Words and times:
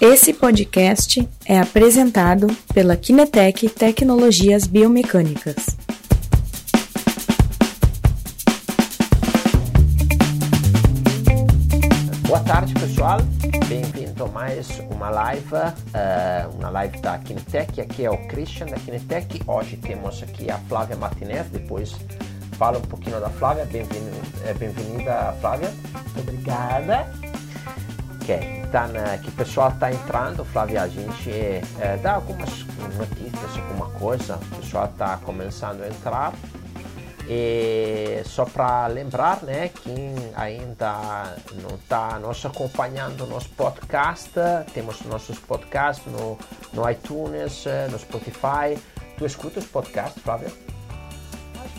Esse 0.00 0.32
podcast 0.32 1.28
é 1.44 1.58
apresentado 1.58 2.46
pela 2.72 2.96
Kinetec 2.96 3.68
Tecnologias 3.68 4.64
Biomecânicas. 4.64 5.56
Boa 12.28 12.38
tarde, 12.44 12.74
pessoal. 12.74 13.18
Bem-vindo 13.66 14.24
a 14.24 14.28
mais 14.28 14.68
uma 14.88 15.10
live, 15.10 15.52
uh, 15.52 16.56
uma 16.56 16.70
live 16.70 17.00
da 17.00 17.18
Kinetec. 17.18 17.80
Aqui 17.80 18.04
é 18.04 18.10
o 18.10 18.28
Christian 18.28 18.66
da 18.66 18.76
Kinetec. 18.76 19.42
Hoje 19.48 19.76
temos 19.78 20.22
aqui 20.22 20.48
a 20.48 20.58
Flávia 20.68 20.94
Martinez. 20.94 21.48
Depois 21.50 21.96
fala 22.52 22.78
um 22.78 22.82
pouquinho 22.82 23.18
da 23.18 23.30
Flávia. 23.30 23.64
Bem-vinda, 23.64 24.12
eh, 24.44 24.54
bem 24.54 24.72
Flávia. 25.40 25.74
Muito 25.92 26.20
obrigada. 26.20 27.12
Ok, 28.22 28.57
então 28.68 29.18
que 29.22 29.28
o 29.30 29.32
pessoal 29.32 29.70
está 29.70 29.90
entrando, 29.90 30.44
Flávia, 30.44 30.82
a 30.82 30.88
gente 30.88 31.30
é, 31.30 31.98
dá 32.02 32.14
algumas 32.14 32.50
notícias, 32.96 33.56
alguma 33.56 33.88
coisa, 33.98 34.36
o 34.36 34.56
pessoal 34.56 34.84
está 34.84 35.16
começando 35.18 35.82
a 35.82 35.88
entrar. 35.88 36.34
E 37.30 38.22
só 38.24 38.44
para 38.44 38.86
lembrar, 38.86 39.42
né, 39.42 39.70
quem 39.82 40.14
ainda 40.34 41.34
não 41.62 41.76
está 41.76 42.18
nos 42.18 42.44
acompanhando 42.44 43.26
nos 43.26 43.46
podcasts, 43.46 44.32
temos 44.72 45.02
nossos 45.02 45.38
podcasts 45.38 46.06
no, 46.10 46.38
no 46.72 46.90
iTunes, 46.90 47.64
no 47.90 47.98
Spotify. 47.98 48.78
Tu 49.16 49.26
escuta 49.26 49.60
os 49.60 49.66
podcasts, 49.66 50.22
Flávia? 50.22 50.50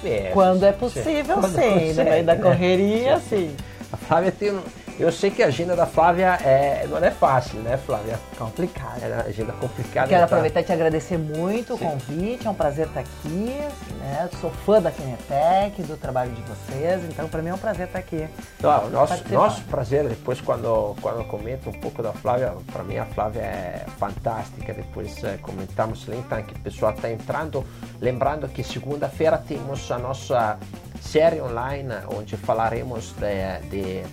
Vezes. 0.01 0.33
Quando 0.33 0.63
é 0.63 0.71
possível, 0.71 1.41
sim. 1.43 1.93
sim. 1.93 1.93
No 1.93 2.03
meio 2.03 2.25
da 2.25 2.35
correria, 2.35 3.19
sim. 3.19 3.55
A 3.91 3.97
Flávia 3.97 4.31
tem 4.31 4.51
um 4.53 4.61
eu 4.99 5.11
sei 5.13 5.31
que 5.31 5.41
a 5.41 5.47
agenda 5.47 5.77
da 5.77 5.85
Flávia 5.85 6.37
é, 6.43 6.85
não 6.87 6.97
é 6.97 7.09
fácil, 7.09 7.59
né, 7.61 7.77
Flávia? 7.77 8.19
Complicada. 8.37 9.05
É 9.05 9.13
uma 9.13 9.23
agenda 9.23 9.53
complicada. 9.53 10.09
Quero 10.09 10.19
tá? 10.19 10.25
aproveitar 10.25 10.59
e 10.59 10.63
te 10.63 10.73
agradecer 10.73 11.17
muito 11.17 11.77
Sim. 11.77 11.85
o 11.85 11.89
convite, 11.89 12.45
é 12.45 12.49
um 12.49 12.53
prazer 12.53 12.87
estar 12.87 12.99
aqui. 12.99 13.57
Né? 13.99 14.29
Sou 14.41 14.51
fã 14.51 14.81
da 14.81 14.91
Kinetec, 14.91 15.83
do 15.83 15.95
trabalho 15.95 16.31
de 16.31 16.41
vocês, 16.41 17.01
então 17.05 17.29
para 17.29 17.41
mim 17.41 17.49
é 17.49 17.53
um 17.53 17.57
prazer 17.57 17.87
estar 17.87 17.99
aqui. 17.99 18.27
Não, 18.61 18.89
nosso, 18.89 19.23
nosso 19.29 19.61
prazer, 19.63 20.07
depois 20.09 20.41
quando, 20.41 20.95
quando 21.01 21.23
comento 21.27 21.69
um 21.69 21.79
pouco 21.79 22.03
da 22.03 22.11
Flávia, 22.11 22.53
para 22.71 22.83
mim 22.83 22.97
a 22.97 23.05
Flávia 23.05 23.41
é 23.41 23.85
fantástica, 23.97 24.73
depois 24.73 25.23
é, 25.23 25.37
comentamos 25.37 26.05
então 26.09 26.43
que 26.43 26.53
o 26.53 26.59
pessoal 26.59 26.93
está 26.93 27.09
entrando. 27.09 27.65
Lembrando 28.01 28.49
que 28.49 28.63
segunda-feira 28.63 29.37
temos 29.37 29.89
a 29.91 29.97
nossa 29.97 30.57
série 31.01 31.41
online, 31.41 31.93
onde 32.13 32.35
falaremos 32.37 33.13
de, 33.13 33.69
de 33.69 34.03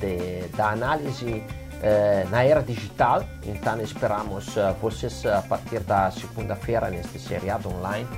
de, 0.00 0.48
da 0.56 0.70
análise 0.70 1.42
eh, 1.82 2.26
na 2.30 2.44
era 2.44 2.62
digital. 2.62 3.24
Então 3.44 3.80
esperamos 3.80 4.56
eh, 4.56 4.74
vocês 4.80 5.24
a 5.26 5.42
partir 5.42 5.80
da 5.80 6.10
segunda-feira 6.10 6.90
neste 6.90 7.18
seriado 7.18 7.68
online, 7.68 8.08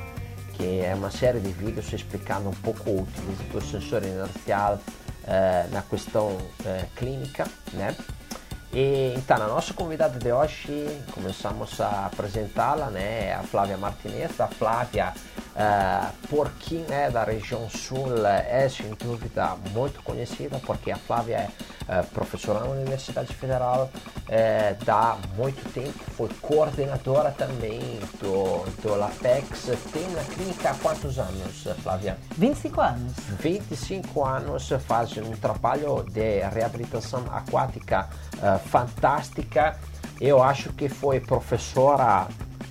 que 0.55 0.81
é 0.81 0.95
uma 0.95 1.11
série 1.11 1.41
de 1.41 1.53
vídeos 1.53 1.93
explicando 1.93 2.49
um 2.49 2.55
pouco 2.55 2.91
o 2.91 3.03
uso 3.03 3.43
do 3.53 3.61
sensor 3.61 4.03
inercial 4.03 4.79
na 5.73 5.83
questão 5.83 6.39
clínica, 6.95 7.49
né? 7.73 7.97
E, 8.73 9.15
então, 9.17 9.37
a 9.39 9.49
nossa 9.49 9.73
convidada 9.73 10.19
de 10.19 10.31
hoje, 10.31 10.87
começamos 11.13 11.81
a 11.81 12.07
apresentá-la, 12.07 12.91
né, 12.91 13.33
a 13.33 13.43
Flávia 13.43 13.79
Martinez. 13.79 14.39
A 14.39 14.49
Flávia, 14.49 15.15
uh, 15.57 16.13
por 16.29 16.51
quem 16.61 16.85
é 16.91 17.11
da 17.11 17.25
região 17.25 17.69
sul, 17.69 18.27
é 18.27 18.69
sem 18.69 18.91
dúvida 18.95 19.57
muito 19.73 20.03
conhecida, 20.03 20.61
porque 20.65 20.91
a 20.91 20.97
Flávia 20.97 21.51
é 21.89 22.01
uh, 22.01 22.07
professora 22.09 22.61
na 22.61 22.67
Universidade 22.67 23.35
Federal 23.35 23.91
uh, 23.91 24.91
há 24.91 25.19
muito 25.37 25.73
tempo, 25.73 25.99
foi 26.17 26.29
coordenadora 26.41 27.31
também 27.33 27.81
do, 28.21 28.65
do 28.83 28.95
LAPEX. 28.95 29.71
Tem 29.93 30.09
na 30.11 30.23
clínica 30.25 30.71
há 30.71 30.75
quantos 30.75 31.19
anos, 31.19 31.65
Flávia? 31.83 32.19
25 32.37 32.81
anos. 32.81 33.13
25 33.41 34.25
anos 34.25 34.69
faz 34.87 35.17
um 35.17 35.33
trabalho 35.33 36.05
de 36.11 36.41
reabilitação 36.53 37.25
aquática 37.31 38.09
uh, 38.35 38.59
fantástica. 38.69 39.79
Eu 40.21 40.43
acho 40.43 40.73
que 40.73 40.89
foi 40.89 41.21
professora 41.21 42.27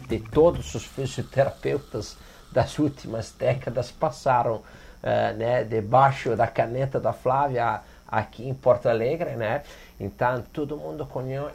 de 0.08 0.20
todos 0.20 0.74
os 0.76 0.86
fisioterapeutas 0.86 2.18
das 2.56 2.80
últimas 2.80 3.34
décadas 3.34 3.92
passaram 3.92 4.56
uh, 4.56 5.38
né, 5.38 5.66
debaixo 5.66 6.36
da 6.38 6.48
caneta 6.48 7.02
da 7.02 7.12
Flávia 7.12 7.82
aqui 8.08 8.48
em 8.48 8.54
Porto 8.54 8.88
Alegre, 8.88 9.32
né? 9.32 9.62
Então 10.00 10.42
todo 10.54 10.78
mundo 10.78 11.08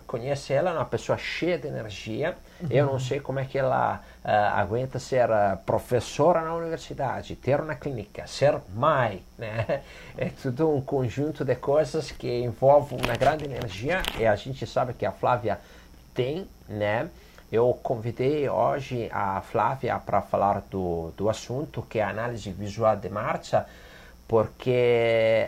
conhece 0.07 0.53
ela, 0.53 0.71
é 0.71 0.73
uma 0.75 0.85
pessoa 0.85 1.17
cheia 1.17 1.59
de 1.59 1.69
energia. 1.69 2.37
Uhum. 2.61 2.69
Eu 2.71 2.87
não 2.87 2.99
sei 2.99 3.19
como 3.19 3.39
é 3.39 3.45
que 3.45 3.59
ela 3.59 4.01
uh, 4.25 4.29
aguenta 4.29 4.99
ser 4.99 5.31
uh, 5.31 5.57
professora 5.65 6.43
na 6.43 6.55
universidade, 6.55 7.35
ter 7.35 7.61
uma 7.61 7.75
clínica, 7.75 8.27
ser 8.27 8.59
mãe, 8.75 9.23
né? 9.39 9.83
É 10.19 10.29
tudo 10.43 10.71
um 10.75 10.83
conjunto 10.83 11.45
de 11.45 11.55
coisas 11.55 12.11
que 12.11 12.43
envolve 12.43 12.95
uma 12.95 13.17
grande 13.17 13.45
energia 13.45 14.03
e 14.19 14.27
a 14.27 14.37
gente 14.37 14.67
sabe 14.67 14.93
que 14.93 15.07
a 15.07 15.13
Flávia 15.13 15.59
tem, 16.13 16.47
né? 16.69 17.09
Eu 17.51 17.79
convidei 17.83 18.49
hoje 18.49 19.09
a 19.13 19.41
Flávia 19.41 19.99
para 19.99 20.23
falar 20.23 20.63
do, 20.71 21.13
do 21.17 21.29
assunto 21.29 21.83
que 21.83 21.99
é 21.99 22.05
análise 22.05 22.51
visual 22.53 22.97
de 22.97 23.09
marcha 23.09 23.67
porque 24.29 24.71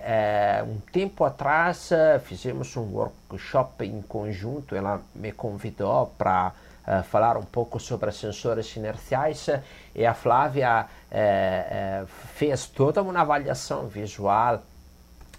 é, 0.03 0.65
um 0.67 0.81
tempo 0.81 1.25
atrás 1.25 1.93
eh, 1.93 2.19
fizemos 2.19 2.77
um 2.77 2.97
workshop 2.97 3.85
em 3.85 4.03
conjunto, 4.03 4.75
ela 4.75 5.01
me 5.15 5.31
convidou 5.31 6.13
para 6.19 6.53
é, 6.85 7.01
falar 7.03 7.37
um 7.37 7.45
pouco 7.45 7.79
sobre 7.79 8.11
sensores 8.11 8.75
inerciais 8.75 9.47
e 9.95 10.05
a 10.05 10.13
Flávia 10.13 10.87
é, 11.09 12.03
fez 12.35 12.67
toda 12.67 13.01
uma 13.01 13.21
avaliação 13.21 13.87
visual 13.87 14.61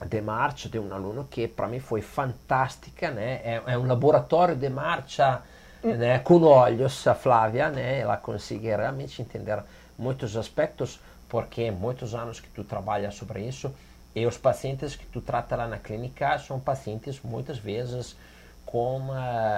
de 0.06 0.22
marcha 0.22 0.70
de 0.70 0.80
um 0.80 0.94
aluno 0.94 1.28
que 1.30 1.46
para 1.46 1.68
mim 1.68 1.82
foi 1.82 2.02
fantástica, 2.02 3.12
né? 3.12 3.42
É, 3.44 3.62
é, 3.68 3.78
um 3.78 3.86
laboratório 3.86 4.56
de 4.56 4.70
marcha 4.70 5.42
né? 5.84 6.20
com 6.20 6.42
olhos, 6.42 7.06
a 7.08 7.14
Flávia, 7.14 7.70
né? 7.70 8.00
Ela 8.00 8.18
consegue 8.18 8.68
realmente 8.68 9.22
entender 9.22 9.62
muitos 9.98 10.36
aspectos 10.36 11.00
porque 11.28 11.72
muitos 11.72 12.14
anos 12.14 12.40
que 12.40 12.48
tu 12.50 12.64
trabalha 12.64 13.12
sobre 13.12 13.42
isso 13.42 13.74
e 14.16 14.26
os 14.26 14.38
pacientes 14.38 14.96
que 14.96 15.06
tu 15.06 15.20
trata 15.20 15.56
lá 15.56 15.68
na 15.68 15.78
clínica 15.78 16.38
são 16.38 16.60
pacientes 16.60 17.20
muitas 17.24 17.58
vezes 17.58 18.16
com 18.66 19.00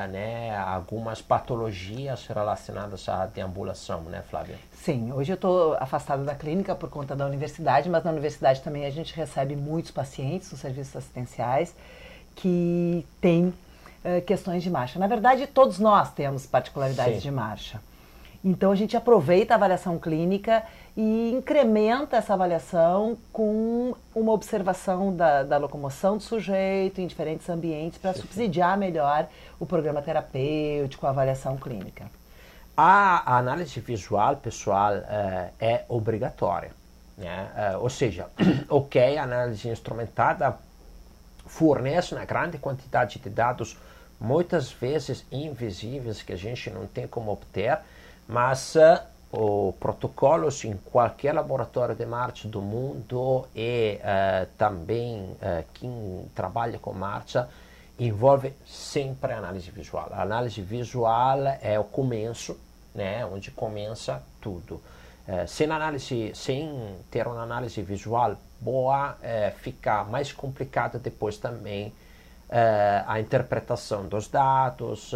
né, 0.10 0.54
algumas 0.58 1.22
patologias 1.22 2.28
relacionadas 2.28 3.08
à 3.08 3.26
deambulação, 3.26 4.02
né, 4.04 4.22
Flávia? 4.30 4.58
Sim, 4.74 5.12
hoje 5.14 5.32
eu 5.32 5.36
estou 5.36 5.74
afastada 5.76 6.24
da 6.24 6.36
clínica 6.36 6.76
por 6.76 6.90
conta 6.90 7.16
da 7.16 7.26
universidade, 7.26 7.90
mas 7.90 8.04
na 8.04 8.12
universidade 8.12 8.62
também 8.62 8.86
a 8.86 8.90
gente 8.90 9.16
recebe 9.16 9.56
muitos 9.56 9.92
pacientes 9.92 10.52
nos 10.52 10.60
serviços 10.60 10.98
assistenciais 10.98 11.74
que 12.36 13.06
têm 13.22 13.54
uh, 14.06 14.22
questões 14.26 14.64
de 14.64 14.70
marcha. 14.70 15.00
Na 15.00 15.08
verdade, 15.08 15.48
todos 15.48 15.80
nós 15.80 16.14
temos 16.14 16.46
particularidades 16.46 17.16
Sim. 17.16 17.22
de 17.22 17.32
marcha. 17.32 17.82
Então 18.44 18.72
a 18.72 18.76
gente 18.76 18.96
aproveita 18.96 19.54
a 19.54 19.58
avaliação 19.58 19.98
clínica 19.98 20.64
e 20.96 21.32
incrementa 21.32 22.18
essa 22.18 22.34
avaliação 22.34 23.18
com 23.34 23.96
uma 24.14 24.32
observação 24.32 25.16
da, 25.16 25.42
da 25.42 25.58
locomoção 25.58 26.18
do 26.18 26.24
sujeito 26.24 27.02
em 27.02 27.08
diferentes 27.08 27.50
ambientes 27.50 27.98
para 27.98 28.14
subsidiar 28.14 28.78
melhor 28.78 29.28
o 29.60 29.66
programa 29.66 30.00
terapêutico, 30.00 31.08
a 31.08 31.10
avaliação 31.10 31.58
clínica. 31.58 32.06
A 32.78 33.38
análise 33.38 33.80
visual, 33.80 34.36
pessoal, 34.38 34.94
é, 34.94 35.50
é 35.60 35.86
obrigatória. 35.90 36.72
Né? 37.18 37.50
É, 37.56 37.78
ou 37.78 37.90
seja, 37.90 38.28
ok, 38.70 39.18
a 39.18 39.24
análise 39.24 39.68
instrumentada 39.70 40.56
fornece 41.46 42.14
uma 42.14 42.26
grande 42.26 42.58
quantidade 42.58 43.20
de 43.20 43.30
dados, 43.30 43.78
muitas 44.20 44.72
vezes 44.72 45.26
invisíveis, 45.32 46.22
que 46.22 46.34
a 46.34 46.38
gente 46.38 46.70
não 46.70 46.88
tem 46.88 47.08
como 47.08 47.32
obter, 47.32 47.80
mas 48.28 48.76
uh, 48.76 49.00
o 49.32 49.74
protocolos 49.74 50.64
em 50.64 50.78
qualquer 50.78 51.34
laboratório 51.34 51.96
de 51.96 52.06
marcha 52.06 52.48
do 52.48 52.62
mundo 52.62 53.46
e 53.56 54.00
uh, 54.00 54.48
também 54.58 55.24
uh, 55.24 55.64
quem 55.74 56.26
trabalha 56.34 56.80
com 56.80 56.94
marcha 56.94 57.50
envolve 58.00 58.54
sempre 58.66 59.34
a 59.34 59.38
análise 59.38 59.70
visual. 59.72 60.10
A 60.12 60.22
análise 60.22 60.62
visual 60.62 61.40
é 61.62 61.80
o 61.80 61.84
começo, 61.84 62.58
né, 62.94 63.26
onde 63.26 63.52
começa 63.52 64.24
tudo. 64.42 64.82
Uh, 65.28 65.48
sem 65.48 65.70
análise, 65.70 66.32
sem 66.34 66.96
ter 67.12 67.28
uma 67.28 67.42
análise 67.42 67.82
visual 67.82 68.38
boa, 68.62 69.18
fica 69.58 70.04
mais 70.06 70.32
complicado 70.32 70.98
depois 70.98 71.38
também 71.38 71.94
a 73.08 73.20
interpretação 73.20 74.08
dos 74.08 74.28
dados 74.28 75.14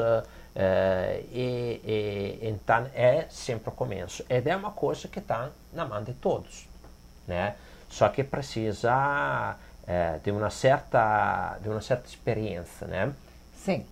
Uh, 0.55 1.23
e, 1.31 1.79
e, 1.85 2.49
então 2.49 2.85
é 2.93 3.27
sempre 3.29 3.69
o 3.69 3.71
começo. 3.71 4.25
E 4.29 4.49
é 4.49 4.55
uma 4.55 4.71
coisa 4.71 5.07
que 5.07 5.19
está 5.19 5.49
na 5.71 5.85
mão 5.85 6.03
de 6.03 6.13
todos, 6.13 6.67
né? 7.27 7.55
Só 7.87 8.09
que 8.09 8.23
precisa 8.23 9.55
uh, 9.83 10.19
de 10.21 10.31
uma 10.31 10.49
certa 10.49 11.57
de 11.61 11.69
uma 11.69 11.81
certa 11.81 12.07
experiência, 12.07 12.87
né? 12.87 13.13
Sim. 13.55 13.85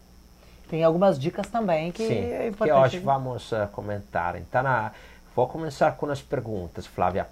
tem 0.69 0.83
algumas 0.83 1.19
dicas 1.19 1.47
também 1.47 1.91
que 1.91 2.07
Sim, 2.07 2.31
é 2.31 2.51
que 2.51 2.71
hoje 2.71 2.99
vamos 2.99 3.51
uh, 3.51 3.67
comentar. 3.71 4.35
Então, 4.35 4.63
uh, 4.63 4.91
vou 5.35 5.47
começar 5.47 5.91
com 5.93 6.09
as 6.09 6.21
perguntas, 6.21 6.85
Flávia. 6.85 7.27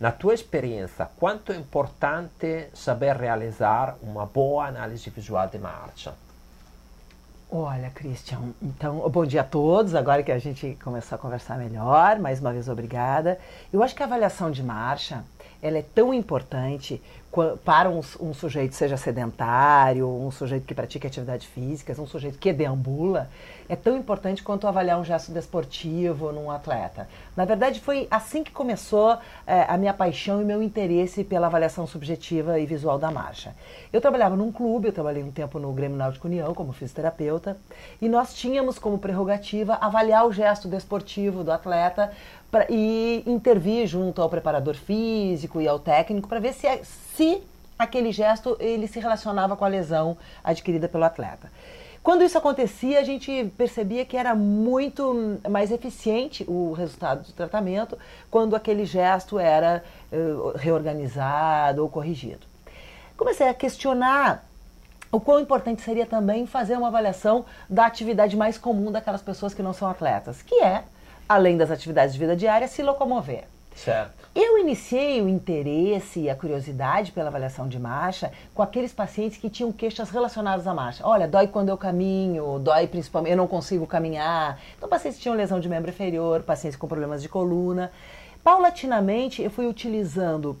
Na 0.00 0.12
tua 0.12 0.32
experiência, 0.32 1.10
quanto 1.16 1.50
é 1.50 1.56
importante 1.56 2.68
saber 2.72 3.16
realizar 3.16 3.96
uma 4.00 4.24
boa 4.24 4.66
análise 4.66 5.10
visual 5.10 5.48
de 5.48 5.58
marcha? 5.58 6.14
Olha, 7.50 7.90
Christian, 7.90 8.52
então, 8.62 9.08
bom 9.10 9.26
dia 9.26 9.40
a 9.40 9.44
todos. 9.44 9.96
Agora 9.96 10.22
que 10.22 10.30
a 10.30 10.38
gente 10.38 10.78
começou 10.84 11.16
a 11.16 11.18
conversar 11.18 11.58
melhor, 11.58 12.20
mais 12.20 12.38
uma 12.40 12.52
vez 12.52 12.68
obrigada. 12.68 13.40
Eu 13.72 13.82
acho 13.82 13.92
que 13.92 14.02
a 14.02 14.06
avaliação 14.06 14.52
de 14.52 14.62
marcha, 14.62 15.24
ela 15.62 15.78
é 15.78 15.82
tão 15.82 16.14
importante 16.14 17.00
para 17.64 17.90
um, 17.90 18.00
um, 18.20 18.32
sujeito 18.32 18.74
seja 18.74 18.96
sedentário, 18.96 20.08
um 20.08 20.30
sujeito 20.30 20.64
que 20.64 20.74
pratica 20.74 21.06
atividade 21.06 21.46
física, 21.46 21.94
um 22.00 22.06
sujeito 22.06 22.38
que 22.38 22.52
deambula, 22.52 23.28
é 23.68 23.76
tão 23.76 23.96
importante 23.98 24.42
quanto 24.42 24.66
avaliar 24.66 24.98
um 24.98 25.04
gesto 25.04 25.30
desportivo 25.30 26.32
num 26.32 26.50
atleta. 26.50 27.06
Na 27.36 27.44
verdade, 27.44 27.80
foi 27.80 28.08
assim 28.10 28.42
que 28.42 28.50
começou 28.50 29.18
é, 29.46 29.62
a 29.68 29.76
minha 29.76 29.92
paixão 29.92 30.40
e 30.40 30.44
meu 30.44 30.62
interesse 30.62 31.22
pela 31.22 31.46
avaliação 31.46 31.86
subjetiva 31.86 32.58
e 32.58 32.64
visual 32.64 32.98
da 32.98 33.10
marcha. 33.10 33.54
Eu 33.92 34.00
trabalhava 34.00 34.34
num 34.34 34.50
clube, 34.50 34.88
eu 34.88 34.92
trabalhei 34.92 35.22
um 35.22 35.30
tempo 35.30 35.58
no 35.58 35.70
Grêmio 35.72 35.98
Náutico 35.98 36.26
União 36.26 36.54
como 36.54 36.72
fisioterapeuta, 36.72 37.58
e 38.00 38.08
nós 38.08 38.34
tínhamos 38.34 38.78
como 38.78 38.98
prerrogativa 38.98 39.74
avaliar 39.74 40.26
o 40.26 40.32
gesto 40.32 40.66
desportivo 40.66 41.44
do 41.44 41.52
atleta 41.52 42.10
pra, 42.50 42.66
e 42.68 43.22
intervir 43.26 43.86
junto 43.86 44.20
ao 44.22 44.28
preparador 44.28 44.74
físico 44.74 45.60
e 45.60 45.68
ao 45.68 45.78
técnico 45.78 46.28
para 46.28 46.40
ver 46.40 46.52
se, 46.52 46.66
é, 46.66 46.80
se 46.82 47.42
aquele 47.78 48.12
gesto 48.12 48.56
ele 48.58 48.86
se 48.86 48.98
relacionava 48.98 49.56
com 49.56 49.64
a 49.64 49.68
lesão 49.68 50.16
adquirida 50.42 50.88
pelo 50.88 51.04
atleta. 51.04 51.50
Quando 52.02 52.24
isso 52.24 52.38
acontecia, 52.38 53.00
a 53.00 53.04
gente 53.04 53.52
percebia 53.56 54.04
que 54.04 54.16
era 54.16 54.34
muito 54.34 55.38
mais 55.48 55.70
eficiente 55.70 56.44
o 56.48 56.72
resultado 56.72 57.22
do 57.22 57.32
tratamento 57.32 57.98
quando 58.30 58.56
aquele 58.56 58.86
gesto 58.86 59.38
era 59.38 59.84
uh, 60.10 60.56
reorganizado 60.56 61.82
ou 61.82 61.88
corrigido. 61.88 62.46
Comecei 63.16 63.48
a 63.48 63.52
questionar 63.52 64.44
o 65.10 65.20
quão 65.20 65.40
importante 65.40 65.82
seria 65.82 66.06
também 66.06 66.46
fazer 66.46 66.76
uma 66.76 66.88
avaliação 66.88 67.44
da 67.68 67.84
atividade 67.86 68.36
mais 68.36 68.56
comum 68.56 68.92
daquelas 68.92 69.22
pessoas 69.22 69.52
que 69.52 69.62
não 69.62 69.72
são 69.72 69.88
atletas, 69.88 70.40
que 70.40 70.62
é 70.62 70.84
além 71.28 71.56
das 71.56 71.70
atividades 71.70 72.14
de 72.14 72.20
vida 72.20 72.34
diária, 72.34 72.66
se 72.66 72.82
locomover. 72.82 73.44
Certo. 73.76 74.28
Eu 74.34 74.58
iniciei 74.58 75.22
o 75.22 75.28
interesse 75.28 76.20
e 76.20 76.30
a 76.30 76.34
curiosidade 76.34 77.12
pela 77.12 77.28
avaliação 77.28 77.68
de 77.68 77.78
marcha 77.78 78.32
com 78.54 78.62
aqueles 78.62 78.92
pacientes 78.92 79.38
que 79.38 79.48
tinham 79.48 79.70
queixas 79.70 80.10
relacionadas 80.10 80.66
à 80.66 80.74
marcha. 80.74 81.06
Olha, 81.06 81.28
dói 81.28 81.46
quando 81.46 81.68
eu 81.68 81.76
caminho, 81.78 82.58
dói 82.58 82.86
principalmente, 82.86 83.32
eu 83.32 83.36
não 83.36 83.46
consigo 83.46 83.86
caminhar. 83.86 84.60
Então, 84.76 84.88
pacientes 84.88 85.18
que 85.18 85.22
tinham 85.22 85.36
lesão 85.36 85.60
de 85.60 85.68
membro 85.68 85.90
inferior, 85.90 86.42
pacientes 86.42 86.78
com 86.78 86.88
problemas 86.88 87.22
de 87.22 87.28
coluna. 87.28 87.90
Paulatinamente, 88.42 89.42
eu 89.42 89.50
fui 89.50 89.66
utilizando 89.66 90.56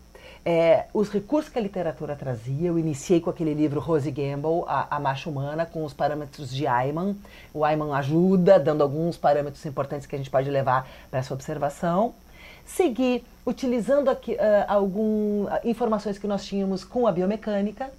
é, 0.50 0.86
os 0.94 1.10
recursos 1.10 1.52
que 1.52 1.58
a 1.58 1.60
literatura 1.60 2.16
trazia, 2.16 2.68
eu 2.68 2.78
iniciei 2.78 3.20
com 3.20 3.28
aquele 3.28 3.52
livro 3.52 3.80
Rose 3.80 4.10
Gamble, 4.10 4.64
a, 4.66 4.96
a 4.96 4.98
Marcha 4.98 5.28
Humana, 5.28 5.66
com 5.66 5.84
os 5.84 5.92
parâmetros 5.92 6.48
de 6.50 6.66
Ayman. 6.66 7.14
O 7.52 7.66
Ayman 7.66 7.94
ajuda, 7.94 8.58
dando 8.58 8.82
alguns 8.82 9.18
parâmetros 9.18 9.66
importantes 9.66 10.06
que 10.06 10.14
a 10.14 10.18
gente 10.18 10.30
pode 10.30 10.48
levar 10.48 10.88
para 11.10 11.20
essa 11.20 11.34
observação. 11.34 12.14
Segui 12.64 13.22
utilizando 13.44 14.08
aqui, 14.08 14.38
uh, 14.38 15.68
informações 15.68 16.16
que 16.16 16.26
nós 16.26 16.46
tínhamos 16.46 16.82
com 16.82 17.06
a 17.06 17.12
biomecânica 17.12 17.90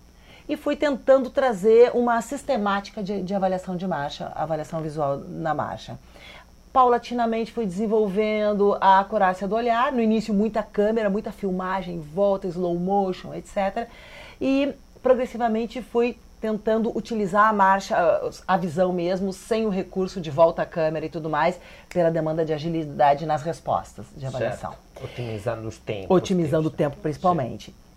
e 0.47 0.57
fui 0.57 0.75
tentando 0.75 1.29
trazer 1.29 1.91
uma 1.93 2.19
sistemática 2.19 3.03
de, 3.03 3.21
de 3.21 3.35
avaliação 3.35 3.77
de 3.77 3.85
marcha, 3.85 4.31
avaliação 4.33 4.81
visual 4.81 5.19
na 5.19 5.53
marcha 5.53 5.99
paulatinamente 6.71 7.51
fui 7.51 7.65
desenvolvendo 7.65 8.77
a 8.79 8.99
acurácia 8.99 9.47
do 9.47 9.55
olhar. 9.55 9.91
No 9.91 10.01
início, 10.01 10.33
muita 10.33 10.63
câmera, 10.63 11.09
muita 11.09 11.31
filmagem, 11.31 11.99
volta, 11.99 12.47
slow 12.47 12.77
motion, 12.77 13.33
etc. 13.33 13.87
E 14.39 14.73
progressivamente 15.01 15.81
fui 15.81 16.17
tentando 16.39 16.95
utilizar 16.97 17.49
a 17.49 17.53
marcha, 17.53 17.97
a 18.47 18.57
visão 18.57 18.93
mesmo, 18.93 19.33
sem 19.33 19.65
o 19.65 19.69
recurso 19.69 20.21
de 20.21 20.31
volta 20.31 20.61
à 20.61 20.65
câmera 20.65 21.05
e 21.05 21.09
tudo 21.09 21.29
mais, 21.29 21.59
pela 21.89 22.09
demanda 22.09 22.45
de 22.45 22.53
agilidade 22.53 23.25
nas 23.25 23.41
respostas 23.41 24.05
de 24.15 24.25
avaliação. 24.25 24.71
Certo. 24.71 25.03
Otimizando 25.03 25.67
os 25.67 25.77
tempos. 25.77 26.09
Otimizando 26.09 26.67
o 26.69 26.71
tempo, 26.71 26.95
principalmente. 26.97 27.71
Sim. 27.71 27.88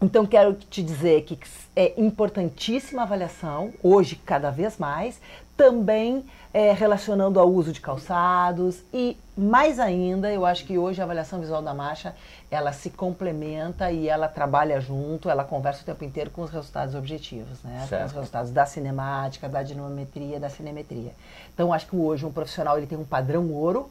Então, 0.00 0.26
quero 0.26 0.52
te 0.54 0.82
dizer 0.82 1.22
que 1.22 1.38
é 1.74 1.94
importantíssima 1.96 3.02
a 3.02 3.04
avaliação, 3.04 3.72
hoje 3.82 4.16
cada 4.16 4.50
vez 4.50 4.76
mais, 4.76 5.18
também 5.56 6.24
é, 6.52 6.72
relacionando 6.72 7.40
ao 7.40 7.50
uso 7.50 7.72
de 7.72 7.80
calçados 7.80 8.82
e, 8.92 9.16
mais 9.36 9.78
ainda, 9.78 10.30
eu 10.30 10.44
acho 10.44 10.66
que 10.66 10.76
hoje 10.76 11.00
a 11.00 11.04
avaliação 11.04 11.40
visual 11.40 11.62
da 11.62 11.72
marcha, 11.72 12.14
ela 12.50 12.72
se 12.72 12.90
complementa 12.90 13.90
e 13.90 14.06
ela 14.06 14.28
trabalha 14.28 14.80
junto, 14.80 15.30
ela 15.30 15.44
conversa 15.44 15.82
o 15.82 15.84
tempo 15.84 16.04
inteiro 16.04 16.30
com 16.30 16.42
os 16.42 16.50
resultados 16.50 16.94
objetivos, 16.94 17.62
né? 17.62 17.86
Com 17.88 18.04
os 18.04 18.12
resultados 18.12 18.50
da 18.50 18.66
cinemática, 18.66 19.48
da 19.48 19.62
dinamometria, 19.62 20.38
da 20.38 20.50
cinemetria. 20.50 21.12
Então, 21.54 21.72
acho 21.72 21.86
que 21.86 21.96
hoje 21.96 22.24
um 22.24 22.32
profissional 22.32 22.76
ele 22.76 22.86
tem 22.86 22.98
um 22.98 23.04
padrão 23.04 23.50
ouro, 23.50 23.90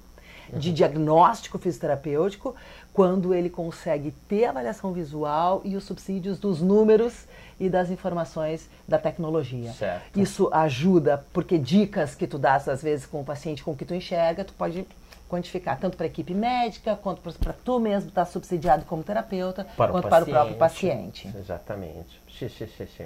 de 0.54 0.72
diagnóstico 0.72 1.58
fisioterapêutico, 1.58 2.56
quando 2.94 3.34
ele 3.34 3.50
consegue 3.50 4.12
ter 4.28 4.46
a 4.46 4.50
avaliação 4.52 4.94
visual 4.94 5.62
e 5.66 5.76
os 5.76 5.84
subsídios 5.84 6.40
dos 6.40 6.62
números 6.62 7.26
e 7.60 7.70
das 7.70 7.90
informações 7.90 8.70
da 8.88 8.98
tecnologia. 8.98 9.72
Certo. 9.74 10.20
Isso 10.20 10.50
ajuda, 10.52 11.26
porque 11.34 11.58
dicas 11.58 12.16
que 12.16 12.28
tu 12.28 12.38
dás 12.38 12.68
às 12.68 12.82
vezes 12.82 13.06
com 13.06 13.22
o 13.22 13.26
paciente 13.26 13.64
com 13.64 13.72
o 13.72 13.76
que 13.76 13.86
tu 13.86 13.94
enxerga, 13.94 14.44
tu 14.44 14.54
pode 14.54 14.86
quantificar 15.28 15.80
tanto 15.80 15.98
para 15.98 16.06
a 16.06 16.08
equipe 16.08 16.34
médica 16.34 16.96
quanto 16.96 17.22
para 17.22 17.54
tu 17.54 17.80
mesmo 17.80 18.10
estar 18.10 18.26
tá 18.26 18.32
subsidiado 18.32 18.86
como 18.86 19.04
terapeuta, 19.04 19.66
para 19.76 19.92
quanto 19.92 20.06
o 20.06 20.10
para 20.10 20.24
o 20.24 20.28
próprio 20.28 20.56
paciente. 20.56 21.30
Exatamente. 21.36 22.22
Sim, 22.38 22.50
sim, 22.50 22.68
sim, 22.78 22.88
sim. 22.98 23.06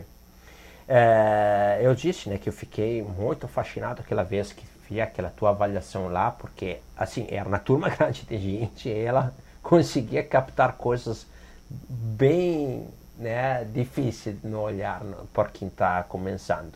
É, 0.88 1.80
eu 1.82 1.94
disse 1.94 2.30
né, 2.30 2.38
que 2.38 2.50
eu 2.50 2.54
fiquei 2.54 3.04
muito 3.04 3.48
fascinado 3.48 4.02
aquela 4.02 4.24
vez 4.24 4.52
que 4.52 4.66
vi 4.90 5.00
aquela 5.00 5.30
tua 5.30 5.52
avaliação 5.52 6.08
lá, 6.08 6.32
porque 6.32 6.80
assim, 6.98 7.28
era 7.30 7.48
uma 7.48 7.60
turma 7.60 7.90
grande 7.96 8.24
de 8.24 8.38
gente 8.38 8.90
e 8.90 9.00
ela 9.00 9.34
conseguia 9.62 10.24
captar 10.24 10.74
coisas 10.74 11.28
bem 11.70 12.88
né, 13.18 13.64
difíceis 13.66 14.42
no 14.44 14.62
olhar 14.62 15.02
por 15.34 15.50
quem 15.50 15.68
está 15.68 16.02
começando. 16.04 16.74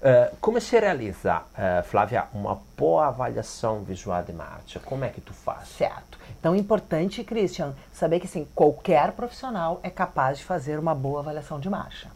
Uh, 0.00 0.34
como 0.40 0.58
se 0.60 0.78
realiza, 0.78 1.38
uh, 1.38 1.82
Flávia, 1.84 2.24
uma 2.32 2.58
boa 2.76 3.08
avaliação 3.08 3.82
visual 3.82 4.22
de 4.22 4.32
marcha? 4.32 4.80
Como 4.80 5.04
é 5.04 5.10
que 5.10 5.20
tu 5.20 5.34
faz? 5.34 5.68
Certo. 5.68 6.18
Então, 6.38 6.54
é 6.54 6.58
importante, 6.58 7.22
Christian, 7.22 7.74
saber 7.92 8.18
que 8.18 8.26
assim, 8.26 8.48
qualquer 8.54 9.12
profissional 9.12 9.78
é 9.82 9.90
capaz 9.90 10.38
de 10.38 10.44
fazer 10.44 10.78
uma 10.78 10.94
boa 10.94 11.20
avaliação 11.20 11.60
de 11.60 11.68
marcha. 11.68 12.08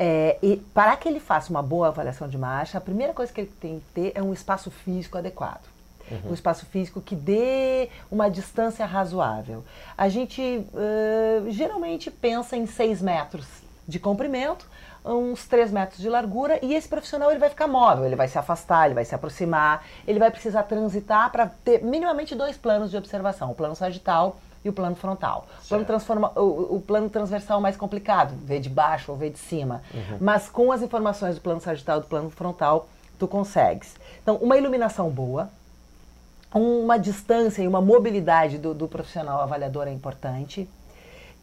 É, 0.00 0.38
e 0.40 0.56
para 0.72 0.96
que 0.96 1.08
ele 1.08 1.18
faça 1.18 1.50
uma 1.50 1.62
boa 1.62 1.88
avaliação 1.88 2.28
de 2.28 2.38
marcha, 2.38 2.78
a 2.78 2.80
primeira 2.80 3.12
coisa 3.12 3.32
que 3.32 3.40
ele 3.40 3.52
tem 3.60 3.80
que 3.80 3.86
ter 3.92 4.12
é 4.14 4.22
um 4.22 4.32
espaço 4.32 4.70
físico 4.70 5.18
adequado. 5.18 5.64
Uhum. 6.08 6.30
Um 6.30 6.34
espaço 6.34 6.64
físico 6.66 7.00
que 7.00 7.16
dê 7.16 7.90
uma 8.10 8.30
distância 8.30 8.86
razoável. 8.86 9.64
A 9.96 10.08
gente 10.08 10.40
uh, 10.40 11.50
geralmente 11.50 12.10
pensa 12.12 12.56
em 12.56 12.64
6 12.64 13.02
metros 13.02 13.46
de 13.86 13.98
comprimento, 13.98 14.66
uns 15.04 15.46
3 15.46 15.72
metros 15.72 15.98
de 15.98 16.08
largura, 16.08 16.58
e 16.62 16.74
esse 16.74 16.88
profissional 16.88 17.30
ele 17.30 17.40
vai 17.40 17.50
ficar 17.50 17.66
móvel, 17.66 18.04
ele 18.04 18.16
vai 18.16 18.28
se 18.28 18.38
afastar, 18.38 18.86
ele 18.86 18.94
vai 18.94 19.04
se 19.04 19.14
aproximar, 19.14 19.84
ele 20.06 20.18
vai 20.18 20.30
precisar 20.30 20.62
transitar 20.62 21.30
para 21.32 21.46
ter 21.46 21.82
minimamente 21.82 22.34
dois 22.34 22.56
planos 22.56 22.90
de 22.90 22.96
observação, 22.96 23.50
o 23.50 23.54
plano 23.54 23.74
sagital 23.74 24.36
e 24.68 24.70
o 24.70 24.72
plano 24.72 24.94
frontal. 24.94 25.46
O 25.64 25.68
plano, 25.68 25.84
transforma, 25.84 26.32
o, 26.36 26.76
o, 26.76 26.80
plano 26.80 27.08
transversal 27.08 27.58
é 27.58 27.62
mais 27.62 27.76
complicado, 27.76 28.34
ver 28.44 28.60
de 28.60 28.68
baixo 28.68 29.10
ou 29.10 29.18
ver 29.18 29.30
de 29.30 29.38
cima. 29.38 29.82
Uhum. 29.92 30.18
Mas 30.20 30.48
com 30.48 30.70
as 30.70 30.82
informações 30.82 31.34
do 31.34 31.40
plano 31.40 31.60
sagital 31.60 31.98
e 31.98 32.00
do 32.02 32.06
plano 32.06 32.30
frontal, 32.30 32.88
tu 33.18 33.26
consegues. 33.26 33.96
Então, 34.22 34.36
uma 34.36 34.56
iluminação 34.56 35.10
boa, 35.10 35.50
uma 36.52 36.98
distância 36.98 37.62
e 37.62 37.68
uma 37.68 37.80
mobilidade 37.80 38.58
do, 38.58 38.74
do 38.74 38.86
profissional 38.86 39.40
avaliador 39.40 39.88
é 39.88 39.92
importante. 39.92 40.68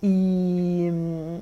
E, 0.02 0.90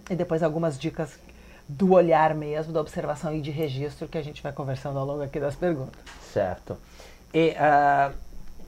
e, 0.09 0.15
depois 0.15 0.41
algumas 0.41 0.79
dicas 0.79 1.19
do 1.67 1.93
olhar 1.93 2.33
mesmo, 2.33 2.71
da 2.71 2.79
observação 2.79 3.33
e 3.33 3.41
de 3.41 3.51
registro 3.51 4.07
que 4.07 4.17
a 4.17 4.21
gente 4.21 4.41
vai 4.41 4.51
conversando 4.51 4.99
ao 4.99 5.05
longo 5.05 5.23
aqui 5.23 5.39
das 5.39 5.55
perguntas. 5.55 5.99
Certo. 6.31 6.77
E 7.33 7.49
uh, 7.49 8.13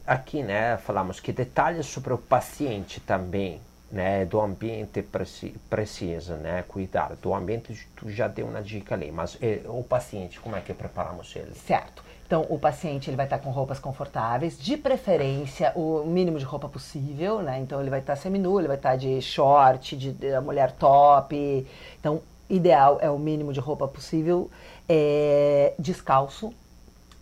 aqui, 0.05 0.43
né, 0.43 0.77
falamos 0.77 1.19
que 1.19 1.31
detalhes 1.31 1.85
sobre 1.85 2.13
o 2.13 2.17
paciente 2.17 2.99
também, 2.99 3.59
né, 3.91 4.25
do 4.25 4.39
ambiente 4.41 5.01
preci 5.01 5.55
precisa, 5.69 6.35
né, 6.37 6.63
cuidar 6.67 7.15
do 7.21 7.33
ambiente, 7.33 7.87
tu 7.95 8.09
já 8.09 8.27
deu 8.27 8.47
uma 8.47 8.61
dica 8.61 8.95
ali, 8.95 9.11
mas 9.11 9.37
e, 9.41 9.61
o 9.67 9.83
paciente, 9.83 10.39
como 10.39 10.55
é 10.55 10.61
que 10.61 10.73
preparamos 10.73 11.35
ele? 11.35 11.53
Certo. 11.53 12.03
Então, 12.25 12.43
o 12.49 12.57
paciente 12.57 13.07
ele 13.07 13.15
vai 13.15 13.27
estar 13.27 13.37
com 13.37 13.51
roupas 13.51 13.77
confortáveis, 13.77 14.57
de 14.57 14.75
preferência 14.75 15.71
o 15.75 16.03
mínimo 16.05 16.39
de 16.39 16.45
roupa 16.45 16.67
possível, 16.67 17.39
né? 17.39 17.59
Então, 17.59 17.79
ele 17.79 17.91
vai 17.91 17.99
estar 17.99 18.15
seminu, 18.15 18.59
ele 18.59 18.67
vai 18.67 18.77
estar 18.77 18.95
de 18.95 19.21
short, 19.21 19.95
de, 19.95 20.11
de 20.11 20.39
mulher 20.39 20.71
top. 20.71 21.67
Então, 21.99 22.23
ideal 22.49 22.97
é 22.99 23.11
o 23.11 23.19
mínimo 23.19 23.53
de 23.53 23.59
roupa 23.59 23.87
possível, 23.87 24.49
é, 24.89 25.75
descalço, 25.77 26.51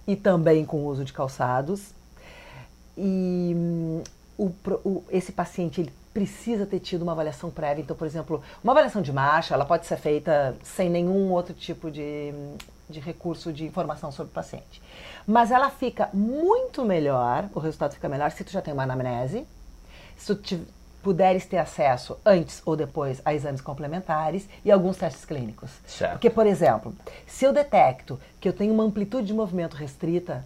e 0.07 0.15
também 0.15 0.63
com 0.63 0.77
o 0.77 0.85
uso 0.85 1.03
de 1.03 1.11
calçados. 1.11 1.93
E 2.97 3.53
hum, 3.55 4.03
o, 4.37 4.51
o, 4.83 5.03
esse 5.09 5.31
paciente 5.31 5.81
ele 5.81 5.93
precisa 6.13 6.65
ter 6.65 6.79
tido 6.79 7.01
uma 7.01 7.11
avaliação 7.11 7.49
prévia. 7.49 7.81
Então, 7.81 7.95
por 7.95 8.05
exemplo, 8.05 8.41
uma 8.63 8.71
avaliação 8.71 9.01
de 9.01 9.11
marcha, 9.11 9.53
ela 9.53 9.65
pode 9.65 9.85
ser 9.85 9.97
feita 9.97 10.55
sem 10.63 10.89
nenhum 10.89 11.31
outro 11.31 11.53
tipo 11.53 11.89
de, 11.89 12.33
de 12.89 12.99
recurso 12.99 13.51
de 13.51 13.65
informação 13.65 14.11
sobre 14.11 14.31
o 14.31 14.33
paciente. 14.33 14.81
Mas 15.25 15.51
ela 15.51 15.69
fica 15.69 16.09
muito 16.13 16.85
melhor, 16.85 17.49
o 17.53 17.59
resultado 17.59 17.93
fica 17.93 18.07
melhor 18.07 18.31
se 18.31 18.43
tu 18.43 18.51
já 18.51 18.61
tem 18.61 18.73
uma 18.73 18.83
anamnese, 18.83 19.47
se 20.15 20.35
tu 20.35 20.59
puderes 21.01 21.45
ter 21.45 21.57
acesso 21.57 22.17
antes 22.25 22.61
ou 22.65 22.77
depois 22.77 23.21
a 23.25 23.33
exames 23.33 23.59
complementares 23.59 24.47
e 24.63 24.71
alguns 24.71 24.95
testes 24.95 25.25
clínicos. 25.25 25.69
Certo. 25.85 26.13
Porque, 26.13 26.29
por 26.29 26.47
exemplo, 26.47 26.95
se 27.27 27.43
eu 27.43 27.51
detecto 27.51 28.17
que 28.39 28.47
eu 28.47 28.53
tenho 28.53 28.73
uma 28.73 28.83
amplitude 28.83 29.27
de 29.27 29.33
movimento 29.33 29.75
restrita 29.75 30.45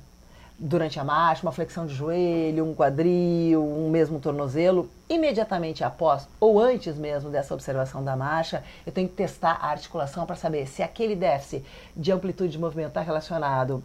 durante 0.59 0.99
a 0.99 1.03
marcha, 1.03 1.43
uma 1.43 1.51
flexão 1.51 1.85
de 1.85 1.93
joelho, 1.93 2.65
um 2.65 2.73
quadril, 2.73 3.63
um 3.63 3.89
mesmo 3.89 4.19
tornozelo, 4.19 4.89
imediatamente 5.07 5.83
após 5.83 6.27
ou 6.39 6.59
antes 6.59 6.95
mesmo 6.95 7.29
dessa 7.29 7.53
observação 7.53 8.03
da 8.03 8.15
marcha, 8.15 8.63
eu 8.85 8.91
tenho 8.91 9.07
que 9.07 9.15
testar 9.15 9.59
a 9.61 9.69
articulação 9.69 10.25
para 10.25 10.35
saber 10.35 10.67
se 10.67 10.81
aquele 10.81 11.15
déficit 11.15 11.63
de 11.95 12.11
amplitude 12.11 12.51
de 12.51 12.59
movimento 12.59 12.89
está 12.89 13.01
relacionado 13.01 13.83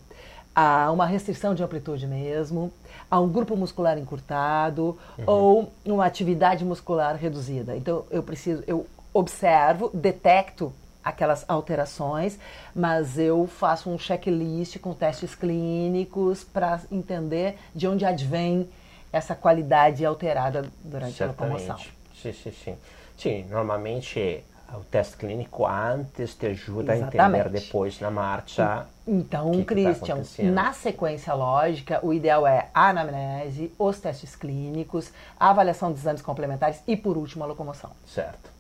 a 0.55 0.91
uma 0.91 1.07
restrição 1.07 1.55
de 1.55 1.63
amplitude 1.63 2.07
mesmo, 2.07 2.73
a 3.11 3.21
um 3.21 3.29
grupo 3.29 3.57
muscular 3.57 3.99
encurtado 3.99 4.99
uhum. 5.19 5.25
ou 5.27 5.73
uma 5.85 6.07
atividade 6.07 6.65
muscular 6.65 7.17
reduzida. 7.17 7.77
Então 7.77 8.05
eu 8.11 8.23
preciso, 8.23 8.63
eu 8.67 8.87
observo, 9.13 9.91
detecto 9.93 10.73
aquelas 11.05 11.45
alterações, 11.49 12.39
mas 12.75 13.19
eu 13.19 13.47
faço 13.47 13.91
um 13.91 13.99
checklist 13.99 14.79
com 14.79 14.95
testes 14.95 15.35
clínicos 15.35 16.45
para 16.45 16.81
entender 16.91 17.59
de 17.75 17.87
onde 17.87 18.05
advém 18.05 18.69
essa 19.13 19.35
qualidade 19.35 20.05
alterada 20.05 20.65
durante 20.83 21.15
Certamente. 21.15 21.69
a 21.69 21.73
locomoção. 21.73 21.93
Sim, 22.21 22.33
sim, 22.33 22.53
sim. 22.53 22.77
Sim, 23.17 23.45
normalmente 23.51 24.43
o 24.75 24.85
teste 24.85 25.17
clínico 25.17 25.67
antes 25.67 26.35
te 26.35 26.47
ajuda 26.47 26.97
Exatamente. 26.97 27.21
a 27.21 27.29
entender 27.29 27.61
depois 27.61 28.01
na 28.01 28.11
marcha. 28.11 28.87
Então, 29.07 29.51
que 29.51 29.65
Christian, 29.65 30.23
tá 30.23 30.43
na 30.45 30.73
sequência 30.73 31.35
lógica, 31.35 32.01
o 32.03 32.13
ideal 32.13 32.47
é 32.47 32.69
a 32.73 32.89
anamnese, 32.89 33.73
os 33.79 33.99
testes 34.01 34.35
clínicos, 34.35 35.11
a 35.39 35.51
avaliação 35.51 35.91
dos 35.91 36.01
exames 36.01 36.23
complementares 36.23 36.81
e, 36.87 36.97
por 36.97 37.17
último, 37.17 37.45
a 37.45 37.47
locomoção. 37.47 37.91
Certo. 38.07 38.51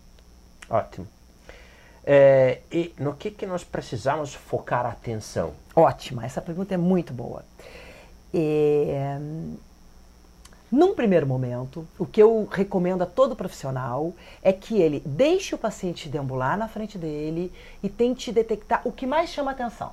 Ótimo. 0.69 1.07
É, 2.05 2.61
e 2.71 2.93
no 2.99 3.15
que, 3.15 3.31
que 3.31 3.47
nós 3.47 3.63
precisamos 3.63 4.35
focar 4.35 4.85
a 4.85 4.91
atenção? 4.91 5.53
Ótima, 5.75 6.25
essa 6.25 6.41
pergunta 6.41 6.75
é 6.75 6.77
muito 6.77 7.13
boa. 7.13 7.45
É, 8.35 9.19
num 10.71 10.95
primeiro 10.95 11.27
momento, 11.27 11.87
o 11.99 12.07
que 12.07 12.23
eu 12.23 12.49
recomendo 12.51 13.03
a 13.03 13.07
todo 13.07 13.37
profissional 13.37 14.13
é 14.43 14.53
que 14.53 14.81
ele 14.81 15.03
deixe 15.05 15.55
o 15.55 15.59
paciente 15.59 16.09
deambular 16.09 16.57
na 16.57 16.67
frente 16.67 16.97
dele 16.97 17.53
e 17.83 17.89
tente 17.89 18.33
detectar 18.33 18.81
o 18.85 18.91
que 18.91 19.07
mais 19.07 19.31
chama 19.31 19.51
atenção. 19.51 19.93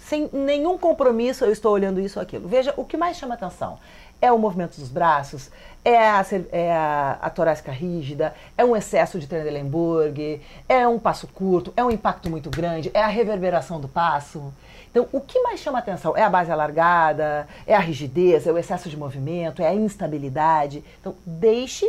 Sem 0.00 0.28
nenhum 0.32 0.76
compromisso, 0.76 1.44
eu 1.44 1.52
estou 1.52 1.72
olhando 1.72 2.00
isso 2.00 2.18
ou 2.18 2.22
aquilo. 2.22 2.48
Veja, 2.48 2.74
o 2.76 2.84
que 2.84 2.96
mais 2.96 3.16
chama 3.16 3.34
atenção 3.34 3.78
é 4.20 4.30
o 4.30 4.38
movimento 4.38 4.78
dos 4.78 4.88
braços, 4.88 5.50
é 5.84 5.96
a, 5.96 6.24
é 6.52 6.72
a, 6.72 7.18
a 7.22 7.30
torácica 7.30 7.72
rígida, 7.72 8.34
é 8.56 8.64
um 8.64 8.76
excesso 8.76 9.18
de 9.18 9.26
Trendelenburg, 9.26 10.40
é 10.68 10.86
um 10.86 10.98
passo 10.98 11.26
curto, 11.28 11.72
é 11.76 11.84
um 11.84 11.90
impacto 11.90 12.28
muito 12.28 12.50
grande, 12.50 12.90
é 12.92 13.02
a 13.02 13.08
reverberação 13.08 13.80
do 13.80 13.88
passo. 13.88 14.52
Então, 14.90 15.08
o 15.12 15.20
que 15.20 15.40
mais 15.40 15.60
chama 15.60 15.78
atenção 15.78 16.16
é 16.16 16.22
a 16.22 16.28
base 16.28 16.50
alargada, 16.50 17.48
é 17.66 17.74
a 17.74 17.78
rigidez, 17.78 18.46
é 18.46 18.52
o 18.52 18.58
excesso 18.58 18.88
de 18.88 18.96
movimento, 18.96 19.62
é 19.62 19.68
a 19.68 19.74
instabilidade. 19.74 20.84
Então, 21.00 21.14
deixe 21.24 21.86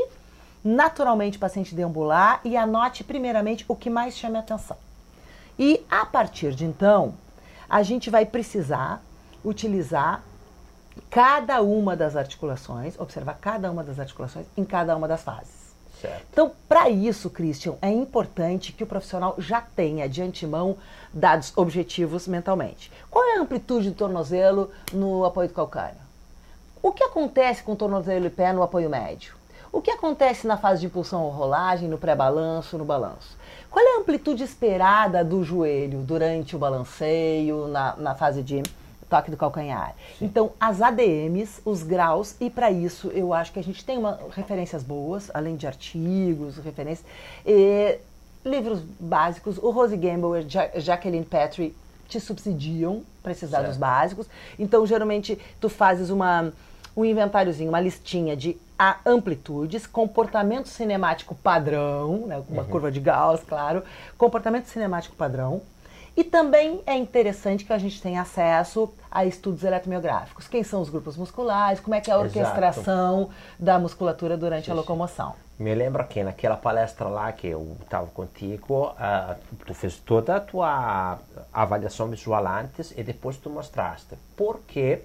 naturalmente 0.64 1.38
o 1.38 1.40
paciente 1.40 1.74
deambular 1.74 2.40
e 2.46 2.56
anote 2.56 3.04
primeiramente 3.04 3.66
o 3.68 3.76
que 3.76 3.90
mais 3.90 4.16
chama 4.16 4.40
atenção. 4.40 4.78
E 5.58 5.84
a 5.90 6.06
partir 6.06 6.54
de 6.54 6.64
então, 6.64 7.16
a 7.68 7.82
gente 7.84 8.10
vai 8.10 8.26
precisar 8.26 9.02
utilizar 9.44 10.24
cada 11.10 11.62
uma 11.62 11.96
das 11.96 12.16
articulações, 12.16 13.00
observar 13.00 13.38
cada 13.40 13.70
uma 13.72 13.84
das 13.84 14.00
articulações 14.00 14.46
em 14.56 14.64
cada 14.64 14.96
uma 14.96 15.08
das 15.08 15.24
fases. 15.24 15.62
Certo. 16.02 16.26
Então, 16.32 16.52
para 16.68 16.90
isso, 16.90 17.30
Christian, 17.30 17.76
é 17.82 17.90
importante 17.90 18.72
que 18.72 18.84
o 18.84 18.88
profissional 18.88 19.36
já 19.38 19.62
tenha 19.62 20.10
de 20.10 20.22
antemão 20.22 20.78
dados 21.14 21.54
objetivos 21.56 22.28
mentalmente. 22.28 22.92
Qual 23.10 23.24
é 23.24 23.38
a 23.38 23.42
amplitude 23.42 23.92
do 23.92 23.96
tornozelo 23.96 24.72
no 24.92 25.24
apoio 25.24 25.48
do 25.48 25.54
calcâneo? 25.54 26.02
O 26.82 26.92
que 26.92 27.04
acontece 27.04 27.62
com 27.62 27.74
o 27.74 27.76
tornozelo 27.76 28.26
e 28.26 28.30
pé 28.32 28.52
no 28.52 28.64
apoio 28.64 28.90
médio? 28.90 29.36
O 29.72 29.82
que 29.82 29.92
acontece 29.92 30.48
na 30.48 30.58
fase 30.58 30.82
de 30.82 30.88
impulsão 30.88 31.24
ou 31.24 31.30
rolagem, 31.30 31.88
no 31.88 31.98
pré-balanço, 31.98 32.78
no 32.78 32.84
balanço? 32.84 33.38
Qual 33.70 33.86
é 33.86 33.96
a 33.96 34.00
amplitude 34.00 34.44
esperada 34.44 35.24
do 35.24 35.44
joelho 35.44 36.00
durante 36.00 36.56
o 36.56 36.60
balanceio, 36.60 37.68
na, 37.68 37.96
na 37.96 38.16
fase 38.16 38.42
de 38.42 38.64
toque 39.12 39.30
do 39.30 39.36
calcanhar. 39.36 39.94
Sim. 40.18 40.26
Então, 40.26 40.54
as 40.58 40.82
ADMs, 40.82 41.62
os 41.66 41.84
graus, 41.84 42.38
e 42.40 42.50
para 42.50 42.72
isso 42.72 43.10
eu 43.10 43.34
acho 43.34 43.52
que 43.52 43.60
a 43.60 43.64
gente 43.64 43.84
tem 43.84 43.98
uma, 43.98 44.18
referências 44.32 44.82
boas, 44.82 45.30
além 45.34 45.58
de 45.58 45.68
artigos, 45.68 46.56
referências, 46.58 47.06
e, 47.46 48.00
livros 48.46 48.80
básicos. 48.98 49.58
O 49.58 49.70
Rose 49.70 49.98
Gamble 49.98 50.40
e 50.40 50.50
ja 50.50 50.72
Jacqueline 50.80 51.26
Petrie 51.26 51.76
te 52.08 52.20
subsidiam 52.22 53.04
para 53.22 53.34
esses 53.34 53.50
dados 53.50 53.72
certo. 53.72 53.80
básicos. 53.80 54.28
Então, 54.58 54.86
geralmente, 54.88 55.38
tu 55.60 55.68
fazes 55.68 56.10
uma, 56.10 56.52
um 56.96 57.04
inventáriozinho, 57.04 57.70
uma 57.70 57.82
listinha 57.82 58.36
de 58.36 58.58
amplitudes, 59.06 59.86
comportamento 59.86 60.68
cinemático 60.68 61.36
padrão, 61.36 62.28
né, 62.28 62.42
uma 62.50 62.64
uhum. 62.64 62.68
curva 62.68 62.92
de 62.92 63.00
Gauss, 63.00 63.44
claro, 63.44 63.84
comportamento 64.18 64.66
cinemático 64.66 65.16
padrão, 65.16 65.62
e 66.16 66.24
também 66.24 66.82
é 66.86 66.96
interessante 66.96 67.64
que 67.64 67.72
a 67.72 67.78
gente 67.78 68.02
tenha 68.02 68.22
acesso 68.22 68.94
a 69.10 69.26
estudos 69.26 69.64
eletromiográficos. 69.64 70.48
Quem 70.48 70.64
são 70.64 70.82
os 70.82 70.90
grupos 70.90 71.16
musculares, 71.16 71.80
como 71.80 71.96
é 71.96 72.02
que 72.02 72.12
é 72.12 72.14
a 72.14 72.18
orquestração 72.18 73.22
Exato. 73.22 73.34
da 73.60 73.80
musculatura 73.80 74.36
durante 74.36 74.66
sim, 74.66 74.72
a 74.72 74.74
locomoção. 74.74 75.34
Me 75.58 75.74
lembro 75.74 76.06
que 76.06 76.22
naquela 76.24 76.58
palestra 76.58 77.08
lá 77.08 77.32
que 77.32 77.48
eu 77.48 77.78
estava 77.82 78.08
contigo, 78.08 78.88
uh, 78.88 79.36
tu 79.66 79.74
fez 79.74 79.98
toda 79.98 80.36
a 80.36 80.40
tua 80.40 81.18
avaliação 81.54 82.08
visual 82.08 82.46
antes 82.46 82.92
e 82.98 83.04
depois 83.04 83.38
tu 83.38 83.50
mostraste 83.50 84.16
porque 84.36 85.02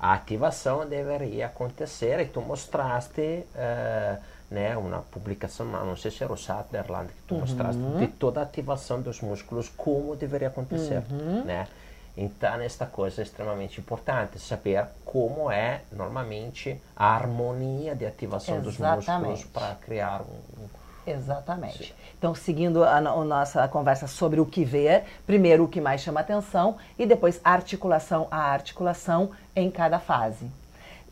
a 0.00 0.14
ativação 0.14 0.86
deveria 0.86 1.46
acontecer 1.46 2.18
e 2.20 2.26
tu 2.26 2.40
mostraste... 2.40 3.44
Uh, 3.54 4.31
né, 4.52 4.76
uma 4.76 4.98
publicação, 5.10 5.66
não 5.66 5.96
sei 5.96 6.10
se 6.10 6.22
era 6.22 6.32
o 6.32 6.36
Sutherland 6.36 7.08
que 7.08 7.22
tu 7.26 7.34
uhum. 7.34 7.40
mostraste, 7.40 7.80
de 7.98 8.06
toda 8.06 8.40
a 8.40 8.42
ativação 8.42 9.00
dos 9.00 9.20
músculos, 9.20 9.68
como 9.68 10.14
deveria 10.14 10.48
acontecer, 10.48 11.02
uhum. 11.10 11.44
né? 11.44 11.66
Então, 12.14 12.60
esta 12.60 12.84
coisa 12.84 13.22
é 13.22 13.24
extremamente 13.24 13.80
importante, 13.80 14.38
saber 14.38 14.84
como 15.04 15.50
é, 15.50 15.80
normalmente, 15.90 16.78
a 16.94 17.06
harmonia 17.06 17.94
de 17.94 18.04
ativação 18.04 18.58
Exatamente. 18.58 19.06
dos 19.06 19.16
músculos 19.16 19.44
para 19.44 19.74
criar 19.76 20.20
um... 20.20 21.10
Exatamente. 21.10 21.86
Sim. 21.86 21.92
Então, 22.18 22.34
seguindo 22.34 22.84
a, 22.84 22.98
a, 22.98 23.00
nossa 23.00 23.66
conversa 23.66 24.06
sobre 24.06 24.40
o 24.40 24.46
que 24.46 24.62
ver, 24.62 25.04
primeiro 25.26 25.64
o 25.64 25.68
que 25.68 25.80
mais 25.80 26.02
chama 26.02 26.20
atenção 26.20 26.76
e 26.98 27.06
depois 27.06 27.40
articulação 27.42 28.28
a 28.30 28.52
articulação 28.52 29.30
em 29.56 29.70
cada 29.70 29.98
fase. 29.98 30.46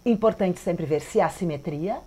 Importante 0.05 0.61
sempre 0.61 0.87
ver 0.87 1.01
se 1.01 1.21
há 1.21 1.29
simetria, 1.29 1.99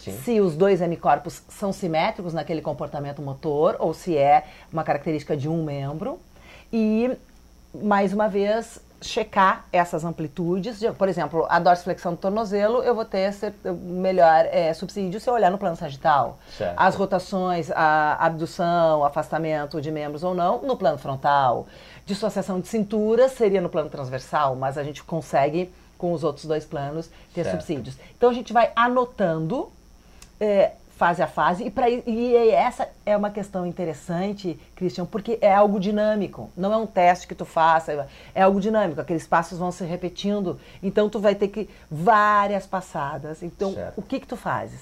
Sim. 0.00 0.12
se 0.12 0.40
os 0.40 0.56
dois 0.56 0.80
hemicorpos 0.80 1.42
são 1.48 1.72
simétricos 1.72 2.32
naquele 2.32 2.62
comportamento 2.62 3.20
motor 3.20 3.76
ou 3.78 3.92
se 3.92 4.16
é 4.16 4.44
uma 4.72 4.82
característica 4.82 5.36
de 5.36 5.48
um 5.48 5.62
membro. 5.62 6.18
E, 6.72 7.10
mais 7.74 8.12
uma 8.12 8.28
vez, 8.28 8.80
checar 9.02 9.64
essas 9.72 10.04
amplitudes. 10.04 10.80
Por 10.96 11.08
exemplo, 11.08 11.46
a 11.48 11.58
dorsiflexão 11.58 12.12
do 12.12 12.18
tornozelo, 12.18 12.82
eu 12.82 12.94
vou 12.94 13.04
ter 13.04 13.34
melhor 13.82 14.46
é, 14.50 14.72
subsídio 14.74 15.18
se 15.20 15.28
eu 15.28 15.34
olhar 15.34 15.50
no 15.50 15.58
plano 15.58 15.76
sagital. 15.76 16.38
Certo. 16.56 16.74
As 16.76 16.94
rotações, 16.94 17.70
a 17.70 18.14
abdução, 18.24 19.04
afastamento 19.04 19.80
de 19.80 19.90
membros 19.90 20.22
ou 20.22 20.34
não, 20.34 20.62
no 20.62 20.76
plano 20.76 20.98
frontal. 20.98 21.66
Dissociação 22.04 22.60
de 22.60 22.68
cintura 22.68 23.28
seria 23.28 23.60
no 23.60 23.68
plano 23.68 23.88
transversal, 23.88 24.54
mas 24.54 24.76
a 24.76 24.84
gente 24.84 25.02
consegue, 25.02 25.72
com 25.96 26.12
os 26.12 26.22
outros 26.22 26.44
dois 26.44 26.64
planos, 26.64 27.10
ter 27.34 27.44
certo. 27.44 27.60
subsídios. 27.60 27.96
Então 28.16 28.30
a 28.30 28.34
gente 28.34 28.52
vai 28.52 28.70
anotando 28.76 29.70
é, 30.40 30.72
fase 31.00 31.22
a 31.22 31.26
fase. 31.26 31.64
E, 31.64 31.70
pra, 31.70 31.88
e 31.88 32.50
essa 32.50 32.88
é 33.06 33.16
uma 33.16 33.30
questão 33.30 33.66
interessante, 33.66 34.58
Christian, 34.76 35.06
porque 35.06 35.38
é 35.40 35.54
algo 35.54 35.80
dinâmico. 35.80 36.50
Não 36.54 36.72
é 36.72 36.76
um 36.76 36.86
teste 36.86 37.26
que 37.26 37.34
tu 37.34 37.46
faça, 37.46 38.06
é 38.34 38.42
algo 38.42 38.60
dinâmico. 38.60 39.00
Aqueles 39.00 39.26
passos 39.26 39.58
vão 39.58 39.72
se 39.72 39.82
repetindo. 39.84 40.60
Então, 40.82 41.08
tu 41.08 41.18
vai 41.18 41.34
ter 41.34 41.48
que 41.48 41.70
várias 41.90 42.66
passadas. 42.66 43.42
Então, 43.42 43.72
certo. 43.72 43.98
o 43.98 44.02
que 44.02 44.20
que 44.20 44.26
tu 44.26 44.36
fazes? 44.36 44.80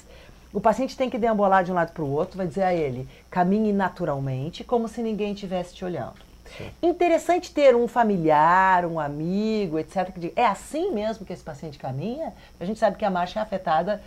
O 0.53 0.61
paciente 0.61 0.97
tem 0.97 1.09
que 1.09 1.19
deambular 1.19 1.63
de 1.63 1.71
um 1.71 1.75
lado 1.75 1.93
para 1.93 2.03
o 2.03 2.11
outro, 2.11 2.37
vai 2.37 2.47
dizer 2.47 2.63
a 2.63 2.75
ele, 2.75 3.07
caminhe 3.31 3.73
naturalmente, 3.73 4.65
como 4.65 4.89
se 4.89 5.03
ninguém 5.03 5.35
estivesse 5.35 5.75
te 5.75 5.85
olhando. 5.85 6.27
Sim. 6.57 6.71
Interessante 6.83 7.53
ter 7.53 7.77
um 7.77 7.87
familiar, 7.87 8.87
um 8.87 8.99
amigo, 8.99 9.79
etc. 9.79 10.11
Que 10.11 10.21
diga, 10.21 10.33
é 10.41 10.47
assim 10.47 10.91
mesmo 10.91 11.27
que 11.27 11.33
esse 11.33 11.43
paciente 11.43 11.79
caminha? 11.79 12.33
A 12.59 12.65
gente 12.65 12.79
sabe 12.79 12.97
que 12.97 13.05
a 13.05 13.11
marcha 13.11 13.39
é 13.39 13.43
afetada 13.43 14.03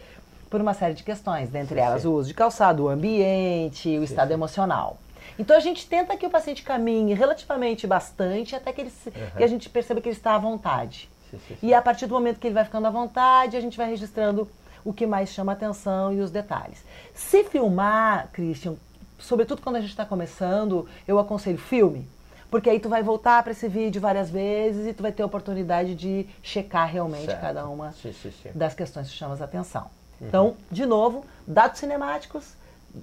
por 0.51 0.59
uma 0.59 0.73
série 0.73 0.93
de 0.93 1.01
questões, 1.01 1.49
dentre 1.49 1.75
sim, 1.75 1.81
elas 1.81 2.01
sim. 2.01 2.09
o 2.09 2.11
uso 2.11 2.27
de 2.27 2.33
calçado, 2.33 2.83
o 2.83 2.89
ambiente, 2.89 3.97
o 3.97 4.03
estado 4.03 4.31
emocional. 4.31 4.97
Então 5.39 5.55
a 5.55 5.61
gente 5.61 5.87
tenta 5.87 6.15
que 6.17 6.25
o 6.25 6.29
paciente 6.29 6.61
caminhe 6.61 7.13
relativamente 7.13 7.87
bastante 7.87 8.53
até 8.53 8.73
que, 8.73 8.81
ele, 8.81 8.91
uhum. 9.05 9.37
que 9.37 9.43
a 9.43 9.47
gente 9.47 9.69
perceba 9.69 10.01
que 10.01 10.09
ele 10.09 10.15
está 10.15 10.35
à 10.35 10.37
vontade. 10.37 11.09
E 11.63 11.73
a 11.73 11.81
partir 11.81 12.05
do 12.05 12.13
momento 12.13 12.37
que 12.37 12.47
ele 12.47 12.53
vai 12.53 12.65
ficando 12.65 12.85
à 12.85 12.89
vontade, 12.89 13.55
a 13.55 13.61
gente 13.61 13.77
vai 13.77 13.89
registrando 13.89 14.45
o 14.83 14.91
que 14.91 15.07
mais 15.07 15.29
chama 15.29 15.53
atenção 15.53 16.11
e 16.11 16.19
os 16.19 16.29
detalhes. 16.29 16.83
Se 17.13 17.45
filmar, 17.45 18.27
Christian, 18.33 18.75
sobretudo 19.17 19.61
quando 19.61 19.77
a 19.77 19.79
gente 19.79 19.91
está 19.91 20.03
começando, 20.03 20.85
eu 21.07 21.17
aconselho 21.17 21.57
filme. 21.57 22.05
Porque 22.49 22.69
aí 22.69 22.81
tu 22.81 22.89
vai 22.89 23.01
voltar 23.01 23.41
para 23.43 23.53
esse 23.53 23.69
vídeo 23.69 24.01
várias 24.01 24.29
vezes 24.29 24.85
e 24.85 24.93
tu 24.93 25.01
vai 25.01 25.13
ter 25.13 25.23
a 25.23 25.25
oportunidade 25.25 25.95
de 25.95 26.27
checar 26.43 26.91
realmente 26.91 27.27
certo. 27.27 27.39
cada 27.39 27.65
uma 27.69 27.93
sim, 27.93 28.11
sim, 28.11 28.33
sim. 28.43 28.49
das 28.53 28.75
questões 28.75 29.09
que 29.09 29.15
chamam 29.15 29.37
a 29.39 29.43
atenção. 29.45 30.00
Então, 30.21 30.55
de 30.69 30.85
novo, 30.85 31.25
dados 31.47 31.79
cinemáticos, 31.79 32.53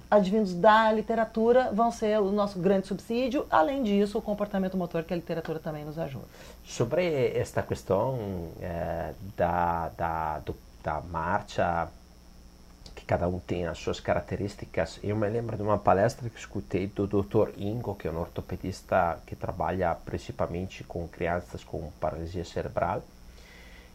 advindos 0.09 0.53
da 0.53 0.91
literatura 0.91 1.71
vão 1.73 1.91
ser 1.91 2.19
o 2.19 2.31
nosso 2.31 2.59
grande 2.59 2.87
subsídio. 2.87 3.45
Além 3.49 3.83
disso, 3.83 4.17
o 4.17 4.21
comportamento 4.21 4.77
motor 4.77 5.03
que 5.03 5.13
a 5.13 5.15
literatura 5.15 5.59
também 5.59 5.83
nos 5.83 5.97
ajuda. 5.97 6.25
Sobre 6.63 7.27
esta 7.37 7.61
questão 7.61 8.49
é, 8.61 9.13
da, 9.35 9.89
da, 9.89 10.39
do, 10.39 10.55
da 10.83 11.01
marcha 11.01 11.89
que 12.95 13.05
cada 13.05 13.27
um 13.27 13.39
tem 13.39 13.65
as 13.65 13.77
suas 13.77 13.99
características. 13.99 14.99
Eu 15.03 15.15
me 15.15 15.27
lembro 15.29 15.55
de 15.55 15.63
uma 15.63 15.77
palestra 15.77 16.29
que 16.29 16.39
escutei 16.39 16.87
do 16.87 17.07
Dr. 17.07 17.51
Ingo, 17.57 17.95
que 17.95 18.07
é 18.07 18.11
um 18.11 18.19
ortopedista 18.19 19.19
que 19.25 19.35
trabalha 19.35 19.95
principalmente 20.05 20.83
com 20.83 21.07
crianças 21.07 21.63
com 21.63 21.91
paralisia 21.99 22.45
cerebral, 22.45 23.01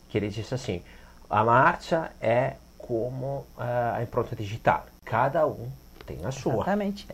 que 0.09 0.19
ele 0.19 0.28
disse 0.28 0.54
assim: 0.54 0.83
a 1.28 1.45
marcha 1.45 2.12
é 2.21 2.57
como 2.86 3.46
uh, 3.56 3.96
a 3.96 4.02
impronta 4.02 4.36
digital. 4.36 4.84
Cada 5.04 5.46
um 5.46 5.70
tem 6.06 6.24
a 6.24 6.30
sua. 6.30 6.54
Exatamente. 6.54 7.08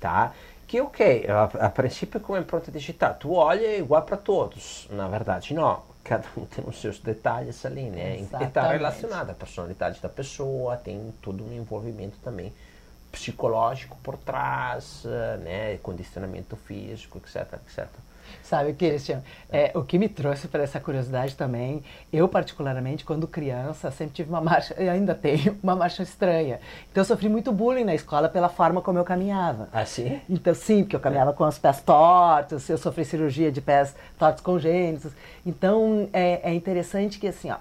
Tá? 0.00 0.32
Que 0.66 0.80
ok, 0.80 1.26
a, 1.28 1.66
a 1.66 1.70
princípio 1.70 2.20
como 2.20 2.38
a 2.38 2.40
impronta 2.40 2.70
digital, 2.70 3.14
tu 3.14 3.32
olha 3.34 3.76
igual 3.76 4.02
para 4.02 4.16
todos. 4.16 4.88
Na 4.90 5.08
verdade, 5.08 5.52
não 5.54 5.82
cada 6.06 6.28
um 6.36 6.44
tem 6.44 6.64
os 6.64 6.80
seus 6.80 7.00
detalhes 7.00 7.66
ali, 7.66 7.90
né? 7.90 8.18
Exatamente. 8.20 8.44
E 8.44 8.48
está 8.48 8.70
relacionado 8.70 9.30
à 9.30 9.34
personalidade 9.34 10.00
da 10.00 10.08
pessoa, 10.08 10.76
tem 10.76 11.12
todo 11.20 11.44
um 11.44 11.52
envolvimento 11.52 12.16
também 12.22 12.52
psicológico 13.10 13.96
por 14.04 14.16
trás, 14.16 15.02
eh, 15.04 15.36
né? 15.38 15.76
Condicionamento 15.78 16.54
físico, 16.54 17.18
etc, 17.18 17.54
etc. 17.54 17.88
Sabe, 18.42 18.72
Christian, 18.74 19.22
é, 19.50 19.72
o 19.74 19.82
que 19.82 19.98
me 19.98 20.08
trouxe 20.08 20.48
para 20.48 20.62
essa 20.62 20.78
curiosidade 20.78 21.34
também, 21.34 21.82
eu 22.12 22.28
particularmente, 22.28 23.04
quando 23.04 23.26
criança, 23.26 23.90
sempre 23.90 24.14
tive 24.14 24.28
uma 24.30 24.40
marcha, 24.40 24.74
eu 24.78 24.90
ainda 24.90 25.14
tenho, 25.14 25.58
uma 25.62 25.74
marcha 25.74 26.02
estranha. 26.02 26.60
Então 26.90 27.00
eu 27.00 27.04
sofri 27.04 27.28
muito 27.28 27.52
bullying 27.52 27.84
na 27.84 27.94
escola 27.94 28.28
pela 28.28 28.48
forma 28.48 28.80
como 28.80 28.98
eu 28.98 29.04
caminhava. 29.04 29.68
Ah, 29.72 29.84
sim? 29.84 30.20
Então 30.28 30.54
sim, 30.54 30.82
porque 30.82 30.96
eu 30.96 31.00
caminhava 31.00 31.32
com 31.32 31.44
os 31.44 31.58
pés 31.58 31.80
tortos, 31.80 32.68
eu 32.68 32.78
sofri 32.78 33.04
cirurgia 33.04 33.50
de 33.50 33.60
pés 33.60 33.94
tortos 34.18 34.42
congênitos. 34.42 35.12
Então 35.44 36.08
é, 36.12 36.50
é 36.50 36.54
interessante 36.54 37.18
que 37.18 37.26
assim, 37.28 37.50
ó, 37.50 37.56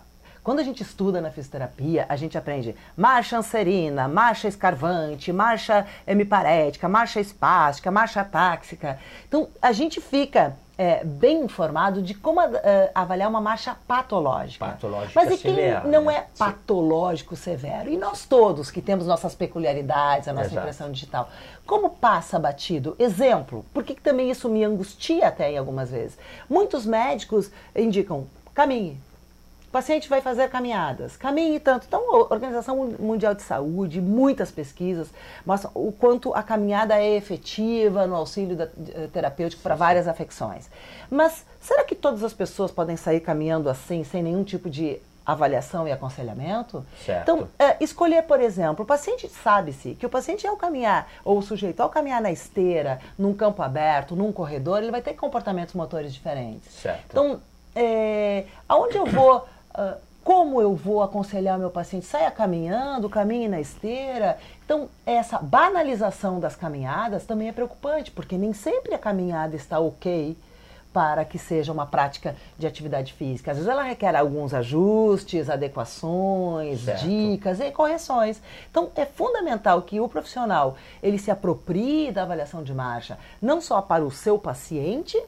quando 0.45 0.59
a 0.59 0.63
gente 0.63 0.83
estuda 0.83 1.19
na 1.19 1.31
fisioterapia, 1.31 2.05
a 2.07 2.15
gente 2.15 2.37
aprende 2.37 2.75
marcha 2.95 3.35
anserina, 3.35 4.07
marcha 4.07 4.47
escarvante, 4.47 5.33
marcha 5.33 5.87
hemiparética, 6.05 6.87
marcha 6.87 7.19
espástica, 7.19 7.89
marcha 7.89 8.23
táxica. 8.23 8.99
Então, 9.27 9.47
a 9.59 9.71
gente 9.71 9.99
fica 9.99 10.55
é, 10.77 11.03
bem 11.03 11.43
informado 11.43 11.99
de 11.99 12.13
como 12.13 12.39
uh, 12.39 12.53
avaliar 12.93 13.27
uma 13.27 13.41
marcha 13.41 13.75
patológica. 13.87 14.67
Patológica 14.67 15.13
Mas 15.15 15.33
e 15.33 15.37
quem 15.41 15.55
severa, 15.55 15.83
não 15.85 16.05
né? 16.05 16.15
é 16.17 16.27
patológico 16.37 17.35
severo? 17.35 17.89
E 17.89 17.97
nós 17.97 18.27
todos 18.27 18.69
que 18.69 18.83
temos 18.83 19.07
nossas 19.07 19.33
peculiaridades, 19.33 20.27
a 20.27 20.33
nossa 20.33 20.45
Exato. 20.45 20.59
impressão 20.59 20.91
digital. 20.91 21.27
Como 21.65 21.89
passa 21.89 22.37
batido? 22.37 22.95
Exemplo, 22.99 23.65
por 23.73 23.83
que 23.83 23.95
também 23.95 24.29
isso 24.29 24.47
me 24.47 24.63
angustia 24.63 25.27
até 25.27 25.53
em 25.53 25.57
algumas 25.57 25.89
vezes? 25.89 26.19
Muitos 26.47 26.85
médicos 26.85 27.49
indicam, 27.75 28.27
caminhe, 28.53 29.01
paciente 29.75 30.07
vai 30.07 30.21
fazer 30.21 30.49
caminhadas, 30.49 31.17
caminhe 31.17 31.59
tanto. 31.59 31.85
Então, 31.85 31.99
a 32.09 32.33
Organização 32.33 32.77
Mundial 32.97 33.35
de 33.35 33.41
Saúde, 33.41 33.99
muitas 33.99 34.49
pesquisas 34.49 35.09
mostram 35.45 35.69
o 35.75 35.91
quanto 35.91 36.33
a 36.33 36.41
caminhada 36.41 36.97
é 36.97 37.13
efetiva 37.17 38.07
no 38.07 38.15
auxílio 38.15 38.55
da, 38.55 38.67
uh, 38.67 39.07
terapêutico 39.11 39.61
para 39.61 39.75
várias 39.75 40.07
afecções. 40.07 40.69
Mas 41.11 41.45
será 41.59 41.83
que 41.83 41.93
todas 41.93 42.23
as 42.23 42.33
pessoas 42.33 42.71
podem 42.71 42.95
sair 42.95 43.19
caminhando 43.19 43.69
assim, 43.69 44.05
sem 44.05 44.23
nenhum 44.23 44.45
tipo 44.45 44.69
de 44.69 44.97
avaliação 45.25 45.85
e 45.87 45.91
aconselhamento. 45.91 46.85
Certo. 47.03 47.23
Então, 47.23 47.47
é, 47.57 47.83
escolher, 47.83 48.21
por 48.21 48.39
exemplo, 48.39 48.85
o 48.85 48.87
paciente 48.87 49.27
sabe-se 49.27 49.95
que 49.95 50.05
o 50.05 50.09
paciente 50.09 50.45
ao 50.45 50.55
caminhar, 50.55 51.09
ou 51.23 51.39
o 51.39 51.41
sujeito 51.41 51.81
ao 51.81 51.89
caminhar 51.89 52.21
na 52.21 52.31
esteira, 52.31 52.99
num 53.17 53.33
campo 53.33 53.63
aberto, 53.63 54.15
num 54.15 54.31
corredor, 54.31 54.83
ele 54.83 54.91
vai 54.91 55.01
ter 55.01 55.15
comportamentos 55.15 55.73
motores 55.73 56.13
diferentes. 56.13 56.71
Certo. 56.71 57.07
Então, 57.09 57.41
é, 57.75 58.45
aonde 58.69 58.95
eu 58.95 59.05
vou 59.05 59.45
Uh, 59.77 59.97
como 60.23 60.59
eu 60.59 60.73
vou 60.75 61.03
aconselhar 61.03 61.59
meu 61.59 61.69
paciente? 61.69 62.07
Saia 62.07 62.31
caminhando, 62.31 63.07
caminhe 63.07 63.47
na 63.47 63.61
esteira. 63.61 64.39
Então, 64.65 64.89
essa 65.05 65.37
banalização 65.37 66.39
das 66.39 66.55
caminhadas 66.55 67.25
também 67.25 67.49
é 67.49 67.51
preocupante, 67.51 68.09
porque 68.09 68.35
nem 68.35 68.51
sempre 68.51 68.95
a 68.95 68.97
caminhada 68.97 69.55
está 69.55 69.79
ok 69.79 70.35
para 70.91 71.25
que 71.25 71.37
seja 71.37 71.71
uma 71.71 71.85
prática 71.85 72.35
de 72.57 72.65
atividade 72.65 73.11
física. 73.11 73.51
Às 73.51 73.57
vezes 73.57 73.69
ela 73.69 73.83
requer 73.83 74.15
alguns 74.15 74.53
ajustes, 74.53 75.49
adequações, 75.49 76.85
certo. 76.85 77.05
dicas 77.05 77.59
e 77.59 77.69
correções. 77.69 78.41
Então 78.71 78.89
é 78.95 79.05
fundamental 79.05 79.81
que 79.81 79.99
o 79.99 80.07
profissional 80.07 80.77
ele 81.03 81.19
se 81.19 81.29
aproprie 81.29 82.13
da 82.13 82.23
avaliação 82.23 82.63
de 82.63 82.73
marcha, 82.73 83.19
não 83.41 83.59
só 83.59 83.81
para 83.81 84.05
o 84.05 84.09
seu 84.09 84.39
paciente, 84.39 85.21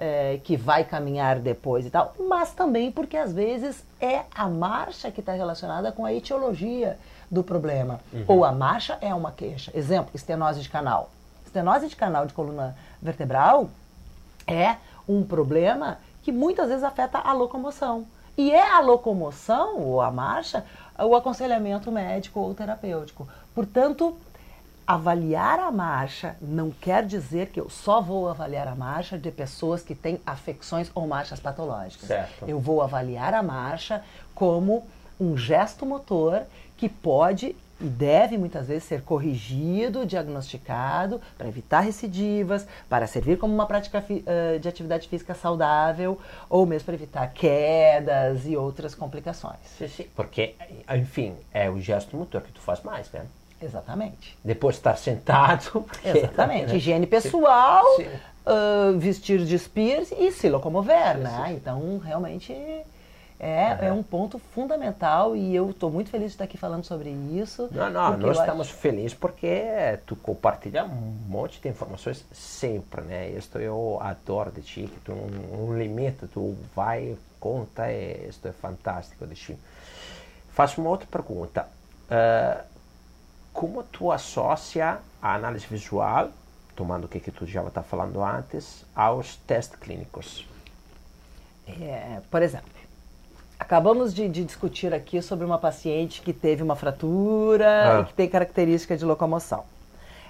é, 0.00 0.40
que 0.42 0.56
vai 0.56 0.82
caminhar 0.82 1.38
depois 1.38 1.84
e 1.84 1.90
tal, 1.90 2.14
mas 2.18 2.52
também 2.52 2.90
porque 2.90 3.18
às 3.18 3.34
vezes 3.34 3.84
é 4.00 4.22
a 4.34 4.48
marcha 4.48 5.10
que 5.10 5.20
está 5.20 5.34
relacionada 5.34 5.92
com 5.92 6.06
a 6.06 6.12
etiologia 6.12 6.98
do 7.30 7.44
problema. 7.44 8.00
Uhum. 8.10 8.24
Ou 8.26 8.44
a 8.44 8.50
marcha 8.50 8.96
é 9.02 9.14
uma 9.14 9.30
queixa. 9.30 9.70
Exemplo, 9.74 10.10
estenose 10.14 10.62
de 10.62 10.70
canal. 10.70 11.10
Estenose 11.44 11.86
de 11.86 11.96
canal 11.96 12.26
de 12.26 12.32
coluna 12.32 12.74
vertebral 13.02 13.68
é 14.46 14.76
um 15.06 15.22
problema 15.22 15.98
que 16.22 16.32
muitas 16.32 16.68
vezes 16.68 16.82
afeta 16.82 17.18
a 17.18 17.32
locomoção. 17.34 18.06
E 18.38 18.50
é 18.52 18.70
a 18.70 18.80
locomoção 18.80 19.80
ou 19.80 20.00
a 20.00 20.10
marcha 20.10 20.64
o 20.98 21.14
aconselhamento 21.14 21.90
médico 21.90 22.40
ou 22.40 22.54
terapêutico. 22.54 23.28
Portanto, 23.54 24.16
avaliar 24.86 25.58
a 25.58 25.70
marcha 25.70 26.36
não 26.40 26.70
quer 26.70 27.06
dizer 27.06 27.48
que 27.48 27.60
eu 27.60 27.70
só 27.70 28.00
vou 28.00 28.28
avaliar 28.28 28.66
a 28.66 28.74
marcha 28.74 29.18
de 29.18 29.30
pessoas 29.30 29.82
que 29.82 29.94
têm 29.94 30.20
afecções 30.26 30.90
ou 30.94 31.06
marchas 31.06 31.38
patológicas. 31.38 32.08
Certo. 32.08 32.48
Eu 32.48 32.58
vou 32.58 32.82
avaliar 32.82 33.34
a 33.34 33.42
marcha 33.42 34.02
como 34.34 34.86
um 35.20 35.36
gesto 35.36 35.86
motor 35.86 36.42
que 36.76 36.88
pode 36.88 37.54
e 37.82 37.84
deve 37.84 38.36
muitas 38.36 38.68
vezes 38.68 38.84
ser 38.84 39.02
corrigido, 39.02 40.04
diagnosticado 40.04 41.18
para 41.38 41.48
evitar 41.48 41.80
recidivas, 41.80 42.66
para 42.90 43.06
servir 43.06 43.38
como 43.38 43.54
uma 43.54 43.64
prática 43.64 44.04
de 44.60 44.68
atividade 44.68 45.08
física 45.08 45.34
saudável 45.34 46.18
ou 46.48 46.66
mesmo 46.66 46.84
para 46.84 46.94
evitar 46.94 47.26
quedas 47.32 48.46
e 48.46 48.54
outras 48.54 48.94
complicações. 48.94 49.60
Sim, 49.78 49.88
sim, 49.88 50.06
porque, 50.14 50.56
enfim, 50.94 51.34
é 51.54 51.70
o 51.70 51.80
gesto 51.80 52.16
motor 52.16 52.42
que 52.42 52.52
tu 52.52 52.60
faz 52.60 52.82
mais, 52.82 53.10
né? 53.12 53.24
Exatamente. 53.60 54.36
Depois 54.44 54.76
estar 54.76 54.96
sentado. 54.96 55.84
Exatamente. 56.04 56.68
Né? 56.68 56.76
Higiene 56.76 57.06
pessoal. 57.08 57.84
Uh, 58.46 58.98
vestir 58.98 59.44
de 59.44 59.58
spears 59.58 60.10
e 60.12 60.32
se 60.32 60.48
locomover, 60.48 61.16
sim, 61.16 61.22
né? 61.22 61.52
Então, 61.54 61.98
realmente 61.98 62.52
é, 63.42 63.78
uhum. 63.80 63.88
é 63.88 63.92
um 63.92 64.02
ponto 64.02 64.38
fundamental 64.38 65.34
e 65.34 65.56
eu 65.56 65.70
estou 65.70 65.90
muito 65.90 66.10
feliz 66.10 66.26
de 66.26 66.32
estar 66.32 66.44
aqui 66.44 66.58
falando 66.58 66.84
sobre 66.84 67.08
isso. 67.10 67.70
Não, 67.72 67.88
não, 67.90 68.18
nós 68.18 68.38
estamos 68.38 68.68
acho... 68.68 68.76
felizes 68.76 69.14
porque 69.14 69.98
tu 70.04 70.14
compartilha 70.14 70.84
um 70.84 71.16
monte 71.26 71.58
de 71.58 71.66
informações 71.66 72.22
sempre, 72.30 73.00
né? 73.00 73.30
Isso 73.30 73.56
eu 73.58 73.98
adoro 74.02 74.52
de 74.52 74.60
ti, 74.60 74.82
que 74.82 75.00
tu 75.00 75.12
não, 75.12 75.66
não 75.66 75.78
limita, 75.78 76.28
tu 76.30 76.54
vai, 76.76 77.16
conta, 77.40 77.86
é, 77.86 78.26
isso 78.28 78.46
é 78.46 78.52
fantástico 78.52 79.26
de 79.26 79.34
ti. 79.34 79.58
Faço 80.50 80.78
uma 80.78 80.90
outra 80.90 81.08
pergunta. 81.10 81.66
Uh, 82.10 82.69
como 83.52 83.82
tu 83.82 84.10
associa 84.10 84.98
a 85.20 85.34
análise 85.34 85.66
visual, 85.66 86.30
tomando 86.74 87.04
o 87.04 87.08
que, 87.08 87.20
que 87.20 87.30
tu 87.30 87.46
já 87.46 87.62
está 87.62 87.82
falando 87.82 88.22
antes, 88.22 88.84
aos 88.94 89.36
testes 89.36 89.78
clínicos? 89.78 90.46
É, 91.80 92.20
por 92.30 92.42
exemplo, 92.42 92.70
acabamos 93.58 94.14
de, 94.14 94.28
de, 94.28 94.44
discutir 94.44 94.92
aqui 94.94 95.20
sobre 95.20 95.44
uma 95.44 95.58
paciente 95.58 96.22
que 96.22 96.32
teve 96.32 96.62
uma 96.62 96.74
fratura 96.74 97.98
ah. 97.98 98.00
e 98.00 98.04
que 98.06 98.14
tem 98.14 98.28
característica 98.28 98.96
de 98.96 99.04
locomoção. 99.04 99.64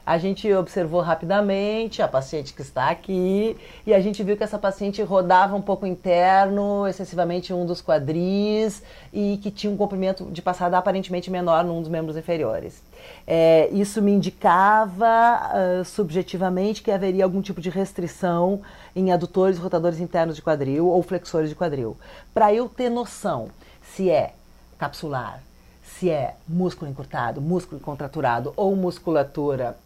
A 0.04 0.18
gente 0.18 0.52
observou 0.52 1.00
rapidamente 1.02 2.02
a 2.02 2.08
paciente 2.08 2.52
que 2.52 2.62
está 2.62 2.88
aqui 2.88 3.56
e 3.86 3.94
a 3.94 4.00
gente 4.00 4.22
viu 4.24 4.36
que 4.36 4.42
essa 4.42 4.58
paciente 4.58 5.00
rodava 5.02 5.54
um 5.54 5.62
pouco 5.62 5.86
interno, 5.86 6.86
excessivamente 6.88 7.52
um 7.52 7.64
dos 7.64 7.80
quadris 7.80 8.82
e 9.12 9.38
que 9.42 9.50
tinha 9.50 9.72
um 9.72 9.76
comprimento 9.76 10.24
de 10.24 10.42
passada 10.42 10.76
aparentemente 10.76 11.30
menor 11.30 11.62
num 11.64 11.80
dos 11.80 11.88
membros 11.88 12.16
inferiores. 12.16 12.82
É, 13.26 13.68
isso 13.72 14.02
me 14.02 14.12
indicava 14.12 15.06
uh, 15.06 15.84
subjetivamente 15.84 16.82
que 16.82 16.90
haveria 16.90 17.24
algum 17.24 17.40
tipo 17.40 17.60
de 17.60 17.70
restrição 17.70 18.60
em 18.94 19.12
adutores 19.12 19.58
rotadores 19.58 20.00
internos 20.00 20.36
de 20.36 20.42
quadril 20.42 20.86
ou 20.88 21.02
flexores 21.02 21.48
de 21.48 21.54
quadril. 21.54 21.96
Para 22.34 22.52
eu 22.52 22.68
ter 22.68 22.90
noção 22.90 23.48
se 23.94 24.10
é 24.10 24.34
capsular, 24.78 25.42
se 25.82 26.10
é 26.10 26.34
músculo 26.48 26.90
encurtado, 26.90 27.40
músculo 27.40 27.80
contraturado 27.80 28.52
ou 28.56 28.74
musculatura 28.74 29.76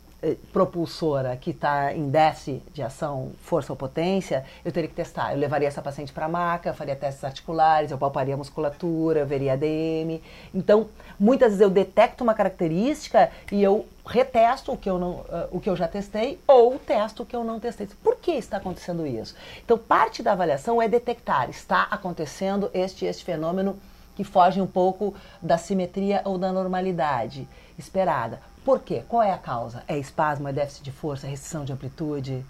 propulsora 0.53 1.37
que 1.37 1.51
está 1.51 1.93
em 1.93 2.09
déficit 2.09 2.63
de 2.73 2.83
ação, 2.83 3.33
força 3.43 3.73
ou 3.73 3.77
potência, 3.77 4.45
eu 4.65 4.73
teria 4.73 4.89
que 4.89 4.95
testar. 4.95 5.33
Eu 5.33 5.39
levaria 5.39 5.69
essa 5.69 5.83
paciente 5.83 6.13
para 6.13 6.27
a 6.27 6.29
maca, 6.29 6.73
faria 6.73 6.97
testes 6.97 7.23
articulares, 7.25 7.91
eu 7.91 7.99
palparia 7.99 8.35
a 8.35 8.37
musculatura, 8.37 9.21
eu 9.21 9.27
veria 9.27 9.53
ADM. 9.53 10.21
Então, 10.55 10.89
muitas 11.19 11.49
vezes 11.49 11.61
eu 11.61 11.71
detecto 11.71 12.25
uma 12.25 12.35
característica 12.35 13.31
e 13.53 13.63
eu 13.63 13.87
retesto 14.07 14.73
o 14.73 14.77
que 14.77 14.89
eu, 14.89 14.99
não, 14.99 15.13
uh, 15.13 15.49
o 15.51 15.61
que 15.61 15.69
eu 15.69 15.77
já 15.77 15.89
testei 15.89 16.39
ou 16.47 16.79
testo 16.79 17.23
o 17.23 17.27
que 17.27 17.35
eu 17.35 17.45
não 17.45 17.59
testei. 17.59 17.89
Por 18.03 18.17
que 18.17 18.33
está 18.33 18.59
acontecendo 18.59 19.07
isso? 19.07 19.35
Então, 19.65 19.79
parte 19.79 20.23
da 20.23 20.33
avaliação 20.33 20.81
é 20.81 20.89
detectar, 20.89 21.49
está 21.49 21.83
acontecendo 21.91 22.71
este, 22.75 23.07
este 23.07 23.25
fenômeno 23.25 23.79
que 24.15 24.25
foge 24.25 24.61
um 24.61 24.67
pouco 24.67 25.15
da 25.43 25.59
simetria 25.59 26.23
ou 26.25 26.39
da 26.39 26.53
normalidade 26.53 27.49
esperada. 27.79 28.41
Por 28.65 28.81
quê? 28.81 29.03
Qual 29.09 29.23
é 29.23 29.33
a 29.33 29.39
causa? 29.39 29.83
É 29.87 29.99
espasmo, 29.99 30.49
é 30.49 30.53
déficit 30.53 30.83
de 30.83 30.91
força, 30.91 31.27
é 31.27 31.31
restrição 31.31 31.65
de 31.65 31.73
amplitude, 31.73 32.45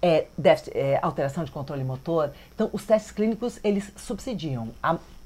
é, 0.00 0.26
déficit, 0.36 0.76
é 0.76 0.98
alteração 1.02 1.44
de 1.44 1.50
controle 1.50 1.84
motor? 1.84 2.32
Então, 2.54 2.70
os 2.72 2.84
testes 2.84 3.12
clínicos, 3.12 3.60
eles 3.62 3.92
subsidiam. 3.96 4.70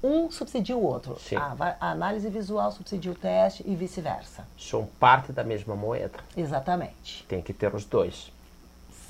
Um 0.03 0.31
subsidia 0.31 0.77
o 0.77 0.85
outro. 0.85 1.17
A, 1.35 1.77
a, 1.81 1.91
análise 1.91 2.29
visual 2.29 2.71
subsidia 2.71 3.11
o 3.11 3.15
teste 3.15 3.65
e 3.67 3.75
vice-versa. 3.75 4.45
São 4.59 4.87
parte 5.01 5.33
da 5.33 5.43
mesma 5.43 5.75
moeda. 5.75 6.19
Exatamente. 6.37 7.25
Tem 7.29 7.41
que 7.41 7.53
ter 7.53 7.75
os 7.75 7.85
dois 7.85 8.31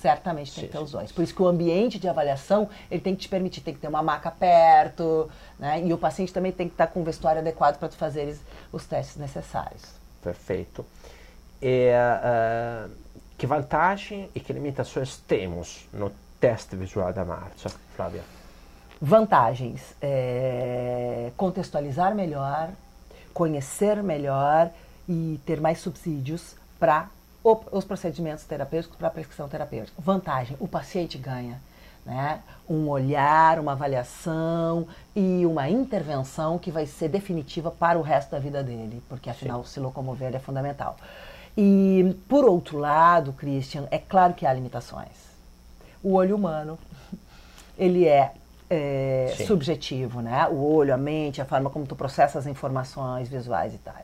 certamente 0.00 0.52
tem 0.52 0.62
sim, 0.62 0.66
que 0.68 0.72
ter 0.72 0.78
os 0.78 0.92
dois. 0.92 1.10
Por 1.10 1.24
isso 1.24 1.34
que 1.34 1.42
o 1.42 1.48
ambiente 1.48 1.98
de 1.98 2.06
avaliação 2.06 2.68
ele 2.90 3.00
tem 3.00 3.16
que 3.16 3.22
te 3.22 3.28
permitir, 3.28 3.60
tem 3.60 3.74
que 3.74 3.80
ter 3.80 3.88
uma 3.88 4.02
maca 4.02 4.30
perto, 4.30 5.28
né? 5.58 5.82
E 5.84 5.92
o 5.92 5.98
paciente 5.98 6.32
também 6.32 6.52
tem 6.52 6.68
que 6.68 6.74
estar 6.74 6.86
com 6.88 7.00
o 7.00 7.04
vestuário 7.04 7.40
adequado 7.40 7.78
para 7.78 7.88
tu 7.88 7.96
fazer 7.96 8.38
os 8.72 8.84
testes 8.84 9.16
necessários. 9.16 9.82
Perfeito. 10.22 10.84
E, 11.60 11.90
uh, 11.90 12.90
que 13.38 13.46
vantagem 13.46 14.30
e 14.34 14.40
que 14.40 14.52
limitações 14.52 15.18
temos 15.26 15.88
no 15.92 16.10
teste 16.40 16.76
visual 16.76 17.12
da 17.12 17.24
marcha, 17.24 17.68
Flávia? 17.94 18.22
Vantagens: 19.00 19.94
é, 20.00 21.30
contextualizar 21.36 22.14
melhor, 22.14 22.70
conhecer 23.34 24.02
melhor 24.02 24.70
e 25.08 25.40
ter 25.44 25.60
mais 25.60 25.78
subsídios 25.80 26.56
para 26.78 27.08
os 27.44 27.84
procedimentos 27.84 28.44
terapêuticos 28.44 28.96
para 28.96 29.08
a 29.08 29.10
prescrição 29.10 29.48
terapêutica. 29.48 30.00
Vantagem: 30.00 30.56
o 30.58 30.66
paciente 30.66 31.18
ganha. 31.18 31.60
Né? 32.04 32.40
Um 32.68 32.88
olhar, 32.88 33.58
uma 33.58 33.72
avaliação 33.72 34.86
e 35.14 35.44
uma 35.44 35.68
intervenção 35.68 36.56
que 36.56 36.70
vai 36.70 36.86
ser 36.86 37.08
definitiva 37.08 37.68
para 37.68 37.98
o 37.98 38.02
resto 38.02 38.30
da 38.30 38.38
vida 38.38 38.62
dele, 38.62 39.02
porque 39.08 39.28
afinal 39.28 39.64
Sim. 39.64 39.70
se 39.72 39.80
locomover 39.80 40.32
é 40.32 40.38
fundamental. 40.38 40.96
E 41.56 42.14
por 42.28 42.44
outro 42.44 42.78
lado, 42.78 43.32
Christian, 43.32 43.86
é 43.90 43.98
claro 43.98 44.34
que 44.34 44.44
há 44.44 44.52
limitações. 44.52 45.26
O 46.02 46.14
olho 46.14 46.36
humano, 46.36 46.78
ele 47.78 48.06
é, 48.06 48.32
é 48.68 49.34
subjetivo, 49.46 50.20
né? 50.20 50.46
O 50.48 50.62
olho, 50.74 50.92
a 50.92 50.98
mente, 50.98 51.40
a 51.40 51.44
forma 51.44 51.70
como 51.70 51.86
tu 51.86 51.96
processa 51.96 52.38
as 52.38 52.46
informações 52.46 53.28
visuais 53.28 53.74
e 53.74 53.78
tal. 53.78 53.94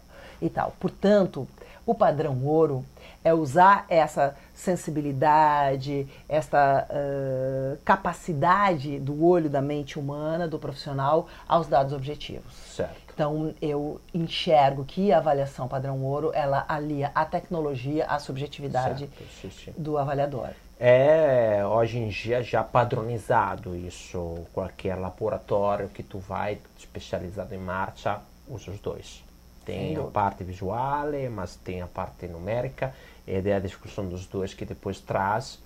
E 0.40 0.48
tal. 0.48 0.74
Portanto, 0.80 1.46
o 1.84 1.94
padrão 1.94 2.44
ouro 2.44 2.84
é 3.24 3.32
usar 3.32 3.86
essa 3.88 4.34
sensibilidade, 4.54 6.06
essa 6.28 6.86
uh, 6.88 7.78
capacidade 7.84 8.98
do 8.98 9.24
olho, 9.24 9.48
da 9.48 9.62
mente 9.62 9.98
humana, 9.98 10.48
do 10.48 10.58
profissional, 10.58 11.28
aos 11.46 11.68
dados 11.68 11.92
objetivos. 11.92 12.52
Certo. 12.74 13.01
Então, 13.14 13.54
eu 13.60 14.00
enxergo 14.14 14.84
que 14.84 15.12
a 15.12 15.18
avaliação 15.18 15.68
padrão 15.68 16.02
ouro, 16.02 16.30
ela 16.34 16.64
alia 16.66 17.10
a 17.14 17.24
tecnologia 17.24 18.06
à 18.06 18.18
subjetividade 18.18 19.08
sim. 19.42 19.72
do 19.76 19.98
avaliador. 19.98 20.48
É, 20.80 21.64
hoje 21.64 21.98
em 21.98 22.08
dia, 22.08 22.42
já 22.42 22.64
padronizado 22.64 23.76
isso. 23.76 24.46
Qualquer 24.52 24.96
laboratório 24.96 25.88
que 25.88 26.02
tu 26.02 26.18
vai, 26.18 26.58
especializado 26.78 27.54
em 27.54 27.58
marcha, 27.58 28.18
usa 28.48 28.70
os 28.70 28.80
dois. 28.80 29.22
Tem 29.64 29.96
a 29.96 30.02
parte 30.04 30.42
visual, 30.42 31.06
mas 31.30 31.54
tem 31.54 31.82
a 31.82 31.86
parte 31.86 32.26
numérica, 32.26 32.92
e 33.26 33.32
é 33.32 33.54
a 33.54 33.60
discussão 33.60 34.08
dos 34.08 34.26
dois 34.26 34.54
que 34.54 34.64
depois 34.64 34.98
traz 34.98 35.60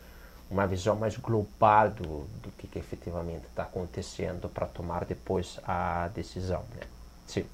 uma 0.51 0.67
visão 0.67 0.95
mais 0.95 1.17
global 1.17 1.91
do, 1.91 2.27
do 2.43 2.51
que, 2.59 2.67
que 2.67 2.79
efetivamente 2.79 3.47
está 3.47 3.63
acontecendo 3.63 4.49
para 4.49 4.67
tomar 4.67 5.05
depois 5.05 5.59
a 5.67 6.09
decisão. 6.15 6.63
Né? 6.75 6.96
Sim. 7.27 7.45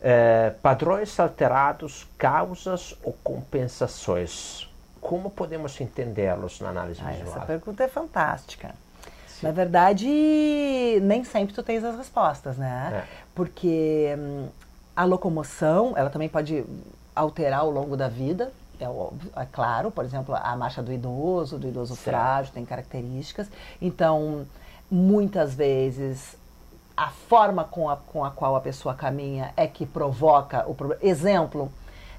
É, 0.00 0.50
padrões 0.62 1.18
alterados, 1.18 2.06
causas 2.16 2.96
ou 3.02 3.12
compensações. 3.24 4.68
Como 5.00 5.30
podemos 5.30 5.80
entendê-los 5.80 6.60
na 6.60 6.68
análise 6.68 7.00
ah, 7.04 7.10
visual? 7.10 7.36
Essa 7.36 7.46
pergunta 7.46 7.82
é 7.82 7.88
fantástica. 7.88 8.74
Sim. 9.26 9.46
Na 9.46 9.52
verdade, 9.52 10.08
nem 11.02 11.24
sempre 11.24 11.54
tu 11.54 11.62
tens 11.62 11.82
as 11.84 11.96
respostas, 11.96 12.56
né? 12.56 13.04
É. 13.04 13.24
Porque 13.34 14.14
hum, 14.18 14.48
a 14.94 15.04
locomoção, 15.04 15.94
ela 15.96 16.10
também 16.10 16.28
pode 16.28 16.64
alterar 17.14 17.60
ao 17.60 17.70
longo 17.70 17.96
da 17.96 18.08
vida, 18.08 18.52
é 18.80 18.88
óbvio, 18.88 19.30
é 19.36 19.46
claro, 19.50 19.90
por 19.90 20.04
exemplo, 20.04 20.34
a 20.34 20.56
marcha 20.56 20.82
do 20.82 20.92
idoso, 20.92 21.58
do 21.58 21.66
idoso 21.66 21.96
certo. 21.96 22.04
frágil, 22.04 22.52
tem 22.52 22.64
características. 22.64 23.48
Então, 23.82 24.46
muitas 24.90 25.54
vezes 25.54 26.36
a 26.98 27.10
forma 27.10 27.62
com 27.62 27.88
a, 27.88 27.96
com 27.96 28.24
a 28.24 28.30
qual 28.30 28.56
a 28.56 28.60
pessoa 28.60 28.92
caminha 28.92 29.52
é 29.56 29.68
que 29.68 29.86
provoca 29.86 30.68
o 30.68 30.74
problema. 30.74 31.00
Exemplo, 31.00 31.70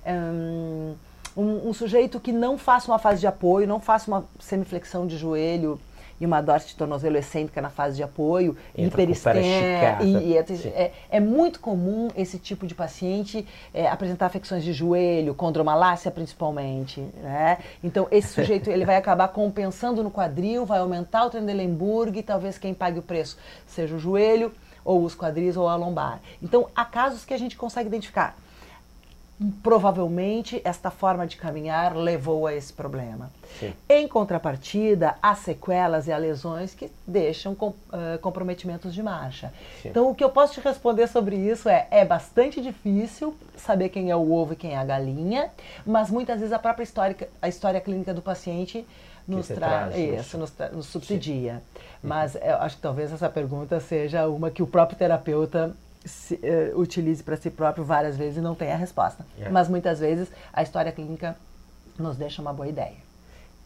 hum, 0.07 0.95
um, 1.35 1.69
um, 1.69 1.73
sujeito 1.73 2.17
que 2.17 2.31
não 2.31 2.57
faça 2.57 2.89
uma 2.89 2.97
fase 2.97 3.19
de 3.19 3.27
apoio, 3.27 3.67
não 3.67 3.81
faça 3.81 4.09
uma 4.09 4.23
semiflexão 4.39 5.05
de 5.05 5.17
joelho 5.17 5.77
e 6.17 6.25
uma 6.25 6.41
dorse 6.41 6.67
de 6.67 6.75
tornozelo 6.75 7.17
excêntrica 7.17 7.61
na 7.61 7.69
fase 7.69 7.97
de 7.97 8.03
apoio, 8.03 8.55
hiperestenia. 8.73 9.97
E, 10.01 10.31
e 10.31 10.37
é, 10.37 10.91
é, 11.09 11.19
muito 11.19 11.59
comum 11.59 12.07
esse 12.15 12.37
tipo 12.37 12.65
de 12.65 12.73
paciente 12.73 13.45
é, 13.73 13.85
apresentar 13.87 14.27
afecções 14.27 14.63
de 14.63 14.71
joelho, 14.71 15.35
condromalácia 15.35 16.09
principalmente. 16.09 17.01
Né? 17.21 17.57
Então, 17.83 18.07
esse 18.11 18.29
sujeito 18.29 18.69
ele 18.69 18.85
vai 18.85 18.95
acabar 18.95 19.27
compensando 19.27 20.01
no 20.01 20.11
quadril, 20.11 20.65
vai 20.65 20.79
aumentar 20.79 21.25
o 21.25 21.29
Trendelenburg 21.29 22.17
e 22.17 22.23
talvez 22.23 22.57
quem 22.57 22.73
pague 22.73 22.99
o 22.99 23.03
preço 23.03 23.37
seja 23.65 23.95
o 23.95 23.99
joelho, 23.99 24.53
ou 24.89 25.03
os 25.03 25.13
quadris, 25.13 25.55
ou 25.55 25.69
a 25.69 25.75
lombar. 25.75 26.19
Então, 26.41 26.67
há 26.75 26.83
casos 26.83 27.23
que 27.23 27.31
a 27.31 27.37
gente 27.37 27.55
consegue 27.55 27.87
identificar 27.87 28.35
provavelmente 29.63 30.59
esta 30.65 30.91
forma 30.91 31.25
de 31.25 31.37
caminhar 31.37 31.95
levou 31.95 32.45
a 32.45 32.53
esse 32.53 32.73
problema. 32.73 33.31
Sim. 33.57 33.73
Em 33.87 34.05
contrapartida, 34.05 35.15
há 35.21 35.33
sequelas 35.33 36.07
e 36.07 36.11
há 36.11 36.17
lesões 36.17 36.73
que 36.73 36.91
deixam 37.07 37.55
com, 37.55 37.67
uh, 37.67 38.17
comprometimentos 38.19 38.93
de 38.93 39.01
marcha. 39.01 39.53
Sim. 39.81 39.89
Então, 39.89 40.09
o 40.09 40.15
que 40.15 40.23
eu 40.23 40.29
posso 40.29 40.55
te 40.55 40.59
responder 40.59 41.07
sobre 41.07 41.37
isso 41.37 41.69
é: 41.69 41.87
é 41.89 42.03
bastante 42.03 42.59
difícil 42.59 43.33
saber 43.55 43.89
quem 43.89 44.09
é 44.09 44.15
o 44.15 44.31
ovo 44.31 44.53
e 44.53 44.55
quem 44.55 44.73
é 44.73 44.77
a 44.77 44.83
galinha, 44.83 45.49
mas 45.85 46.09
muitas 46.09 46.39
vezes 46.39 46.51
a 46.51 46.59
própria 46.59 46.83
história, 46.83 47.15
a 47.41 47.47
história 47.47 47.79
clínica 47.79 48.13
do 48.13 48.21
paciente 48.21 48.85
nos 49.29 49.47
traz 49.47 49.95
isso, 49.95 50.37
nos, 50.37 50.53
nos 50.71 50.85
subsidia. 50.87 51.55
Sim. 51.55 51.81
Mas 52.03 52.35
eu 52.35 52.55
acho 52.57 52.77
que 52.77 52.81
talvez 52.81 53.11
essa 53.11 53.29
pergunta 53.29 53.79
seja 53.79 54.27
uma 54.27 54.49
que 54.49 54.63
o 54.63 54.67
próprio 54.67 54.97
terapeuta 54.97 55.75
se, 56.05 56.35
uh, 56.35 56.79
utilize 56.79 57.23
para 57.23 57.37
si 57.37 57.49
próprio 57.49 57.83
várias 57.83 58.17
vezes 58.17 58.37
e 58.37 58.41
não 58.41 58.55
tenha 58.55 58.73
a 58.73 58.77
resposta. 58.77 59.25
É. 59.39 59.49
Mas 59.49 59.67
muitas 59.67 59.99
vezes 59.99 60.29
a 60.51 60.63
história 60.63 60.91
clínica 60.91 61.35
nos 61.97 62.17
deixa 62.17 62.41
uma 62.41 62.53
boa 62.53 62.67
ideia. 62.67 62.97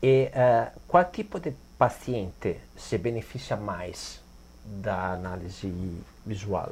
E 0.02 0.30
uh, 0.30 0.80
qual 0.88 1.06
tipo 1.06 1.40
de 1.40 1.54
paciente 1.78 2.60
se 2.76 2.98
beneficia 2.98 3.56
mais 3.56 4.20
da 4.66 5.14
análise 5.14 5.74
visual? 6.26 6.72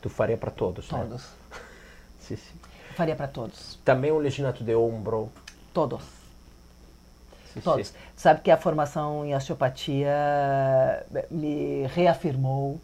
Tu 0.00 0.08
faria 0.08 0.36
para 0.36 0.50
todos, 0.50 0.90
né? 0.90 0.98
Todos. 0.98 1.22
Né? 1.22 1.58
sim, 2.18 2.36
sim. 2.36 2.58
Faria 2.96 3.14
para 3.14 3.28
todos. 3.28 3.78
Também 3.84 4.10
o 4.10 4.18
lesionato 4.18 4.64
de 4.64 4.74
ombro? 4.74 5.30
Todos. 5.72 6.02
Todos. 7.62 7.92
Sabe 8.16 8.40
que 8.40 8.50
a 8.50 8.56
formação 8.56 9.24
em 9.24 9.34
osteopatia 9.34 10.08
eh, 10.08 11.26
me 11.30 11.86
reafirmou 11.88 12.80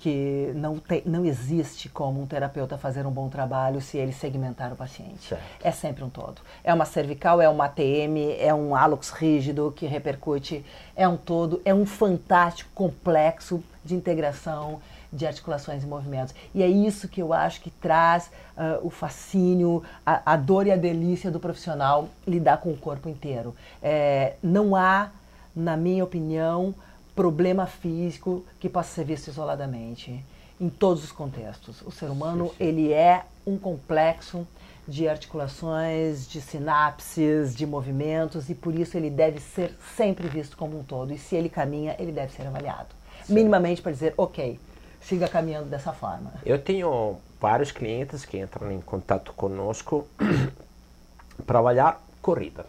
que 0.00 0.50
não, 0.54 0.78
tem, 0.78 1.02
não 1.04 1.26
existe 1.26 1.88
como 1.90 2.22
um 2.22 2.26
terapeuta 2.26 2.78
fazer 2.78 3.06
um 3.06 3.10
bom 3.10 3.28
trabalho 3.28 3.82
se 3.82 3.98
ele 3.98 4.12
segmentar 4.12 4.72
o 4.72 4.76
paciente. 4.76 5.28
Certo. 5.28 5.42
É 5.62 5.70
sempre 5.70 6.02
um 6.02 6.08
todo. 6.08 6.40
É 6.64 6.72
uma 6.72 6.86
cervical, 6.86 7.38
é 7.38 7.48
uma 7.50 7.66
ATM, 7.66 8.34
é 8.38 8.52
um 8.54 8.74
hálux 8.74 9.10
rígido 9.10 9.72
que 9.76 9.86
repercute, 9.86 10.64
é 10.96 11.06
um 11.06 11.18
todo, 11.18 11.60
é 11.66 11.74
um 11.74 11.84
fantástico 11.84 12.70
complexo 12.74 13.62
de 13.84 13.94
integração 13.94 14.80
de 15.12 15.26
articulações 15.26 15.82
e 15.82 15.86
movimentos. 15.86 16.34
E 16.54 16.62
é 16.62 16.68
isso 16.68 17.08
que 17.08 17.20
eu 17.20 17.32
acho 17.32 17.60
que 17.60 17.70
traz 17.70 18.30
uh, 18.56 18.86
o 18.86 18.90
fascínio, 18.90 19.82
a, 20.04 20.32
a, 20.34 20.36
dor 20.36 20.66
e 20.66 20.70
a 20.70 20.76
delícia 20.76 21.30
do 21.30 21.40
profissional 21.40 22.08
lidar 22.26 22.58
com 22.58 22.70
o 22.70 22.76
corpo 22.76 23.08
inteiro. 23.08 23.54
É, 23.82 24.34
não 24.42 24.76
há, 24.76 25.10
na 25.54 25.76
minha 25.76 26.04
opinião, 26.04 26.74
problema 27.14 27.66
físico 27.66 28.44
que 28.58 28.68
possa 28.68 28.94
ser 28.94 29.04
visto 29.04 29.28
isoladamente 29.28 30.24
em 30.60 30.68
todos 30.68 31.02
os 31.02 31.10
contextos. 31.10 31.82
O 31.82 31.90
ser 31.90 32.10
humano 32.10 32.52
ele 32.60 32.92
é 32.92 33.24
um 33.46 33.58
complexo 33.58 34.46
de 34.86 35.08
articulações, 35.08 36.28
de 36.28 36.40
sinapses, 36.40 37.54
de 37.54 37.66
movimentos 37.66 38.50
e 38.50 38.54
por 38.54 38.74
isso 38.74 38.96
ele 38.96 39.08
deve 39.08 39.40
ser 39.40 39.76
sempre 39.96 40.28
visto 40.28 40.56
como 40.56 40.78
um 40.78 40.82
todo. 40.82 41.12
E 41.12 41.18
se 41.18 41.34
ele 41.34 41.48
caminha, 41.48 41.96
ele 41.98 42.12
deve 42.12 42.32
ser 42.32 42.46
avaliado, 42.46 42.88
sim. 43.24 43.34
minimamente 43.34 43.80
para 43.80 43.92
dizer, 43.92 44.14
ok, 44.16 44.58
siga 45.00 45.28
caminhando 45.28 45.68
dessa 45.68 45.92
forma. 45.92 46.32
Eu 46.44 46.58
tenho 46.60 47.18
vários 47.40 47.72
clientes 47.72 48.24
que 48.24 48.38
entram 48.38 48.70
em 48.70 48.80
contato 48.80 49.32
conosco 49.32 50.06
para 51.46 51.58
avaliar 51.58 52.00
corrida, 52.20 52.66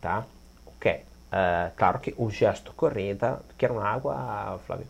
tá? 0.00 0.24
Ok. 0.66 0.92
Uh, 0.92 1.70
claro 1.76 2.00
que 2.00 2.14
o 2.16 2.28
gesto 2.30 2.72
corrida, 2.72 3.40
quer 3.56 3.70
uma 3.70 3.84
água, 3.84 4.58
Flávio? 4.66 4.86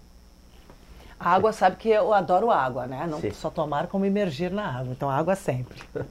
A 1.18 1.35
água 1.35 1.53
sabe 1.53 1.76
que 1.76 1.90
eu 1.90 2.14
adoro 2.14 2.50
água, 2.50 2.87
né? 2.87 3.07
Não 3.07 3.20
Sim. 3.20 3.31
só 3.33 3.50
tomar 3.50 3.88
como 3.88 4.07
imergir 4.07 4.50
na 4.50 4.79
água. 4.79 4.92
Então, 4.92 5.11
água 5.11 5.37
sempre. 5.37 5.79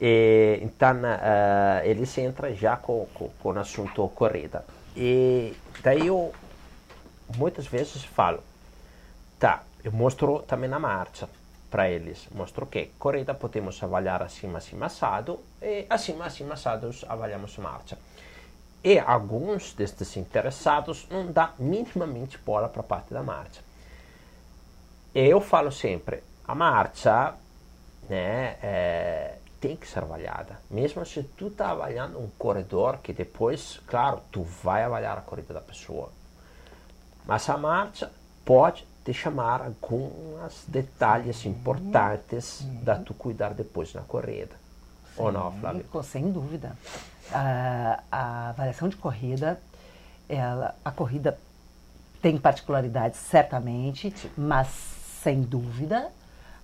e, 0.00 0.58
então, 0.62 0.96
uh, 1.02 1.84
eles 1.84 2.16
entram 2.16 2.54
já 2.54 2.76
com, 2.78 3.06
com, 3.12 3.28
com 3.28 3.50
o 3.50 3.58
assunto 3.58 4.08
corrida. 4.14 4.64
E 4.96 5.54
daí 5.82 6.06
eu 6.06 6.32
muitas 7.36 7.66
vezes 7.66 8.04
falo, 8.04 8.42
tá, 9.42 9.64
eu 9.82 9.90
mostro 9.90 10.38
também 10.42 10.70
na 10.70 10.78
marcha 10.78 11.28
para 11.68 11.90
eles. 11.90 12.28
Mostro 12.32 12.64
que 12.64 12.92
corrida 12.96 13.34
podemos 13.34 13.82
avaliar 13.82 14.22
acima, 14.22 14.58
acima, 14.58 14.86
assado 14.86 15.40
e 15.60 15.84
acima, 15.90 16.26
acima, 16.26 16.54
assados 16.54 17.04
avaliamos 17.08 17.58
marcha. 17.58 17.98
E 18.84 19.00
alguns 19.00 19.74
destes 19.74 20.16
interessados 20.16 21.08
não 21.10 21.32
dá 21.32 21.54
minimamente 21.58 22.38
bola 22.38 22.68
para 22.68 22.82
a 22.82 22.84
parte 22.84 23.12
da 23.12 23.20
marcha. 23.20 23.60
Eu 25.12 25.40
falo 25.40 25.72
sempre, 25.72 26.22
a 26.46 26.54
marcha 26.54 27.34
né, 28.08 28.58
é, 28.62 29.38
tem 29.60 29.74
que 29.74 29.88
ser 29.88 30.04
avaliada. 30.04 30.60
Mesmo 30.70 31.04
se 31.04 31.20
tu 31.24 31.48
está 31.48 31.70
avaliando 31.70 32.16
um 32.16 32.30
corredor, 32.38 32.98
que 32.98 33.12
depois, 33.12 33.80
claro, 33.88 34.20
tu 34.30 34.44
vai 34.44 34.84
avaliar 34.84 35.18
a 35.18 35.22
corrida 35.22 35.52
da 35.52 35.60
pessoa. 35.60 36.12
Mas 37.26 37.48
a 37.50 37.56
marcha 37.56 38.08
pode 38.44 38.91
te 39.04 39.12
chamar 39.12 39.62
alguns 39.62 40.64
detalhes 40.68 41.44
importantes 41.44 42.60
uhum. 42.60 42.84
da 42.84 42.96
tu 42.96 43.14
cuidar 43.14 43.54
depois 43.54 43.92
na 43.94 44.02
corrida. 44.02 44.54
Sim, 45.14 45.22
Ou 45.22 45.32
não, 45.32 45.52
Flávio? 45.52 45.84
Sem 46.02 46.30
dúvida 46.30 46.76
a, 47.32 48.02
a 48.10 48.48
avaliação 48.50 48.88
de 48.88 48.96
corrida, 48.96 49.60
ela, 50.28 50.74
a 50.84 50.90
corrida 50.90 51.38
tem 52.20 52.38
particularidades, 52.38 53.18
certamente, 53.18 54.12
Sim. 54.16 54.30
mas 54.36 54.68
sem 55.22 55.42
dúvida, 55.42 56.10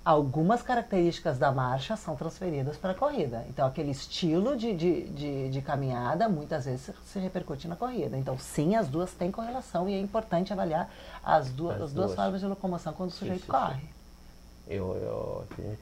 algumas 0.05 0.63
características 0.63 1.39
da 1.39 1.53
marcha 1.53 1.97
são 1.97 2.17
transferidas 2.17 2.77
para 2.77 2.93
a 2.93 2.95
corrida. 2.95 3.45
Então, 3.49 3.67
aquele 3.67 3.91
estilo 3.91 4.57
de, 4.57 4.75
de, 4.75 5.03
de, 5.11 5.49
de, 5.51 5.63
caminhada 5.63 6.29
muitas 6.29 6.65
vezes 6.65 6.91
se 7.05 7.19
repercute 7.19 7.69
na 7.69 7.77
corrida. 7.77 8.17
Então, 8.17 8.39
sim, 8.39 8.75
as 8.75 8.89
duas 8.89 9.13
têm 9.13 9.31
correlação 9.31 9.89
e 9.89 9.95
é 9.95 10.01
importante 10.01 10.53
avaliar 10.53 10.91
as 11.23 11.51
duas, 11.51 11.77
as, 11.77 11.83
as 11.83 11.93
duas, 11.93 12.07
duas 12.07 12.15
formas 12.15 12.41
de 12.41 12.47
locomoção 12.47 12.93
quando 12.93 13.11
o 13.11 13.13
sujeito 13.13 13.41
sim, 13.41 13.47
sim, 13.47 13.53
corre. 13.53 13.83
Eu, 14.67 14.97
eu, 14.97 15.77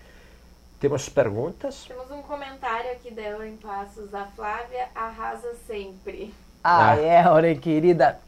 temos 0.79 1.09
perguntas? 1.09 1.85
Temos 1.87 2.11
um 2.11 2.23
comentário 2.23 2.93
aqui 2.93 3.11
dela 3.11 3.47
em 3.47 3.57
Passos. 3.57 4.15
A 4.15 4.27
Flávia 4.27 4.89
arrasa 4.95 5.55
sempre. 5.67 6.35
Ah, 6.63 6.91
ah. 6.91 7.01
é, 7.01 7.23
Auren, 7.23 7.59
querida. 7.59 8.21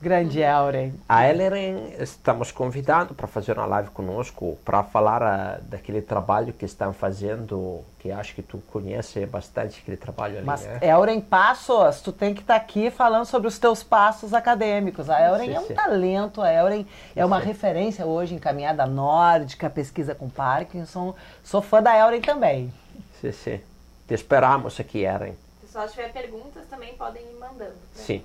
Grande 0.00 0.44
Auren. 0.44 0.92
A 1.08 1.28
Ellen 1.28 1.94
estamos 1.98 2.52
convidando 2.52 3.14
para 3.14 3.26
fazer 3.26 3.56
uma 3.56 3.66
live 3.66 3.88
conosco 3.90 4.58
para 4.64 4.82
falar 4.82 5.22
uh, 5.22 5.62
daquele 5.64 6.02
trabalho 6.02 6.52
que 6.52 6.64
estão 6.64 6.92
fazendo, 6.92 7.80
que 7.98 8.10
acho 8.10 8.34
que 8.34 8.42
tu 8.42 8.58
conhece 8.70 9.24
bastante 9.24 9.80
aquele 9.80 9.96
trabalho 9.96 10.36
ali. 10.36 10.46
Mas 10.46 10.62
né? 10.64 10.78
Elren 10.82 11.20
Passos, 11.20 12.02
tu 12.02 12.12
tem 12.12 12.34
que 12.34 12.42
estar 12.42 12.58
tá 12.58 12.60
aqui 12.60 12.90
falando 12.90 13.24
sobre 13.24 13.48
os 13.48 13.58
teus 13.58 13.82
passos 13.82 14.34
acadêmicos. 14.34 15.08
A 15.08 15.20
Elren 15.20 15.48
sim, 15.48 15.54
é 15.54 15.60
um 15.60 15.66
sim. 15.66 15.74
talento, 15.74 16.42
a 16.42 16.52
Elren 16.52 16.86
é 17.16 17.24
uma 17.24 17.40
sim. 17.40 17.46
referência 17.46 18.04
hoje 18.04 18.34
em 18.34 18.38
caminhada 18.38 18.84
nórdica, 18.86 19.70
pesquisa 19.70 20.14
com 20.14 20.28
Parkinson. 20.28 21.14
Sou 21.42 21.62
fã 21.62 21.82
da 21.82 21.96
Elren 21.96 22.20
também. 22.20 22.72
Sim, 23.20 23.32
sim. 23.32 23.60
Te 24.06 24.12
esperamos 24.12 24.78
aqui, 24.78 25.04
Elren. 25.04 25.32
Se 25.32 25.66
pessoal 25.66 25.88
tiver 25.88 26.12
perguntas, 26.12 26.66
também 26.68 26.94
podem 26.94 27.22
ir 27.22 27.38
mandando. 27.40 27.72
Né? 27.72 27.76
Sim. 27.94 28.22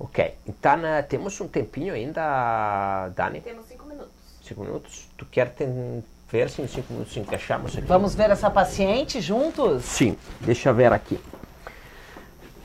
Ok, 0.00 0.34
então 0.46 0.78
uh, 0.78 1.06
temos 1.06 1.38
um 1.42 1.46
tempinho 1.46 1.92
ainda, 1.92 3.10
Dani? 3.14 3.42
Temos 3.42 3.66
cinco 3.66 3.84
minutos. 3.84 4.14
Cinco 4.42 4.62
minutos? 4.62 5.08
Tu 5.18 5.26
quer 5.26 5.54
ver 6.32 6.48
se 6.48 6.62
em 6.62 6.66
cinco 6.66 6.94
minutos 6.94 7.14
encaixamos 7.18 7.76
aqui? 7.76 7.86
Vamos 7.86 8.14
ver 8.14 8.30
essa 8.30 8.48
paciente 8.48 9.20
juntos? 9.20 9.84
Sim, 9.84 10.16
deixa 10.40 10.70
eu 10.70 10.74
ver 10.74 10.90
aqui. 10.90 11.20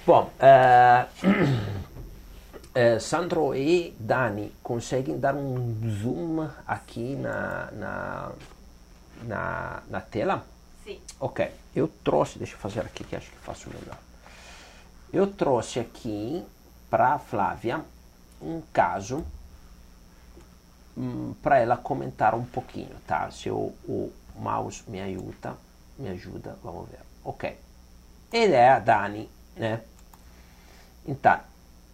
Bom, 0.08 0.32
uh, 0.40 1.28
uh, 1.28 3.00
Sandro 3.04 3.54
e 3.54 3.94
Dani 4.00 4.54
conseguem 4.64 5.20
dar 5.20 5.36
um 5.36 5.76
zoom 5.90 6.48
aqui 6.66 7.18
na, 7.18 7.70
na, 7.74 8.32
na, 9.24 9.84
na 9.90 10.00
tela? 10.00 10.46
Sim. 10.86 11.02
Ok, 11.20 11.52
eu 11.76 11.90
trouxe, 12.02 12.38
deixa 12.38 12.54
eu 12.54 12.60
fazer 12.60 12.80
aqui 12.80 13.04
que 13.04 13.14
acho 13.14 13.30
que 13.30 13.38
faço 13.40 13.68
melhor. 13.70 13.98
Eu 15.12 15.28
trouxe 15.28 15.82
aqui 15.82 16.46
para 16.96 17.20
Flávia 17.20 17.84
um 18.42 18.62
caso 18.72 19.26
hum, 20.98 21.34
para 21.44 21.60
ela 21.60 21.76
comentar 21.76 22.34
um 22.34 22.46
pouquinho, 22.46 22.96
tá? 23.06 23.30
Se 23.32 23.50
o, 23.50 23.74
o 23.86 24.14
mouse 24.38 24.82
me 24.88 25.02
ajuda, 25.02 25.58
me 26.00 26.08
ajuda, 26.08 26.58
vamos 26.64 26.88
ver. 26.90 27.00
Ok. 27.22 27.54
Ele 28.32 28.54
é 28.54 28.70
a 28.70 28.80
Dani, 28.80 29.30
né? 29.58 29.82
Então, 31.06 31.38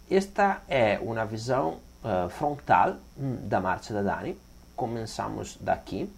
esta 0.08 0.62
é 0.68 1.00
uma 1.00 1.26
visão 1.26 1.80
uh, 2.04 2.30
frontal 2.30 2.98
hum, 3.18 3.38
da 3.48 3.60
marcha 3.60 3.96
da 3.96 4.04
Dani. 4.04 4.38
Começamos 4.76 5.58
daqui. 5.60 6.14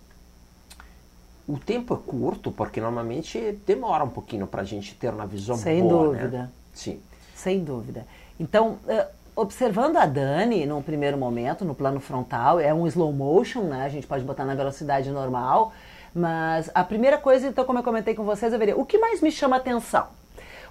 O 1.48 1.58
tempo 1.58 1.93
é 1.93 1.98
curto, 1.98 2.52
porque 2.52 2.82
normalmente 2.82 3.54
demora 3.65 4.04
um 4.04 4.10
pouquinho 4.10 4.46
para 4.46 4.62
a 4.62 4.65
gente 4.65 4.93
ter 4.96 5.13
uma 5.13 5.26
visão 5.26 5.56
Sem 5.56 5.82
boa, 5.82 6.12
né? 6.12 6.19
dúvida. 6.19 6.38
Né? 6.38 6.52
Sim. 6.74 7.02
Sem 7.34 7.63
dúvida. 7.63 8.06
Então, 8.39 8.80
uh, 8.86 9.06
observando 9.36 9.98
a 9.98 10.06
Dani 10.06 10.65
num 10.65 10.82
primeiro 10.82 11.17
momento, 11.17 11.65
no 11.65 11.76
plano 11.76 12.00
frontal, 12.00 12.60
é 12.60 12.74
um 12.74 12.88
slow 12.88 13.12
motion, 13.12 13.63
né? 13.63 13.84
A 13.86 13.89
gente 13.89 14.08
pode 14.08 14.24
botar 14.24 14.46
na 14.46 14.56
velocidade 14.56 15.10
normal. 15.10 15.74
Mas 16.13 16.69
a 16.76 16.84
primeira 16.84 17.17
coisa, 17.17 17.48
então, 17.48 17.65
como 17.65 17.80
eu 17.80 17.84
comentei 17.84 18.13
com 18.13 18.24
vocês, 18.24 18.54
eu 18.54 18.60
veria 18.60 18.78
o 18.78 18.86
que 18.86 18.98
mais 18.98 19.22
me 19.22 19.32
chama 19.32 19.56
atenção. 19.56 20.08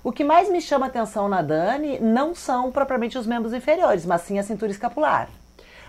O 0.05 0.13
que 0.13 0.25
mais 0.25 0.49
me 0.49 0.61
chama 0.61 0.87
atenção 0.87 1.29
na 1.29 1.43
Dani 1.43 1.99
não 2.01 2.35
são 2.35 2.73
propriamente 2.73 3.17
os 3.17 3.27
membros 3.27 3.53
inferiores, 3.53 4.05
mas 4.05 4.23
sim 4.23 4.39
a 4.39 4.43
cintura 4.43 4.71
escapular. 4.71 5.29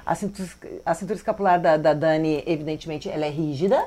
A 0.06 0.16
cintura, 0.16 0.50
a 0.86 0.94
cintura 0.94 1.18
escapular 1.18 1.60
da, 1.60 1.78
da 1.78 1.94
Dani, 1.94 2.44
evidentemente, 2.46 3.10
ela 3.10 3.26
é 3.26 3.30
rígida, 3.30 3.84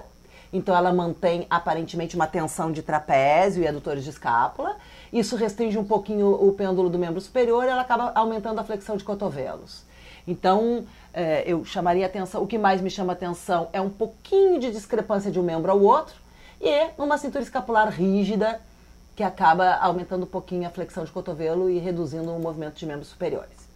então 0.52 0.74
ela 0.74 0.92
mantém 0.92 1.46
aparentemente 1.50 2.16
uma 2.16 2.26
tensão 2.26 2.72
de 2.72 2.82
trapézio 2.82 3.62
e 3.62 3.68
adutores 3.68 4.02
de 4.02 4.10
escápula. 4.10 4.76
Isso 5.12 5.36
restringe 5.36 5.78
um 5.78 5.84
pouquinho 5.84 6.32
o 6.32 6.52
pêndulo 6.52 6.88
do 6.88 6.98
membro 6.98 7.20
superior 7.20 7.64
e 7.64 7.68
ela 7.68 7.82
acaba 7.82 8.12
aumentando 8.14 8.60
a 8.60 8.64
flexão 8.64 8.96
de 8.96 9.04
cotovelos. 9.04 9.84
Então, 10.26 10.84
é, 11.14 11.44
eu 11.46 11.64
chamaria 11.64 12.06
atenção, 12.06 12.42
o 12.42 12.46
que 12.46 12.58
mais 12.58 12.80
me 12.80 12.90
chama 12.90 13.12
atenção 13.12 13.68
é 13.72 13.80
um 13.80 13.90
pouquinho 13.90 14.58
de 14.58 14.70
discrepância 14.70 15.30
de 15.30 15.38
um 15.38 15.42
membro 15.42 15.70
ao 15.70 15.80
outro 15.80 16.16
e 16.60 16.88
uma 16.98 17.16
cintura 17.16 17.44
escapular 17.44 17.88
rígida 17.88 18.60
que 19.14 19.22
acaba 19.22 19.76
aumentando 19.76 20.24
um 20.24 20.28
pouquinho 20.28 20.66
a 20.66 20.70
flexão 20.70 21.04
de 21.04 21.10
cotovelo 21.10 21.70
e 21.70 21.78
reduzindo 21.78 22.30
o 22.30 22.38
movimento 22.38 22.74
de 22.74 22.84
membros 22.84 23.08
superiores. 23.08 23.66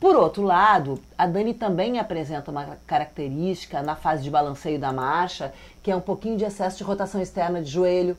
Por 0.00 0.16
outro 0.16 0.42
lado, 0.42 0.98
a 1.16 1.26
Dani 1.26 1.52
também 1.52 1.98
apresenta 1.98 2.50
uma 2.50 2.78
característica 2.86 3.82
na 3.82 3.94
fase 3.94 4.22
de 4.22 4.30
balanceio 4.30 4.78
da 4.78 4.92
marcha, 4.92 5.52
que 5.82 5.90
é 5.90 5.96
um 5.96 6.00
pouquinho 6.00 6.38
de 6.38 6.44
excesso 6.44 6.78
de 6.78 6.84
rotação 6.84 7.20
externa 7.20 7.60
de 7.60 7.70
joelho. 7.70 8.16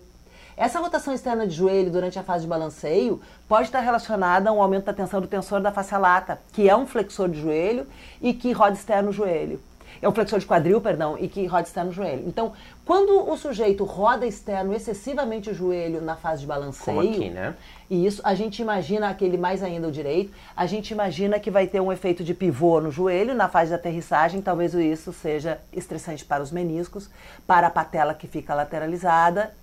Essa 0.57 0.79
rotação 0.79 1.13
externa 1.13 1.47
de 1.47 1.55
joelho 1.55 1.91
durante 1.91 2.19
a 2.19 2.23
fase 2.23 2.43
de 2.43 2.49
balanceio 2.49 3.21
pode 3.47 3.67
estar 3.67 3.79
relacionada 3.79 4.49
a 4.49 4.53
um 4.53 4.61
aumento 4.61 4.85
da 4.85 4.93
tensão 4.93 5.21
do 5.21 5.27
tensor 5.27 5.61
da 5.61 5.71
face 5.71 5.95
lata, 5.97 6.39
que 6.53 6.69
é 6.69 6.75
um 6.75 6.85
flexor 6.85 7.29
de 7.29 7.39
joelho 7.39 7.87
e 8.21 8.33
que 8.33 8.51
roda 8.51 8.73
externo 8.73 9.09
o 9.09 9.13
joelho. 9.13 9.59
É 10.01 10.09
um 10.09 10.11
flexor 10.11 10.39
de 10.39 10.47
quadril, 10.47 10.81
perdão, 10.81 11.15
e 11.19 11.27
que 11.27 11.45
roda 11.45 11.63
externo 11.63 11.91
o 11.91 11.93
joelho. 11.93 12.23
Então, 12.27 12.53
quando 12.83 13.29
o 13.29 13.37
sujeito 13.37 13.83
roda 13.83 14.25
externo 14.25 14.73
excessivamente 14.73 15.51
o 15.51 15.53
joelho 15.53 16.01
na 16.01 16.15
fase 16.15 16.41
de 16.41 16.47
balanceio, 16.47 16.97
Como 16.97 17.09
aqui, 17.09 17.29
né? 17.29 17.55
e 17.87 18.05
isso 18.05 18.19
a 18.23 18.33
gente 18.33 18.61
imagina 18.61 19.09
aquele 19.09 19.37
mais 19.37 19.61
ainda 19.61 19.87
o 19.87 19.91
direito, 19.91 20.33
a 20.55 20.65
gente 20.65 20.89
imagina 20.89 21.39
que 21.39 21.51
vai 21.51 21.67
ter 21.67 21.79
um 21.79 21.91
efeito 21.91 22.23
de 22.23 22.33
pivô 22.33 22.81
no 22.81 22.89
joelho 22.89 23.35
na 23.35 23.47
fase 23.47 23.69
de 23.69 23.75
aterrissagem, 23.75 24.41
talvez 24.41 24.73
isso 24.73 25.13
seja 25.13 25.59
estressante 25.71 26.25
para 26.25 26.41
os 26.41 26.51
meniscos, 26.51 27.09
para 27.45 27.67
a 27.67 27.69
patela 27.69 28.15
que 28.15 28.27
fica 28.27 28.55
lateralizada 28.55 29.53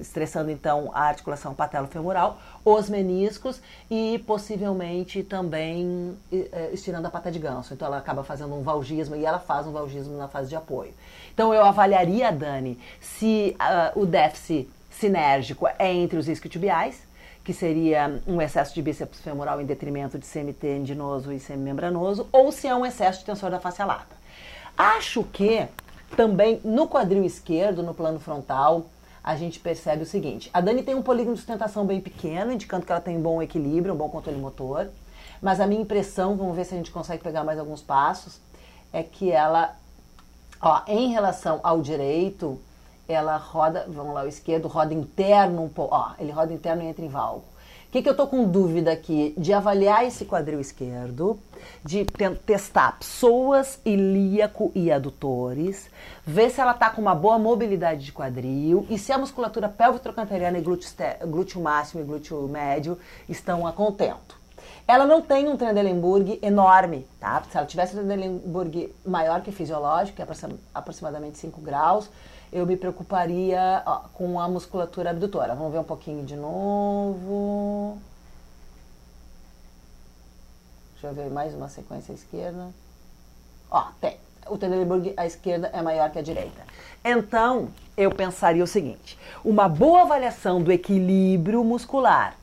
estressando 0.00 0.50
então 0.50 0.90
a 0.92 1.02
articulação 1.02 1.54
patelofemoral, 1.54 2.38
os 2.64 2.88
meniscos 2.88 3.60
e 3.90 4.22
possivelmente 4.26 5.22
também 5.22 6.16
eh, 6.32 6.70
estirando 6.72 7.06
a 7.06 7.10
pata 7.10 7.30
de 7.30 7.38
ganso. 7.38 7.74
Então 7.74 7.86
ela 7.86 7.98
acaba 7.98 8.24
fazendo 8.24 8.54
um 8.54 8.62
valgismo 8.62 9.16
e 9.16 9.24
ela 9.24 9.38
faz 9.38 9.66
um 9.66 9.72
valgismo 9.72 10.16
na 10.16 10.28
fase 10.28 10.48
de 10.48 10.56
apoio. 10.56 10.92
Então 11.32 11.52
eu 11.52 11.64
avaliaria, 11.64 12.32
Dani, 12.32 12.78
se 13.00 13.56
uh, 13.60 14.00
o 14.00 14.06
déficit 14.06 14.68
sinérgico 14.90 15.68
é 15.78 15.92
entre 15.92 16.18
os 16.18 16.28
isquiotibiais, 16.28 17.02
que 17.44 17.52
seria 17.52 18.20
um 18.26 18.42
excesso 18.42 18.74
de 18.74 18.82
bíceps 18.82 19.20
femoral 19.20 19.60
em 19.60 19.64
detrimento 19.64 20.18
de 20.18 20.26
semi 20.26 20.52
tendinoso 20.52 21.32
e 21.32 21.38
semimembranoso, 21.38 22.26
ou 22.32 22.50
se 22.50 22.66
é 22.66 22.74
um 22.74 22.84
excesso 22.84 23.20
de 23.20 23.26
tensor 23.26 23.50
da 23.50 23.60
face 23.60 23.84
lata. 23.84 24.16
Acho 24.76 25.22
que 25.22 25.66
também 26.16 26.60
no 26.64 26.88
quadril 26.88 27.24
esquerdo, 27.24 27.82
no 27.82 27.94
plano 27.94 28.18
frontal, 28.18 28.86
a 29.26 29.34
gente 29.34 29.58
percebe 29.58 30.04
o 30.04 30.06
seguinte: 30.06 30.48
a 30.54 30.60
Dani 30.60 30.84
tem 30.84 30.94
um 30.94 31.02
polígono 31.02 31.34
de 31.34 31.40
sustentação 31.40 31.84
bem 31.84 32.00
pequeno, 32.00 32.52
indicando 32.52 32.86
que 32.86 32.92
ela 32.92 33.00
tem 33.00 33.16
um 33.16 33.20
bom 33.20 33.42
equilíbrio, 33.42 33.92
um 33.92 33.96
bom 33.96 34.08
controle 34.08 34.38
motor. 34.38 34.88
Mas 35.42 35.60
a 35.60 35.66
minha 35.66 35.82
impressão, 35.82 36.36
vamos 36.36 36.54
ver 36.54 36.64
se 36.64 36.74
a 36.74 36.76
gente 36.76 36.92
consegue 36.92 37.24
pegar 37.24 37.42
mais 37.42 37.58
alguns 37.58 37.82
passos, 37.82 38.40
é 38.92 39.02
que 39.02 39.30
ela, 39.32 39.74
ó, 40.62 40.80
em 40.86 41.08
relação 41.08 41.58
ao 41.62 41.82
direito, 41.82 42.58
ela 43.08 43.36
roda, 43.36 43.84
vamos 43.88 44.14
lá, 44.14 44.22
o 44.22 44.28
esquerdo 44.28 44.68
roda 44.68 44.94
interno 44.94 45.64
um 45.64 45.68
pouco, 45.68 45.94
ó, 45.94 46.12
ele 46.18 46.30
roda 46.30 46.54
interno 46.54 46.82
e 46.84 46.86
entra 46.86 47.04
em 47.04 47.08
valgo 47.08 47.55
que, 47.90 48.02
que 48.02 48.08
eu 48.08 48.12
estou 48.12 48.26
com 48.26 48.44
dúvida 48.44 48.92
aqui? 48.92 49.34
De 49.38 49.52
avaliar 49.52 50.04
esse 50.04 50.24
quadril 50.24 50.60
esquerdo, 50.60 51.38
de 51.84 52.04
testar 52.44 52.98
psoas, 52.98 53.78
ilíaco 53.84 54.70
e 54.74 54.90
adutores, 54.90 55.88
ver 56.26 56.50
se 56.50 56.60
ela 56.60 56.72
está 56.72 56.90
com 56.90 57.00
uma 57.00 57.14
boa 57.14 57.38
mobilidade 57.38 58.04
de 58.04 58.12
quadril 58.12 58.86
e 58.90 58.98
se 58.98 59.12
a 59.12 59.18
musculatura 59.18 59.68
pélvico-trochanteriana 59.68 60.58
e 60.58 60.62
glúteo, 60.62 60.90
glúteo 61.26 61.60
máximo 61.60 62.02
e 62.02 62.04
glúteo 62.04 62.48
médio 62.48 62.98
estão 63.28 63.66
a 63.66 63.72
contento. 63.72 64.45
Ela 64.86 65.04
não 65.04 65.20
tem 65.20 65.48
um 65.48 65.56
Trendelenburg 65.56 66.38
enorme, 66.42 67.06
tá? 67.18 67.42
Se 67.50 67.56
ela 67.56 67.66
tivesse 67.66 67.94
um 67.96 68.06
Trendelenburg 68.06 68.94
maior 69.04 69.40
que 69.40 69.50
fisiológico, 69.50 70.16
que 70.16 70.22
é 70.22 70.26
aproximadamente 70.74 71.38
5 71.38 71.60
graus, 71.60 72.08
eu 72.52 72.64
me 72.64 72.76
preocuparia 72.76 73.82
ó, 73.84 74.00
com 74.14 74.38
a 74.38 74.48
musculatura 74.48 75.10
abdutora. 75.10 75.54
Vamos 75.54 75.72
ver 75.72 75.80
um 75.80 75.84
pouquinho 75.84 76.24
de 76.24 76.36
novo. 76.36 77.98
Deixa 80.92 81.08
eu 81.08 81.14
ver 81.14 81.30
mais 81.30 81.52
uma 81.54 81.68
sequência 81.68 82.12
à 82.12 82.14
esquerda. 82.14 82.68
Ó, 83.70 83.84
tem. 84.00 84.16
O 84.48 84.56
Trendelenburg 84.56 85.12
à 85.16 85.26
esquerda 85.26 85.68
é 85.72 85.82
maior 85.82 86.08
que 86.10 86.20
a 86.20 86.22
direita. 86.22 86.62
Então, 87.04 87.70
eu 87.96 88.10
pensaria 88.12 88.62
o 88.62 88.66
seguinte: 88.66 89.18
uma 89.44 89.68
boa 89.68 90.02
avaliação 90.02 90.62
do 90.62 90.70
equilíbrio 90.70 91.64
muscular 91.64 92.36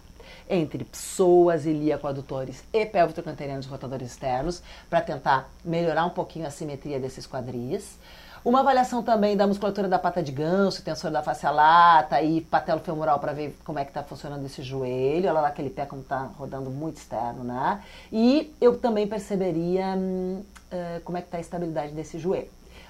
entre 0.49 0.83
psoas, 0.83 1.65
ilíaco, 1.65 2.07
adutores 2.07 2.63
e 2.71 2.85
pélvico-canterianos 2.85 3.65
rotadores 3.65 4.11
externos 4.11 4.61
para 4.89 5.01
tentar 5.01 5.49
melhorar 5.63 6.05
um 6.05 6.09
pouquinho 6.09 6.47
a 6.47 6.49
simetria 6.49 6.99
desses 6.99 7.27
quadris. 7.27 7.97
Uma 8.45 8.59
avaliação 8.59 9.01
também 9.01 9.37
da 9.37 9.47
musculatura 9.47 9.87
da 9.87 9.97
pata 9.97 10.21
de 10.21 10.29
ganso, 10.29 10.83
tensor 10.83 11.09
da 11.09 11.23
face 11.23 11.45
lata 11.49 12.21
e 12.21 12.41
patelo 12.41 12.81
femoral 12.81 13.17
para 13.17 13.31
ver 13.31 13.57
como 13.63 13.79
é 13.79 13.85
que 13.85 13.91
está 13.91 14.03
funcionando 14.03 14.45
esse 14.45 14.61
joelho. 14.61 15.29
Olha 15.29 15.39
lá 15.39 15.47
aquele 15.47 15.69
pé 15.69 15.85
como 15.85 16.01
está 16.01 16.29
rodando 16.37 16.69
muito 16.69 16.97
externo, 16.97 17.41
né? 17.41 17.81
E 18.11 18.53
eu 18.59 18.77
também 18.77 19.07
perceberia 19.07 19.95
hum, 19.97 20.43
uh, 20.73 21.01
como 21.05 21.17
é 21.17 21.21
que 21.21 21.27
está 21.27 21.37
a 21.37 21.41
estabilidade 21.41 21.93
desse 21.93 22.19
joelho. 22.19 22.49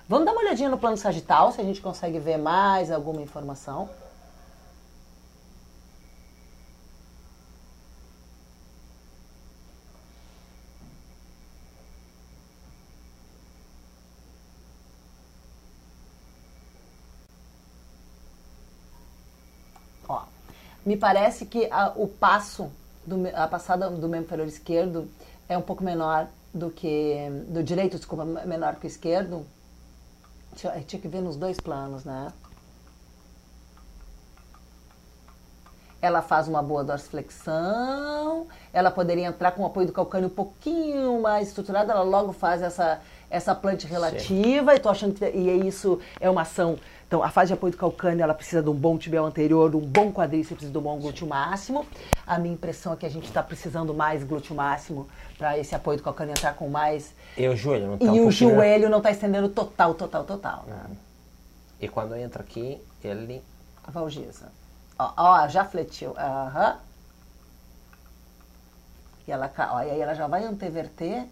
Vamos 0.10 0.26
dar 0.26 0.32
uma 0.32 0.42
olhadinha 0.42 0.70
no 0.70 0.78
plano 0.80 0.98
sagital, 0.98 1.52
se 1.52 1.62
a 1.62 1.64
gente 1.64 1.82
consegue 1.82 2.18
ver 2.18 2.38
mais 2.38 2.92
alguma 2.92 3.22
informação. 3.22 3.88
Me 20.86 20.98
parece 20.98 21.46
que 21.46 21.68
a, 21.72 21.94
o 21.96 22.08
passo, 22.08 22.72
do, 23.06 23.16
a 23.34 23.48
passada 23.48 23.90
do 23.90 24.10
membro 24.10 24.26
inferior 24.26 24.48
esquerdo 24.48 25.10
é 25.48 25.58
um 25.58 25.62
pouco 25.62 25.84
menor 25.84 26.28
do 26.54 26.70
que. 26.70 27.30
do 27.48 27.64
direito, 27.64 27.98
desculpa, 27.98 28.26
menor 28.26 28.76
que 28.76 28.86
o 28.86 28.88
esquerdo. 28.88 29.46
Tinha, 30.56 30.80
tinha 30.82 31.02
que 31.02 31.08
ver 31.08 31.22
nos 31.22 31.36
dois 31.36 31.60
planos, 31.60 32.04
né? 32.04 32.32
ela 36.04 36.22
faz 36.22 36.50
uma 36.50 36.62
boa 36.62 36.84
dorsiflexão, 36.84 38.46
ela 38.74 38.92
poderia 38.92 39.26
entrar 39.26 39.52
com 39.52 39.64
o 39.64 39.66
apoio 39.66 39.88
do 39.88 39.94
calcâneo 39.94 40.28
um 40.28 40.34
pouquinho 40.34 41.22
mais 41.22 41.48
estruturado, 41.48 41.92
ela 41.92 42.02
logo 42.02 42.34
faz 42.34 42.62
essa, 42.62 43.00
essa 43.34 43.56
plante 43.56 43.88
relativa, 43.88 44.72
Sim. 44.72 44.78
e 44.78 44.80
tô 44.80 44.90
achando 44.90 45.14
que 45.16 45.26
e 45.26 45.50
é 45.50 45.56
isso 45.56 46.00
é 46.20 46.30
uma 46.30 46.44
ação 46.44 46.78
então, 47.06 47.22
a 47.22 47.30
fase 47.30 47.50
de 47.50 47.54
apoio 47.54 47.72
do 47.72 47.78
calcâneo, 47.78 48.24
ela 48.24 48.34
precisa 48.34 48.64
de 48.64 48.70
um 48.70 48.74
bom 48.74 48.98
tibial 48.98 49.24
anterior, 49.24 49.70
de 49.70 49.78
um 49.78 49.82
bom 49.82 50.12
quadríceps, 50.12 50.72
de 50.72 50.76
um 50.76 50.82
bom 50.82 50.98
glúteo 50.98 51.28
máximo. 51.28 51.86
A 52.26 52.40
minha 52.40 52.56
impressão 52.56 52.92
é 52.92 52.96
que 52.96 53.06
a 53.06 53.10
gente 53.10 53.26
está 53.26 53.44
precisando 53.44 53.94
mais 53.94 54.24
glúteo 54.24 54.56
máximo 54.56 55.08
para 55.38 55.56
esse 55.56 55.76
apoio 55.76 55.98
do 56.00 56.04
calcâneo 56.04 56.32
entrar 56.32 56.56
com 56.56 56.68
mais. 56.70 57.14
E 57.38 57.48
o 57.48 57.56
joelho 57.56 57.86
não 57.86 57.94
está 57.96 58.06
E 58.08 58.20
um 58.20 58.26
o 58.26 58.32
joelho 58.32 58.90
não 58.90 58.98
está 58.98 59.12
estendendo 59.12 59.48
total, 59.50 59.94
total, 59.94 60.24
total. 60.24 60.64
Né? 60.66 60.98
E 61.82 61.88
quando 61.88 62.16
entra 62.16 62.42
aqui, 62.42 62.82
ele... 63.04 63.44
A 63.84 63.92
valgiza. 63.92 64.52
Ó, 64.98 65.14
ó 65.16 65.48
já 65.48 65.66
fletiu. 65.66 66.16
Aham. 66.18 66.72
Uhum. 66.72 66.78
E 69.28 69.32
ela, 69.32 69.52
ó, 69.72 69.82
e 69.84 69.92
aí 69.92 70.02
ela 70.02 70.16
já 70.16 70.26
vai 70.26 70.44
anteverter 70.46 71.28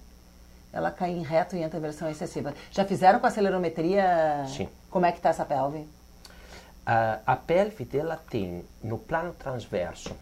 ela 0.74 0.92
cai 0.92 1.12
em 1.12 1.22
reto 1.22 1.56
e 1.56 1.64
anteversão 1.64 2.10
excessiva. 2.10 2.54
Já 2.72 2.86
fizeram 2.86 3.20
com 3.20 3.26
a 3.26 3.30
acelerometria? 3.30 4.46
Sim. 4.48 4.70
Como 4.90 5.06
é 5.06 5.12
que 5.12 5.18
está 5.18 5.30
essa 5.30 5.46
pelve? 5.46 5.80
Uh, 5.80 7.20
a 7.26 7.36
pelve 7.36 7.86
dela 7.86 8.20
tem 8.30 8.66
no 8.84 8.98
plano 8.98 9.34
transverso 9.34 10.16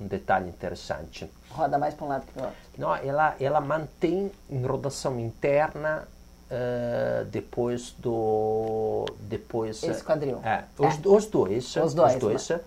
um 0.00 0.06
detalhe 0.06 0.48
interessante. 0.48 1.30
Roda 1.50 1.78
mais 1.78 1.94
para 1.94 2.06
um 2.06 2.08
lado 2.08 2.26
que 2.26 2.32
para 2.32 2.42
o 2.42 2.46
outro. 2.46 2.60
Não, 2.78 2.94
ela, 2.94 3.36
ela 3.38 3.60
mantém 3.60 4.30
em 4.48 4.62
rotação 4.64 5.18
interna 5.20 6.06
uh, 6.50 7.24
depois 7.26 7.94
do 7.98 9.04
depois 9.20 9.82
esse 9.82 10.02
quadril. 10.02 10.40
É, 10.44 10.64
os, 10.78 10.94
é. 10.94 11.08
os 11.08 11.26
dois. 11.26 11.76
Os 11.76 11.94
dois. 11.94 12.14
Os 12.14 12.20
dois 12.20 12.48
mas... 12.50 12.60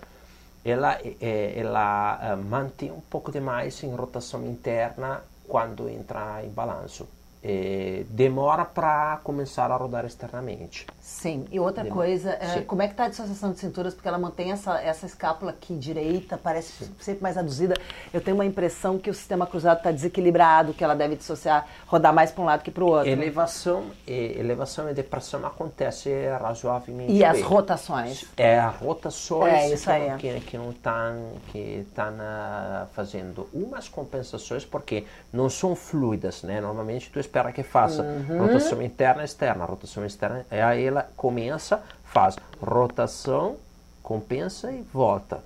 Ela, 0.65 0.97
ela 1.19 2.35
uh, 2.35 2.37
mantém 2.37 2.89
um 2.91 3.01
pouco 3.01 3.31
demais 3.31 3.83
em 3.83 3.93
rotação 3.93 4.45
interna 4.45 5.21
quando 5.53 5.87
entra 5.87 6.43
em 6.43 6.49
balanço. 6.49 7.07
É, 7.45 8.05
demora 8.09 8.63
para 8.63 9.19
começar 9.23 9.69
a 9.69 9.75
rodar 9.75 10.05
externamente. 10.05 10.87
Sim, 11.01 11.45
e 11.51 11.59
outra 11.59 11.83
demora. 11.83 12.07
coisa, 12.07 12.29
é, 12.39 12.61
como 12.61 12.81
é 12.81 12.87
que 12.87 12.93
está 12.93 13.05
a 13.05 13.09
dissociação 13.09 13.51
de 13.51 13.59
cinturas? 13.59 13.93
Porque 13.93 14.07
ela 14.07 14.17
mantém 14.17 14.53
essa, 14.53 14.79
essa 14.81 15.05
escápula 15.05 15.51
aqui 15.51 15.75
direita, 15.75 16.37
parece 16.37 16.85
Sim. 16.85 16.91
sempre 16.99 17.21
mais 17.21 17.37
aduzida. 17.37 17.75
Eu 18.13 18.21
tenho 18.21 18.35
uma 18.37 18.45
impressão 18.45 18.97
que 18.97 19.09
o 19.09 19.13
sistema 19.13 19.45
cruzado 19.45 19.79
está 19.79 19.91
desequilibrado, 19.91 20.73
que 20.73 20.83
ela 20.83 20.95
deve 20.95 21.17
dissociar, 21.17 21.67
rodar 21.85 22.13
mais 22.13 22.31
para 22.31 22.41
um 22.41 22.45
lado 22.45 22.63
que 22.63 22.71
para 22.71 22.83
o 22.83 22.87
outro. 22.87 23.09
Elevação, 23.09 23.87
e, 24.07 24.37
elevação 24.39 24.89
e 24.89 24.93
depressão 24.93 25.45
acontece 25.45 26.09
razoavelmente 26.39 27.11
E 27.11 27.17
bem. 27.17 27.25
as 27.25 27.41
rotações? 27.41 28.25
É, 28.37 28.59
as 28.59 28.75
rotações 28.75 29.53
é, 29.53 29.73
isso 29.73 29.89
aí. 29.91 30.17
que, 30.17 30.39
que 30.39 30.57
não 30.57 30.71
estão 30.71 31.33
que 31.51 31.85
uh, 31.97 32.87
fazendo 32.93 33.49
umas 33.53 33.89
compensações 33.89 34.63
porque 34.63 35.05
não 35.31 35.49
são 35.49 35.75
fluidas, 35.75 36.43
né? 36.43 36.61
Normalmente 36.61 37.09
tu 37.11 37.19
espera 37.33 37.51
que 37.51 37.63
faça 37.63 38.03
uhum. 38.03 38.45
rotação 38.45 38.79
interna 38.79 39.23
e 39.23 39.25
externa, 39.25 39.65
rotação 39.65 40.05
externa, 40.05 40.45
e 40.51 40.61
aí 40.61 40.85
ela 40.85 41.09
começa, 41.17 41.81
faz 42.03 42.37
rotação, 42.61 43.55
compensa 44.03 44.71
e 44.71 44.83
volta. 44.93 45.43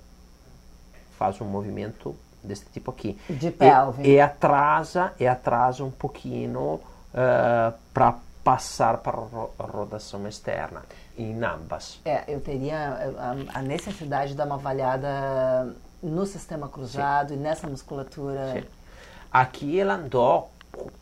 Faz 1.18 1.40
um 1.40 1.46
movimento 1.46 2.14
desse 2.44 2.66
tipo 2.66 2.90
aqui. 2.90 3.18
De 3.28 3.50
pelve. 3.50 4.02
E, 4.02 4.16
e 4.16 4.20
atrasa, 4.20 5.14
e 5.18 5.26
atrasa 5.26 5.82
um 5.82 5.90
pouquinho 5.90 6.74
uh, 6.74 7.72
para 7.94 8.16
passar 8.44 8.98
para 8.98 9.16
a 9.16 9.64
rotação 9.64 10.28
externa, 10.28 10.82
em 11.16 11.42
ambas. 11.42 12.00
É, 12.04 12.24
eu 12.28 12.40
teria 12.40 13.14
a, 13.18 13.58
a 13.58 13.62
necessidade 13.62 14.32
de 14.32 14.36
dar 14.36 14.44
uma 14.44 14.56
avaliada 14.56 15.74
no 16.02 16.26
sistema 16.26 16.68
cruzado 16.68 17.30
Sim. 17.30 17.34
e 17.34 17.38
nessa 17.38 17.66
musculatura. 17.66 18.52
Sim. 18.52 18.64
Aqui 19.32 19.80
ela 19.80 19.94
andou, 19.94 20.50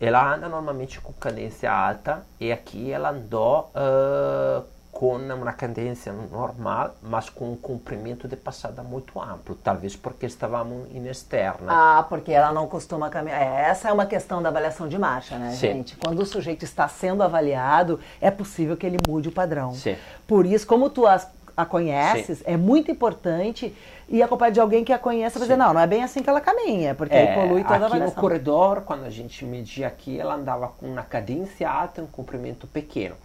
ela 0.00 0.34
anda 0.34 0.48
normalmente 0.48 1.00
com 1.00 1.12
cadência 1.12 1.72
alta 1.72 2.22
e 2.40 2.52
aqui 2.52 2.90
ela 2.90 3.10
andou 3.10 3.70
uh, 3.74 4.64
com 4.96 5.14
uma 5.16 5.52
cadência 5.52 6.10
normal, 6.10 6.94
mas 7.02 7.28
com 7.28 7.52
um 7.52 7.56
comprimento 7.56 8.26
de 8.26 8.34
passada 8.34 8.82
muito 8.82 9.20
amplo, 9.20 9.54
talvez 9.54 9.94
porque 9.94 10.24
estávamos 10.24 10.88
em 10.90 11.06
externa. 11.06 11.66
Ah, 11.68 12.02
porque 12.08 12.32
ela 12.32 12.50
não 12.50 12.66
costuma 12.66 13.10
caminhar. 13.10 13.42
É, 13.42 13.68
essa 13.68 13.90
é 13.90 13.92
uma 13.92 14.06
questão 14.06 14.40
da 14.40 14.48
avaliação 14.48 14.88
de 14.88 14.96
marcha, 14.98 15.36
né, 15.36 15.50
Sim. 15.50 15.58
gente? 15.58 15.96
Quando 15.98 16.20
o 16.20 16.24
sujeito 16.24 16.64
está 16.64 16.88
sendo 16.88 17.22
avaliado, 17.22 18.00
é 18.22 18.30
possível 18.30 18.74
que 18.74 18.86
ele 18.86 18.96
mude 19.06 19.28
o 19.28 19.32
padrão. 19.32 19.74
Sim. 19.74 19.96
Por 20.26 20.46
isso, 20.46 20.66
como 20.66 20.88
tu 20.88 21.06
as, 21.06 21.28
a 21.56 21.64
conheces, 21.64 22.38
Sim. 22.38 22.44
é 22.46 22.56
muito 22.56 22.90
importante 22.90 23.74
e 24.08 24.22
acompanhar 24.22 24.50
de 24.50 24.60
alguém 24.60 24.84
que 24.84 24.92
a 24.92 24.98
conheça 24.98 25.38
para 25.38 25.46
dizer, 25.46 25.56
não, 25.56 25.72
não 25.72 25.80
é 25.80 25.86
bem 25.86 26.04
assim 26.04 26.22
que 26.22 26.28
ela 26.28 26.40
caminha, 26.40 26.94
porque 26.94 27.14
é, 27.14 27.30
aí 27.30 27.34
polui 27.34 27.62
toda 27.62 27.74
aqui 27.74 27.84
a 27.84 27.86
avaliação. 27.86 28.14
no 28.14 28.20
corredor, 28.20 28.82
quando 28.82 29.04
a 29.04 29.10
gente 29.10 29.44
media 29.44 29.86
aqui, 29.86 30.20
ela 30.20 30.34
andava 30.34 30.68
com 30.68 30.86
uma 30.86 31.02
cadência 31.02 31.68
alta 31.68 32.00
e 32.00 32.04
um 32.04 32.06
comprimento 32.06 32.66
pequeno. 32.66 33.16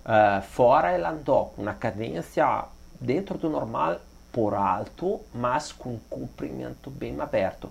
Uh, 0.00 0.40
fora 0.42 0.92
ela 0.92 1.10
andou 1.10 1.46
com 1.46 1.62
uma 1.62 1.74
cadência 1.74 2.64
dentro 3.00 3.36
do 3.36 3.50
normal 3.50 3.96
por 4.32 4.54
alto, 4.54 5.20
mas 5.34 5.72
com 5.72 5.90
um 5.90 6.00
comprimento 6.08 6.90
bem 6.90 7.20
aberto. 7.20 7.68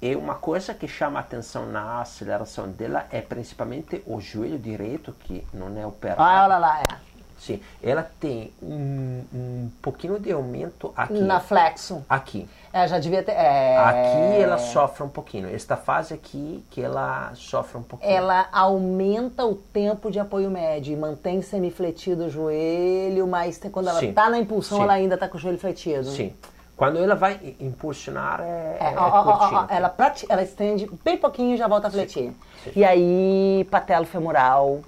E 0.00 0.14
uma 0.14 0.36
coisa 0.36 0.72
que 0.72 0.86
chama 0.86 1.18
atenção 1.18 1.66
na 1.66 2.00
aceleração 2.00 2.70
dela 2.70 3.06
é 3.10 3.20
principalmente 3.20 4.00
o 4.06 4.20
joelho 4.20 4.58
direito, 4.58 5.12
que 5.12 5.44
não 5.52 5.76
é 5.76 5.84
operado. 5.84 6.22
Ah, 6.22 6.44
olha 6.44 6.58
lá, 6.58 6.82
é. 6.82 7.07
Sim, 7.48 7.62
ela 7.82 8.06
tem 8.20 8.52
um, 8.62 9.24
um 9.32 9.70
pouquinho 9.80 10.20
de 10.20 10.30
aumento 10.30 10.92
aqui. 10.94 11.14
Na 11.14 11.40
flexo. 11.40 12.04
Aqui. 12.06 12.46
É, 12.70 12.86
já 12.86 12.98
devia 12.98 13.22
ter. 13.22 13.32
É... 13.32 13.78
Aqui 13.78 14.42
ela 14.42 14.58
sofre 14.58 15.02
um 15.02 15.08
pouquinho. 15.08 15.48
Esta 15.48 15.74
fase 15.74 16.12
aqui 16.12 16.62
que 16.70 16.82
ela 16.82 17.32
sofre 17.34 17.78
um 17.78 17.82
pouquinho. 17.82 18.12
Ela 18.12 18.48
aumenta 18.52 19.46
o 19.46 19.54
tempo 19.54 20.10
de 20.10 20.20
apoio 20.20 20.50
médio 20.50 20.92
e 20.92 20.96
mantém 20.96 21.40
semifletido 21.40 22.26
o 22.26 22.30
joelho, 22.30 23.26
mas 23.26 23.58
quando 23.72 23.88
ela 23.88 24.04
está 24.04 24.28
na 24.28 24.38
impulsão, 24.38 24.76
Sim. 24.76 24.84
ela 24.84 24.92
ainda 24.92 25.14
está 25.14 25.26
com 25.26 25.38
o 25.38 25.40
joelho 25.40 25.58
fletido. 25.58 26.04
Sim. 26.04 26.34
Quando 26.76 26.98
ela 26.98 27.14
vai 27.14 27.56
impulsionar, 27.58 28.40
é, 28.40 28.76
é, 28.78 28.92
é 28.92 28.98
ó, 28.98 29.08
ó, 29.08 29.50
ó, 29.52 29.66
ela, 29.70 29.96
ela 30.28 30.42
estende 30.42 30.88
bem 31.02 31.16
pouquinho 31.16 31.54
e 31.54 31.56
já 31.56 31.66
volta 31.66 31.88
a 31.88 31.90
fletir. 31.90 32.30
Sim. 32.62 32.72
E 32.76 32.84
aí, 32.84 33.66
patelo 33.70 34.04
femoral 34.04 34.82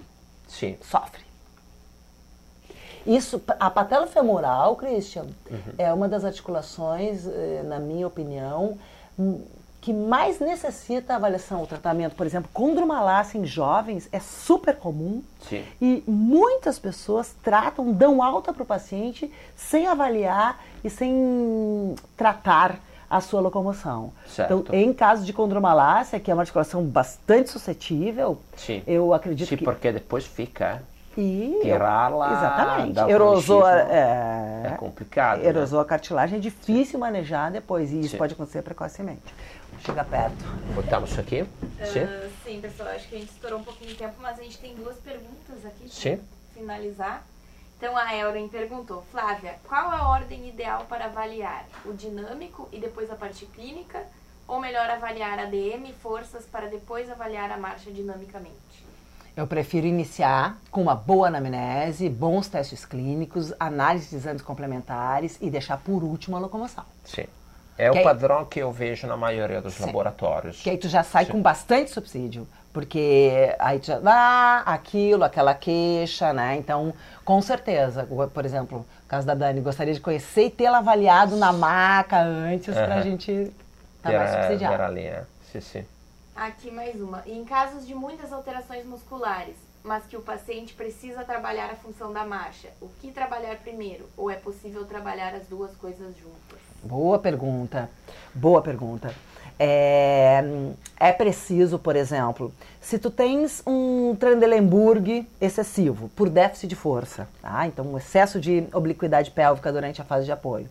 Sim. 0.47 0.77
sofre. 0.83 1.30
Isso, 3.07 3.43
a 3.59 3.71
patela 3.71 4.07
femoral, 4.07 4.77
Christian, 4.77 5.27
uhum. 5.51 5.73
é 5.79 5.93
uma 5.93 6.09
das 6.09 6.25
articulações, 6.25 7.27
eh, 7.27 7.63
na 7.65 7.79
minha 7.79 8.07
opinião, 8.07 8.77
hum, 9.19 9.41
que 9.81 9.93
mais 9.93 10.39
necessita 10.41 11.15
avaliação, 11.15 11.63
o 11.63 11.67
tratamento, 11.67 12.15
por 12.15 12.27
exemplo, 12.27 12.51
condromalácia 12.53 13.39
em 13.39 13.47
jovens 13.47 14.09
é 14.13 14.21
super 14.21 14.77
comum 14.77 15.23
Sim. 15.49 15.65
e 15.81 16.05
muitas 16.07 16.79
pessoas 16.79 17.35
tratam, 17.43 17.91
dão 17.93 18.23
alta 18.23 18.53
para 18.53 18.63
o 18.63 18.67
paciente 18.67 19.33
sem 19.57 19.87
avaliar 19.87 20.63
e 20.85 20.91
sem 20.91 21.95
tratar 22.15 22.79
a 23.09 23.21
sua 23.21 23.41
locomoção. 23.41 24.13
Certo. 24.29 24.59
Então, 24.61 24.75
em 24.75 24.93
caso 24.93 25.25
de 25.25 25.33
condromalácia, 25.33 26.21
que 26.21 26.31
é 26.31 26.35
uma 26.35 26.43
articulação 26.43 26.85
bastante 26.85 27.51
suscetível, 27.51 28.39
Sim. 28.57 28.83
eu 28.87 29.13
acredito 29.15 29.49
Sim, 29.49 29.57
que... 29.57 29.65
porque 29.65 29.91
depois 29.91 30.25
fica 30.27 30.83
e 31.17 31.59
tirá-la. 31.63 32.33
Exatamente. 32.33 33.01
Erosou 33.11 33.65
a, 33.65 33.81
é, 33.81 34.63
é 34.67 34.77
complicado. 34.77 35.45
Erosou 35.45 35.79
né? 35.79 35.85
a 35.85 35.89
cartilagem, 35.89 36.39
é 36.39 36.41
difícil 36.41 36.93
Sim. 36.93 36.99
manejar 36.99 37.51
depois 37.51 37.93
e 37.93 38.01
isso 38.01 38.11
sim. 38.11 38.19
pode 38.19 38.35
acontecer 38.35 38.63
precocemente. 38.63 39.35
Chega 39.85 40.05
perto. 40.05 40.45
Botamos 40.75 41.11
isso 41.11 41.21
aqui? 41.21 41.43
Uh, 41.43 41.49
sim. 41.87 42.31
sim, 42.45 42.61
pessoal, 42.61 42.91
acho 42.91 43.09
que 43.09 43.17
a 43.17 43.19
gente 43.19 43.31
estourou 43.31 43.61
um 43.61 43.65
pouquinho 43.65 43.91
de 43.91 43.97
tempo, 43.97 44.15
mas 44.21 44.39
a 44.39 44.43
gente 44.43 44.59
tem 44.59 44.75
duas 44.75 44.97
perguntas 44.97 45.65
aqui 45.65 45.89
para 45.89 46.19
finalizar. 46.55 47.23
Então 47.79 47.97
a 47.97 48.15
Elren 48.15 48.47
perguntou, 48.49 49.03
Flávia, 49.11 49.55
qual 49.67 49.91
a 49.91 50.09
ordem 50.09 50.47
ideal 50.47 50.85
para 50.87 51.07
avaliar? 51.07 51.65
O 51.87 51.95
dinâmico 51.95 52.69
e 52.71 52.79
depois 52.79 53.11
a 53.11 53.15
parte 53.15 53.47
clínica? 53.47 54.05
Ou 54.47 54.61
melhor 54.61 54.91
avaliar 54.91 55.39
ADM 55.39 55.89
e 55.89 55.95
forças 55.95 56.45
para 56.45 56.67
depois 56.67 57.11
avaliar 57.11 57.51
a 57.51 57.57
marcha 57.57 57.91
dinamicamente? 57.91 58.70
Eu 59.37 59.47
prefiro 59.47 59.87
iniciar 59.87 60.59
com 60.71 60.83
uma 60.83 60.95
boa 60.95 61.29
anamnese, 61.29 62.09
bons 62.09 62.49
testes 62.49 62.85
clínicos, 62.85 63.53
análise 63.59 64.11
de 64.11 64.17
exames 64.17 64.43
complementares 64.43 65.39
e 65.41 65.49
deixar 65.49 65.79
por 65.79 66.03
último 66.03 66.37
a 66.37 66.41
locomoção. 66.41 66.85
Sim. 67.05 67.27
É 67.79 67.89
que 67.89 67.99
o 67.99 68.03
padrão 68.03 68.45
que 68.45 68.59
eu 68.59 68.71
vejo 68.71 69.07
na 69.07 69.17
maioria 69.17 69.63
dos 69.63 69.75
sim. 69.75 69.87
laboratórios. 69.87 70.61
Que 70.61 70.71
aí 70.71 70.77
tu 70.77 70.89
já 70.89 71.03
sai 71.03 71.25
sim. 71.25 71.33
com 71.33 71.41
bastante 71.41 71.91
subsídio, 71.91 72.47
porque 72.75 73.55
aí 73.59 73.79
tu 73.79 73.87
já 73.87 73.99
dá 73.99 74.63
aquilo, 74.67 75.25
aquela 75.25 75.55
queixa, 75.55 76.33
né? 76.33 76.57
Então, 76.57 76.93
com 77.25 77.41
certeza, 77.41 78.07
por 78.35 78.45
exemplo, 78.45 78.79
no 78.79 79.09
caso 79.09 79.27
da 79.27 79.35
Dani, 79.35 79.63
gostaria 79.63 79.95
de 79.95 80.01
conhecer 80.01 80.47
e 80.47 80.51
tê-la 80.51 80.79
avaliado 80.79 81.37
na 81.37 81.53
maca 81.53 82.21
antes 82.21 82.69
uhum. 82.69 82.85
para 82.85 82.95
a 82.97 83.03
gente 83.03 83.31
estar 83.33 84.13
tá 84.13 84.19
mais 84.19 84.31
subsidiado. 84.31 84.75
Sim, 85.51 85.61
sim. 85.61 85.85
Aqui 86.35 86.71
mais 86.71 87.01
uma. 87.01 87.23
Em 87.27 87.45
casos 87.45 87.87
de 87.87 87.95
muitas 87.95 88.33
alterações 88.33 88.85
musculares, 88.87 89.57
mas 89.83 90.05
que 90.07 90.17
o 90.17 90.23
paciente 90.23 90.75
precisa 90.75 91.25
trabalhar 91.25 91.71
a 91.71 91.77
função 91.77 92.13
da 92.13 92.25
marcha, 92.25 92.69
o 92.81 92.89
que 93.01 93.11
trabalhar 93.11 93.57
primeiro? 93.57 94.07
Ou 94.17 94.31
é 94.31 94.37
possível 94.37 94.85
trabalhar 94.85 95.35
as 95.35 95.47
duas 95.47 95.75
coisas 95.77 96.15
juntas? 96.17 96.59
Boa 96.83 97.19
pergunta. 97.19 97.91
Boa 98.35 98.63
pergunta. 98.63 99.15
É, 99.59 100.43
é 100.99 101.13
preciso, 101.13 101.79
por 101.79 101.95
exemplo, 101.95 102.51
se 102.81 102.99
tu 102.99 103.11
tens 103.11 103.63
um 103.67 104.17
Trendelenburg 104.17 105.29
excessivo 105.39 106.09
por 106.17 106.31
déficit 106.31 106.67
de 106.67 106.75
força, 106.75 107.29
tá? 107.43 107.67
então 107.67 107.85
um 107.85 107.99
excesso 107.99 108.41
de 108.41 108.67
obliquidade 108.73 109.31
pélvica 109.31 109.71
durante 109.71 110.01
a 110.01 110.05
fase 110.05 110.25
de 110.25 110.33
apoio, 110.33 110.67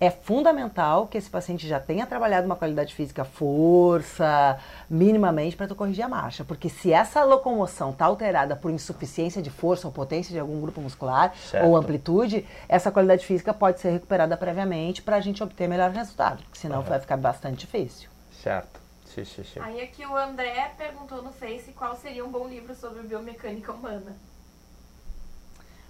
é 0.00 0.10
fundamental 0.10 1.08
que 1.08 1.18
esse 1.18 1.28
paciente 1.28 1.66
já 1.66 1.80
tenha 1.80 2.06
trabalhado 2.06 2.46
uma 2.46 2.54
qualidade 2.54 2.94
física, 2.94 3.24
força, 3.24 4.58
minimamente, 4.88 5.56
para 5.56 5.66
tu 5.66 5.74
corrigir 5.74 6.04
a 6.04 6.08
marcha. 6.08 6.44
Porque 6.44 6.68
se 6.68 6.92
essa 6.92 7.24
locomoção 7.24 7.90
está 7.90 8.04
alterada 8.04 8.54
por 8.54 8.70
insuficiência 8.70 9.42
de 9.42 9.50
força 9.50 9.88
ou 9.88 9.92
potência 9.92 10.32
de 10.32 10.38
algum 10.38 10.60
grupo 10.60 10.80
muscular 10.80 11.34
certo. 11.36 11.66
ou 11.66 11.76
amplitude, 11.76 12.46
essa 12.68 12.92
qualidade 12.92 13.26
física 13.26 13.52
pode 13.52 13.80
ser 13.80 13.90
recuperada 13.90 14.36
previamente 14.36 15.02
para 15.02 15.16
a 15.16 15.20
gente 15.20 15.42
obter 15.42 15.68
melhor 15.68 15.90
resultado. 15.90 16.44
Senão 16.52 16.78
uhum. 16.78 16.84
vai 16.84 17.00
ficar 17.00 17.16
bastante 17.16 17.58
difícil. 17.58 18.08
Certo. 18.42 18.80
Sim, 19.04 19.24
sim, 19.24 19.42
sim. 19.42 19.60
Aí 19.60 19.80
aqui 19.80 20.06
o 20.06 20.14
André 20.14 20.70
perguntou 20.76 21.22
no 21.22 21.32
Face 21.32 21.72
qual 21.72 21.96
seria 21.96 22.24
um 22.24 22.30
bom 22.30 22.46
livro 22.46 22.74
sobre 22.74 23.02
biomecânica 23.02 23.72
humana. 23.72 24.14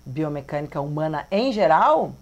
Biomecânica 0.06 0.80
humana 0.80 1.26
em 1.30 1.52
geral? 1.52 2.14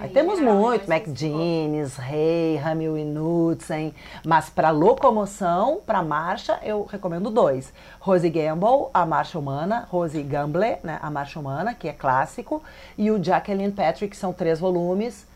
Aí 0.00 0.08
temos 0.10 0.40
muito, 0.40 0.90
McGinnis, 0.90 1.96
Rey, 1.96 2.58
Hamil 2.58 2.98
e 2.98 3.04
Knudsen, 3.04 3.94
mas 4.24 4.50
para 4.50 4.70
locomoção, 4.70 5.80
para 5.84 6.02
marcha, 6.02 6.58
eu 6.62 6.84
recomendo 6.84 7.30
dois. 7.30 7.72
Rosie 8.00 8.30
Gamble, 8.30 8.88
A 8.92 9.06
Marcha 9.06 9.38
Humana, 9.38 9.86
Rosie 9.90 10.22
Gamble, 10.22 10.78
né, 10.82 10.98
A 11.00 11.10
Marcha 11.10 11.38
Humana, 11.38 11.74
que 11.74 11.88
é 11.88 11.92
clássico, 11.92 12.62
e 12.98 13.10
o 13.10 13.22
Jacqueline 13.22 13.72
Patrick, 13.72 14.10
que 14.10 14.16
são 14.16 14.32
três 14.32 14.58
volumes, 14.58 15.26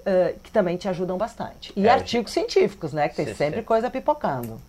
uh, 0.00 0.38
que 0.42 0.50
também 0.50 0.76
te 0.76 0.88
ajudam 0.88 1.18
bastante. 1.18 1.72
E 1.76 1.86
é, 1.86 1.90
artigos 1.90 2.32
científicos, 2.32 2.92
né, 2.92 3.08
que 3.08 3.16
tem 3.16 3.26
sim, 3.26 3.34
sempre 3.34 3.60
sim. 3.60 3.66
coisa 3.66 3.90
pipocando. 3.90 4.60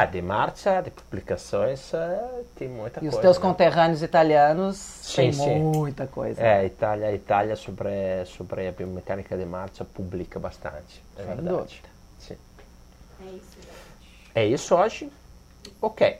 Ah, 0.00 0.06
de 0.06 0.22
marcha, 0.22 0.80
de 0.80 0.92
publicações, 0.92 1.92
uh, 1.92 2.44
tem 2.54 2.68
muita 2.68 3.00
e 3.00 3.00
coisa. 3.00 3.06
E 3.06 3.08
os 3.08 3.16
teus 3.16 3.36
né? 3.36 3.42
conterrâneos 3.42 4.00
italianos 4.00 4.76
sim, 4.76 5.16
tem 5.16 5.32
sim. 5.32 5.58
muita 5.58 6.06
coisa. 6.06 6.40
É, 6.40 6.64
Itália, 6.64 7.12
Itália 7.12 7.56
sobre, 7.56 8.24
sobre 8.24 8.68
a 8.68 8.70
biomecânica 8.70 9.36
de 9.36 9.44
marcha 9.44 9.84
publica 9.84 10.38
bastante. 10.38 11.02
É 11.16 11.24
Sem 11.24 11.26
verdade. 11.26 11.48
Dúvida. 11.48 11.88
Sim. 12.20 12.36
É 13.20 13.26
isso. 13.26 13.58
É 14.36 14.46
isso 14.46 14.76
hoje? 14.76 15.12
Ok. 15.82 16.16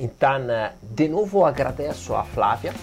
Então, 0.00 0.40
de 0.82 1.06
novo 1.06 1.44
agradeço 1.44 2.16
a 2.16 2.24
Flávia, 2.24 2.74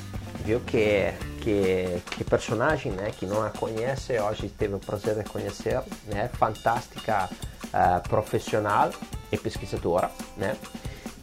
viu 0.45 0.61
que, 0.61 1.11
que, 1.41 2.01
que 2.11 2.23
personagem, 2.23 2.93
né, 2.93 3.11
que 3.11 3.25
não 3.25 3.45
a 3.45 3.49
conhece, 3.49 4.17
hoje 4.17 4.47
teve 4.47 4.75
o 4.75 4.79
prazer 4.79 5.15
de 5.15 5.25
conhecer, 5.25 5.81
né, 6.07 6.29
fantástica 6.29 7.29
uh, 7.73 8.07
profissional 8.07 8.91
e 9.31 9.37
pesquisadora, 9.37 10.09
né? 10.37 10.55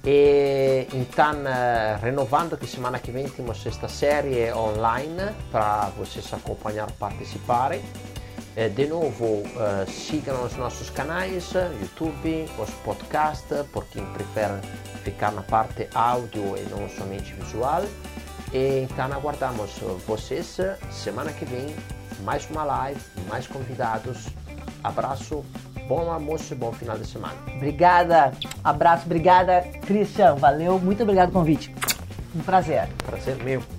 E 0.05 0.87
então, 0.95 1.35
uh, 1.35 2.01
renovando 2.01 2.57
que 2.57 2.67
semana 2.67 2.99
que 2.99 3.11
vem 3.11 3.29
temos 3.29 3.67
esta 3.67 3.89
série 3.89 4.53
online 4.53 5.35
para 5.51 5.91
vocês 5.99 6.33
acompanhar, 6.33 6.91
participarem. 6.93 7.83
Eh, 8.55 8.71
de 8.71 8.87
novo, 8.87 9.25
uh, 9.25 9.91
sigam 9.91 10.45
os 10.45 10.57
nossos 10.57 10.89
canais, 10.89 11.53
YouTube, 11.81 12.49
os 12.59 12.71
podcasts, 12.85 13.67
por 13.71 13.85
quem 13.87 14.03
prefere 14.15 14.63
ficar 15.05 15.31
na 15.33 15.43
parte 15.43 15.89
áudio 15.93 16.57
e 16.57 16.63
não 16.71 16.89
somente 16.89 17.35
visual. 17.35 17.83
E, 18.55 18.87
então 18.91 19.13
aguardamos 19.13 19.73
vocês 20.07 20.57
semana 20.91 21.33
que 21.33 21.45
vem, 21.45 21.67
mais 22.23 22.49
uma 22.49 22.65
live, 22.65 23.01
mais 23.29 23.47
convidados. 23.47 24.29
Abraço, 24.83 25.45
bom 25.87 26.11
almoço 26.11 26.53
e 26.53 26.57
bom 26.57 26.73
final 26.73 26.99
de 26.99 27.07
semana. 27.07 27.35
Obrigada, 27.55 28.33
abraço, 28.63 29.05
obrigada, 29.07 29.63
Christian, 29.87 30.35
valeu, 30.35 30.79
muito 30.79 31.03
obrigado 31.03 31.31
pelo 31.31 31.41
convite. 31.41 31.75
Um 32.35 32.41
prazer. 32.41 32.89
Prazer 33.07 33.37
meu. 33.43 33.76